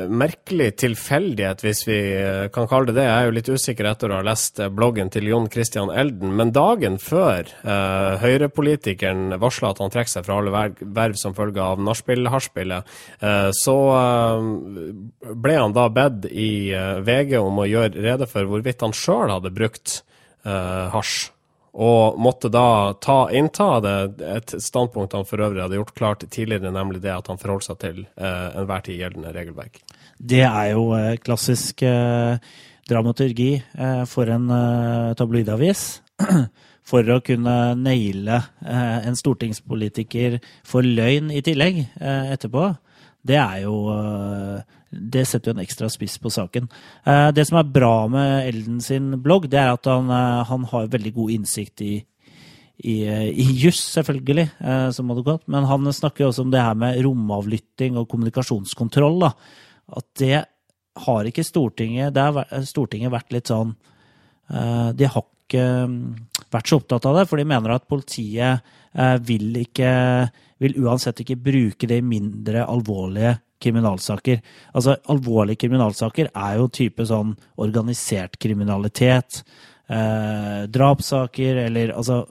merkelig 0.08 0.68
tilfeldighet, 0.80 1.60
hvis 1.66 1.82
vi 1.84 1.98
kan 2.56 2.70
kalle 2.72 2.88
det 2.88 2.96
det. 2.96 3.04
Jeg 3.04 3.12
er 3.12 3.26
jo 3.28 3.34
litt 3.36 3.50
usikker 3.52 3.90
etter 3.90 4.14
å 4.14 4.22
ha 4.22 4.24
lest 4.24 4.62
bloggen 4.72 5.12
til 5.12 5.28
Jon 5.28 5.50
Christian 5.52 5.92
Elden, 5.92 6.32
men 6.40 6.54
dagen 6.56 6.96
før 7.04 7.50
uh, 7.66 8.16
høyrepolitikeren 8.24 9.36
varsla 9.44 9.74
at 9.74 9.82
han 9.84 9.92
trekker 9.92 10.14
seg 10.14 10.30
fra 10.30 10.38
alle 10.40 10.64
verv, 10.80 11.18
som 11.20 11.36
følge 11.36 11.60
av 11.60 11.84
nachspiel-hasjspillet, 11.84 12.88
så 13.60 13.76
ble 15.44 15.56
han 15.58 15.76
da 15.76 15.86
bedt 15.92 16.30
i 16.32 16.72
VG 17.04 17.36
om 17.42 17.60
å 17.60 17.68
gjøre 17.68 17.89
gjøre 17.90 18.06
rede 18.06 18.28
for 18.30 18.48
hvorvidt 18.50 18.86
han 18.86 18.96
sjøl 18.96 19.34
hadde 19.34 19.54
brukt 19.56 20.00
uh, 20.48 20.90
hasj. 20.94 21.30
Og 21.80 22.18
måtte 22.20 22.50
da 22.50 22.96
ta, 22.98 23.28
innta 23.36 23.78
det, 23.84 23.98
et 24.26 24.56
standpunkt 24.64 25.14
han 25.14 25.28
for 25.30 25.42
øvrig 25.46 25.62
hadde 25.62 25.78
gjort 25.78 25.94
klart 25.98 26.26
tidligere, 26.32 26.74
nemlig 26.74 27.04
det 27.04 27.14
at 27.14 27.30
han 27.30 27.38
forholdt 27.40 27.68
seg 27.68 27.78
til 27.84 28.02
uh, 28.18 28.50
enhver 28.58 28.82
tid 28.86 28.98
gjeldende 29.04 29.34
regelverk. 29.36 29.78
Det 30.18 30.42
er 30.48 30.72
jo 30.74 30.90
uh, 30.96 31.14
klassisk 31.22 31.86
uh, 31.86 32.42
dramaturgi 32.90 33.52
for 34.10 34.32
en 34.34 34.50
tabloidavis. 35.14 36.02
for 36.90 37.06
å 37.14 37.20
kunne 37.22 37.76
naile 37.78 38.40
en 38.66 39.14
stortingspolitiker 39.14 40.40
for 40.66 40.82
løgn 40.82 41.30
i 41.30 41.44
tillegg 41.46 41.84
etterpå, 42.02 42.64
det 43.30 43.38
er 43.38 43.60
jo 43.68 43.76
det 44.90 45.26
setter 45.30 45.52
jo 45.52 45.56
en 45.58 45.64
ekstra 45.64 45.90
spiss 45.92 46.18
på 46.22 46.32
saken. 46.34 46.70
Eh, 47.06 47.30
det 47.36 47.46
som 47.48 47.60
er 47.60 47.74
bra 47.74 47.94
med 48.12 48.50
Elden 48.50 48.80
sin 48.82 49.12
blogg, 49.22 49.50
det 49.50 49.60
er 49.62 49.74
at 49.76 49.90
han, 49.90 50.10
eh, 50.10 50.44
han 50.50 50.66
har 50.72 50.90
veldig 50.90 51.14
god 51.14 51.34
innsikt 51.36 51.84
i, 51.86 51.96
i, 52.82 52.96
i 53.06 53.46
juss, 53.62 53.82
selvfølgelig, 53.94 54.48
eh, 54.60 54.88
som 54.96 55.12
advokat. 55.14 55.46
Men 55.48 55.68
han 55.70 55.86
snakker 55.94 56.26
jo 56.26 56.32
også 56.32 56.48
om 56.48 56.54
det 56.54 56.64
her 56.64 56.78
med 56.80 57.02
romavlytting 57.06 58.00
og 58.02 58.10
kommunikasjonskontroll. 58.10 59.20
Da. 59.28 59.34
At 60.00 60.08
det 60.22 60.40
har 61.00 61.30
ikke 61.30 61.46
Stortinget 61.46 62.14
Det 62.14 62.24
har 62.26 62.66
Stortinget 62.68 63.14
vært 63.14 63.32
litt 63.32 63.48
sånn 63.48 63.70
De 64.50 65.08
har 65.08 65.24
ikke 65.24 65.62
mm, 65.88 66.02
vært 66.52 66.68
så 66.68 66.80
opptatt 66.82 67.06
av 67.08 67.16
det, 67.16 67.24
for 67.30 67.40
de 67.40 67.46
mener 67.48 67.72
at 67.72 67.86
politiet 67.88 68.66
vil 69.24 69.62
ikke 69.62 69.94
Vil 70.60 70.76
uansett 70.84 71.22
ikke 71.24 71.40
bruke 71.40 71.88
de 71.88 72.02
mindre 72.04 72.66
alvorlige 72.68 73.38
kriminalsaker. 73.62 74.42
Altså, 74.74 74.98
alvorlige 75.12 75.66
kriminalsaker 75.66 76.32
er 76.34 76.60
jo 76.60 76.70
type 76.74 77.06
sånn 77.08 77.36
organisert 77.60 78.40
kriminalitet, 78.42 79.44
eh, 79.90 80.68
drapssaker 80.72 81.66
eller 81.68 81.96
altså 81.96 82.24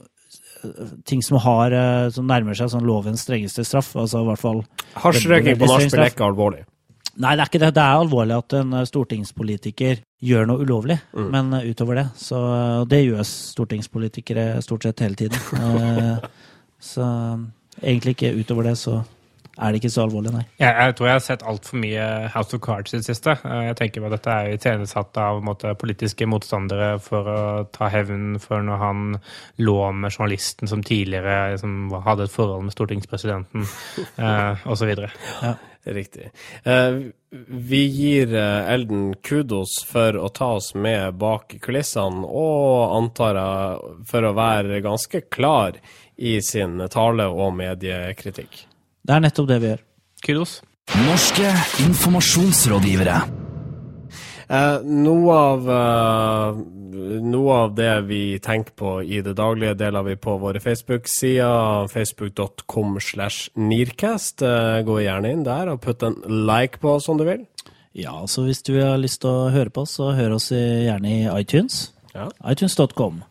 ting 1.04 1.22
som 1.22 1.38
har 1.42 1.74
eh, 1.74 2.08
som 2.10 2.26
nærmer 2.28 2.56
seg 2.58 2.70
sånn 2.72 2.86
lovens 2.86 3.22
strengeste 3.26 3.64
straff. 3.66 3.94
altså 3.96 4.22
i 4.22 4.28
hvert 4.30 4.42
fall... 4.42 4.64
Hasjrøyking 4.98 5.58
på 5.60 5.70
nachspiel 5.70 6.04
er 6.04 6.12
ikke 6.12 6.26
alvorlig? 6.26 6.64
Nei, 7.18 7.34
det 7.34 7.42
er 7.42 7.50
ikke 7.50 7.60
det. 7.62 7.70
Det 7.74 7.82
er 7.82 8.00
alvorlig 8.00 8.36
at 8.38 8.56
en 8.60 8.78
eh, 8.78 8.88
stortingspolitiker 8.88 10.02
gjør 10.30 10.48
noe 10.50 10.64
ulovlig. 10.64 10.98
Mm. 11.14 11.28
Men 11.34 11.60
utover 11.68 12.02
det, 12.02 12.06
så 12.18 12.40
Det 12.90 13.04
gjør 13.04 13.22
stortingspolitikere 13.28 14.48
stort 14.64 14.88
sett 14.88 15.04
hele 15.06 15.18
tiden. 15.18 16.18
så 16.92 17.06
egentlig 17.82 18.16
ikke 18.16 18.34
utover 18.40 18.70
det, 18.70 18.76
så 18.78 19.00
er 19.58 19.72
det 19.72 19.80
ikke 19.80 19.90
så 19.90 20.04
alvorlig, 20.06 20.32
nei. 20.34 20.44
Jeg, 20.60 20.70
jeg 20.70 20.94
tror 20.96 21.08
jeg 21.08 21.16
har 21.16 21.24
sett 21.24 21.44
altfor 21.50 21.80
mye 21.82 22.04
House 22.34 22.54
of 22.56 22.62
Cards 22.64 22.94
i 22.94 23.00
det 23.00 23.08
siste. 23.08 23.34
Eh, 23.42 23.62
jeg 23.68 23.78
tenker 23.80 24.04
på 24.04 24.10
at 24.10 24.16
Dette 24.16 24.34
er 24.34 24.52
iscenesatt 24.54 25.18
av 25.22 25.40
måte, 25.44 25.74
politiske 25.80 26.28
motstandere 26.30 26.92
for 27.02 27.32
å 27.32 27.40
ta 27.74 27.90
hevn 27.92 28.38
for 28.42 28.62
når 28.64 28.82
han 28.84 29.08
lå 29.62 29.78
med 29.98 30.14
journalisten 30.14 30.70
som 30.70 30.84
tidligere 30.86 31.56
liksom, 31.56 31.90
hadde 32.06 32.28
et 32.28 32.34
forhold 32.34 32.68
med 32.68 32.76
stortingspresidenten, 32.76 33.66
eh, 34.24 34.68
osv. 34.70 34.94
Ja. 35.42 35.56
Riktig. 35.88 36.30
Eh, 36.64 36.96
vi 37.48 37.84
gir 37.86 38.34
eh, 38.34 38.72
Elden 38.72 39.14
kudos 39.24 39.78
for 39.88 40.16
å 40.20 40.28
ta 40.28 40.52
oss 40.58 40.74
med 40.74 41.16
bak 41.20 41.54
kulissene, 41.64 42.26
og 42.26 42.96
antar 42.98 43.40
jeg 43.40 43.94
for 44.10 44.28
å 44.28 44.34
være 44.36 44.82
ganske 44.84 45.24
klar 45.32 45.80
i 46.18 46.38
sin 46.44 46.82
tale- 46.92 47.30
og 47.30 47.54
mediekritikk. 47.56 48.67
Det 49.08 49.14
er 49.16 49.22
nettopp 49.24 49.46
det 49.48 49.56
vi 49.62 49.70
gjør. 49.70 49.84
Kudos. 50.26 50.50
Norske 51.06 51.48
informasjonsrådgivere. 51.86 53.20
Eh, 54.48 54.84
noe, 54.84 55.32
av, 55.36 55.70
eh, 55.72 56.58
noe 57.24 57.54
av 57.54 57.72
det 57.76 57.94
vi 58.08 58.20
tenker 58.44 58.76
på 58.76 58.92
i 59.04 59.22
det 59.24 59.32
daglige, 59.36 59.78
deler 59.80 60.04
vi 60.10 60.16
på 60.16 60.36
våre 60.40 60.60
Facebook-sider. 60.60 61.88
Facebook.com 61.88 63.00
slash 63.00 63.48
Nearcast. 63.56 64.42
Eh, 64.42 64.82
gå 64.84 65.00
gjerne 65.04 65.32
inn 65.32 65.44
der 65.48 65.72
og 65.72 65.80
putt 65.84 66.04
en 66.04 66.20
like 66.48 66.80
på 66.80 66.96
oss 66.98 67.08
om 67.08 67.16
du 67.20 67.24
vil. 67.28 67.46
Ja, 67.96 68.26
så 68.28 68.44
hvis 68.44 68.60
du 68.64 68.74
har 68.76 69.00
lyst 69.00 69.22
til 69.24 69.32
å 69.32 69.48
høre 69.52 69.72
på 69.72 69.88
oss, 69.88 69.96
så 69.96 70.12
hør 70.16 70.36
oss 70.36 70.52
gjerne 70.52 71.16
i 71.16 71.24
iTunes. 71.40 71.94
Ja. 72.12 72.28
iTunes.com. 72.44 73.22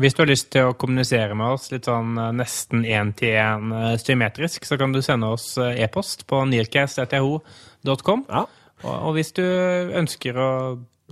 Hvis 0.00 0.14
du 0.16 0.22
har 0.22 0.30
lyst 0.30 0.48
til 0.54 0.70
å 0.70 0.76
kommunisere 0.78 1.34
med 1.36 1.56
oss 1.56 1.68
litt 1.72 1.88
sånn 1.88 2.16
eh, 2.16 2.32
nesten 2.38 2.86
én-til-én 2.88 3.74
symmetrisk, 4.00 4.64
så 4.64 4.78
kan 4.80 4.94
du 4.94 5.02
sende 5.04 5.28
oss 5.34 5.50
eh, 5.60 5.82
e-post 5.84 6.24
på 6.30 6.40
nearcast.ho.com. 6.48 8.24
Ja. 8.30 8.46
Og, 8.82 8.94
og 8.94 9.12
hvis 9.18 9.34
du 9.36 9.44
ønsker 9.44 10.38
å 10.40 10.50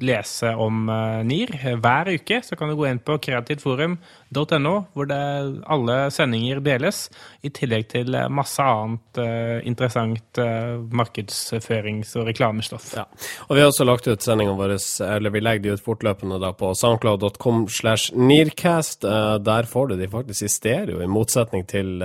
lese 0.05 0.53
om 0.59 0.89
eh, 0.89 1.21
NIR 1.27 1.53
hver 1.83 2.11
uke, 2.15 2.41
så 2.45 2.57
kan 2.57 2.71
du 2.71 2.77
gå 2.79 2.87
inn 2.89 3.01
på 3.05 3.17
kreativtforum.no, 3.23 4.75
hvor 4.95 5.13
alle 5.13 5.99
sendinger 6.15 6.63
deles, 6.65 7.05
i 7.47 7.53
tillegg 7.55 7.89
til 7.93 8.17
eh, 8.17 8.29
masse 8.33 8.65
annet 8.65 9.21
eh, 9.21 9.59
interessant 9.69 10.41
markedsførings- 10.41 12.15
og 12.21 12.29
reklamestoff. 12.31 12.91
Ja. 12.97 13.07
Og 13.49 13.57
vi 13.57 13.63
har 13.63 13.71
også 13.71 13.87
lagt 13.89 14.09
ut 14.09 14.25
sendingene 14.25 14.59
våre, 14.59 14.79
eller 15.07 15.35
vi 15.35 15.43
legger 15.45 15.65
de 15.65 15.77
ut 15.77 15.85
fortløpende 15.85 16.41
da 16.43 16.53
på 16.57 16.73
soundcloud.com 16.79 17.67
slash 17.71 18.15
nircast. 18.17 19.05
Der 19.45 19.69
får 19.69 19.91
du 19.91 19.97
de 20.01 20.11
faktisk 20.11 20.47
i 20.47 20.53
stereo, 20.53 21.01
i 21.03 21.11
motsetning 21.11 21.67
til 21.71 21.99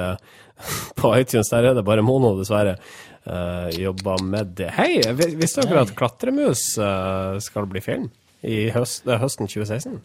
på 0.99 1.13
iTunes. 1.17 1.51
Der 1.51 1.71
er 1.71 1.77
det 1.77 1.85
bare 1.87 2.05
mono, 2.05 2.35
dessverre. 2.39 2.77
Uh, 3.25 3.71
jobba 3.73 4.19
med 4.21 4.53
det. 4.57 4.69
Hei, 4.75 4.99
visste 5.17 5.63
dere 5.65 5.81
at 5.87 5.95
Klatremus 5.97 6.75
uh, 6.77 7.39
skal 7.41 7.65
bli 7.69 7.81
film 7.81 8.11
i 8.45 8.67
høst, 8.69 9.07
er 9.09 9.17
høsten 9.17 9.49
2016? 9.49 9.97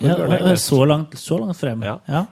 Ja, 0.00 0.16
så, 0.60 0.78
langt, 0.88 1.16
så 1.20 1.38
langt 1.40 1.60
frem. 1.60 1.84
Ja. 1.84 1.98
Ja. 2.08 2.24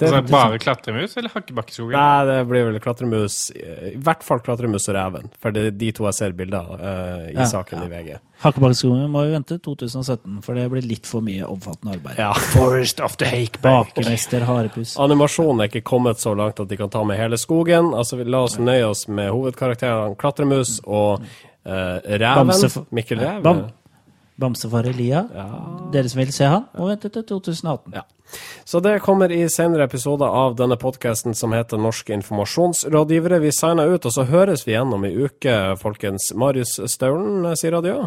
Det 0.00 0.08
er 0.08 0.16
Altså, 0.16 0.32
bare 0.32 0.58
klatremus 0.58 1.12
eller 1.20 1.30
hakkebakkeskogen? 1.34 1.92
Nei, 1.94 2.24
det 2.26 2.36
blir 2.48 2.64
vel 2.66 2.78
Klatremus 2.82 3.36
I 3.54 3.92
hvert 4.02 4.24
fall 4.26 4.40
Klatremus 4.42 4.88
og 4.88 4.96
Reven, 4.96 5.28
for 5.38 5.54
det 5.54 5.66
er 5.68 5.74
de 5.78 5.90
to 5.94 6.06
jeg 6.08 6.16
ser 6.16 6.32
bilder 6.38 6.58
av 6.72 6.80
eh, 6.80 7.26
i 7.30 7.36
Ja, 7.36 7.44
saken 7.46 7.82
ja. 7.82 7.86
i 7.86 7.92
VG. 7.92 8.16
Hakkebakkeskogen 8.42 9.12
må 9.12 9.22
vi 9.28 9.34
vente 9.36 9.58
2017, 9.62 10.40
for 10.42 10.58
det 10.58 10.64
blir 10.72 10.88
litt 10.88 11.06
for 11.06 11.22
mye 11.22 11.44
omfattende 11.46 11.94
arbeid. 11.98 12.18
Ja. 12.18 12.32
Forest 12.56 13.04
of 13.04 13.14
the 13.20 13.28
Hakeback. 13.30 13.92
Bakemester 13.94 14.48
Harepus. 14.48 14.96
Animasjonen 14.98 15.62
er 15.62 15.70
ikke 15.70 15.84
kommet 15.92 16.18
så 16.24 16.32
langt 16.34 16.58
at 16.64 16.72
de 16.72 16.80
kan 16.80 16.90
ta 16.90 17.04
med 17.06 17.20
hele 17.20 17.38
skogen. 17.38 17.92
Altså, 17.94 18.18
vi 18.18 18.26
La 18.26 18.42
oss 18.48 18.58
nøye 18.58 18.88
oss 18.88 19.04
med 19.12 19.30
hovedkarakterene 19.30 20.16
Klatremus 20.18 20.80
og 20.82 21.22
uh, 21.22 22.00
Reven. 22.02 22.48
Bamsef 22.48 22.80
Mikkel 22.90 23.22
Rev. 23.22 23.38
Bam. 23.44 23.62
Bamsefar 24.40 24.88
Elia. 24.88 25.26
Dere 25.92 26.08
som 26.08 26.22
vil 26.22 26.32
se 26.34 26.48
han, 26.48 26.66
må 26.78 26.88
vente 26.90 27.10
til 27.12 27.24
2018. 27.28 27.94
Ja. 27.96 28.06
Så 28.64 28.80
det 28.80 28.94
kommer 29.04 29.32
i 29.32 29.42
senere 29.52 29.84
episoder 29.84 30.26
av 30.26 30.56
denne 30.56 30.78
podkasten 30.80 31.36
som 31.36 31.52
heter 31.52 31.80
Norske 31.80 32.14
informasjonsrådgivere. 32.16 33.42
Vi 33.44 33.52
signer 33.52 33.92
ut, 33.92 34.06
og 34.08 34.14
så 34.14 34.24
høres 34.28 34.64
vi 34.66 34.72
igjen 34.72 34.94
om 34.96 35.04
ei 35.04 35.12
uke, 35.26 35.56
folkens. 35.80 36.30
Marius 36.38 36.78
Staulen 36.88 37.44
eh, 37.50 37.58
sier 37.60 37.76
adjø. 37.76 37.98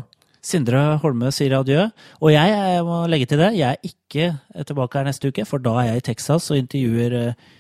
Sindre 0.46 0.82
Holme 1.02 1.32
sier 1.34 1.58
adjø. 1.60 1.88
Og 2.22 2.34
jeg, 2.34 2.54
jeg 2.54 2.86
må 2.86 3.04
legge 3.10 3.30
til 3.30 3.42
det, 3.42 3.52
jeg 3.58 3.78
er 3.78 3.92
ikke 3.92 4.66
tilbake 4.70 5.02
her 5.02 5.08
neste 5.10 5.30
uke, 5.34 5.46
for 5.50 5.62
da 5.62 5.78
er 5.82 5.92
jeg 5.92 6.02
i 6.04 6.08
Texas 6.12 6.52
og 6.54 6.60
intervjuer 6.62 7.16
uh, 7.18 7.54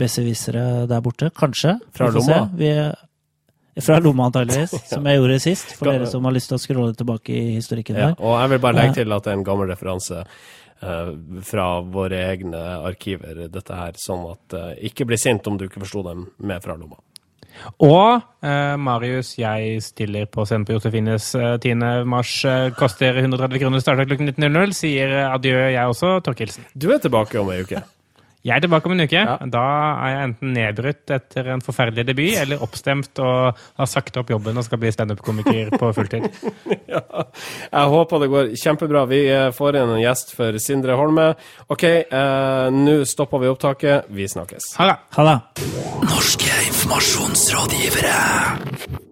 besserwissere 0.00 0.86
der 0.88 1.02
borte. 1.04 1.28
Kanskje. 1.36 1.76
Fra 1.96 2.08
Vi 2.08 2.16
får 2.16 2.24
se. 2.24 2.38
lomma? 2.38 2.48
Vi, 2.56 2.70
fra 3.78 3.98
lomma, 4.02 4.30
antageligvis. 4.30 4.72
Som 4.92 5.06
jeg 5.06 5.20
gjorde 5.20 5.40
sist. 5.42 5.74
For 5.78 5.92
dere 5.92 6.08
som 6.10 6.24
har 6.26 6.34
lyst 6.36 6.50
til 6.52 6.58
å 6.58 6.62
scrolle 6.62 6.96
tilbake 6.98 7.36
i 7.36 7.52
historikken 7.58 7.98
Ja, 7.98 8.08
der. 8.10 8.16
og 8.18 8.40
jeg 8.40 8.54
vil 8.54 8.64
bare 8.64 8.78
legge 8.80 8.98
til 9.02 9.14
at 9.16 9.26
det 9.26 9.32
er 9.34 9.38
en 9.38 9.46
gammel 9.46 9.70
referanse 9.70 10.24
uh, 10.24 11.12
fra 11.46 11.68
våre 11.84 12.24
egne 12.32 12.64
arkiver, 12.88 13.46
dette 13.52 13.78
her, 13.82 13.94
sånn 14.00 14.26
at 14.32 14.58
uh, 14.58 14.72
ikke 14.90 15.06
bli 15.08 15.20
sint 15.20 15.46
om 15.46 15.60
du 15.60 15.68
ikke 15.68 15.84
forsto 15.84 16.02
dem 16.08 16.26
med 16.38 16.64
fra 16.64 16.76
lomma. 16.80 16.98
Og 17.82 18.20
eh, 18.46 18.76
Marius, 18.80 19.34
jeg 19.40 19.80
stiller 19.84 20.28
på 20.30 20.44
scenen 20.48 20.66
på 20.68 20.76
Josefines 20.76 21.30
eh, 21.36 21.56
10. 21.58 22.04
mars. 22.08 22.32
Eh, 22.48 22.68
koster 22.76 23.18
130 23.20 23.62
kroner, 23.62 23.82
starter 23.84 24.08
klokken 24.08 24.30
19.00. 24.32 24.76
Sier 24.76 25.16
adjø, 25.26 25.56
jeg 25.74 25.94
også. 25.94 26.18
Torkelsen. 26.26 26.68
Du 26.74 26.90
er 26.94 27.02
tilbake 27.02 27.40
om 27.40 27.50
ei 27.52 27.62
uke. 27.64 27.82
Jeg 28.40 28.56
er 28.56 28.62
tilbake 28.64 28.88
om 28.88 28.94
en 28.94 29.04
uke. 29.04 29.20
Ja. 29.20 29.34
Da 29.52 29.62
er 30.00 30.12
jeg 30.14 30.28
enten 30.30 30.54
nedbrutt 30.56 31.12
etter 31.12 31.50
en 31.52 31.60
forferdelig 31.64 32.06
debut, 32.08 32.38
eller 32.40 32.62
oppstemt 32.64 33.20
og 33.20 33.58
har 33.58 33.90
sagt 33.90 34.16
opp 34.20 34.32
jobben 34.32 34.56
og 34.56 34.64
skal 34.64 34.80
bli 34.80 34.92
standup-komiker 34.94 35.74
på 35.76 35.90
fulltid. 35.96 36.24
Jeg 36.90 37.86
håper 37.92 38.22
det 38.22 38.28
går 38.32 38.48
kjempebra. 38.58 39.04
Vi 39.10 39.20
eh, 39.30 39.50
får 39.54 39.76
inn 39.78 39.92
en 39.94 40.02
gjest 40.02 40.34
for 40.36 40.58
Sindre 40.62 40.96
Holme. 40.98 41.26
OK, 41.70 41.84
eh, 41.84 42.66
nå 42.74 42.96
stopper 43.08 43.38
vi 43.44 43.52
opptaket. 43.52 43.96
Vi 44.08 44.28
snakkes. 44.30 44.64
Ha 44.80 44.84
det! 44.90 44.96
Ha 45.18 45.22
det. 45.28 45.38
Norske 46.08 46.50
informasjonsrådgivere. 46.70 49.09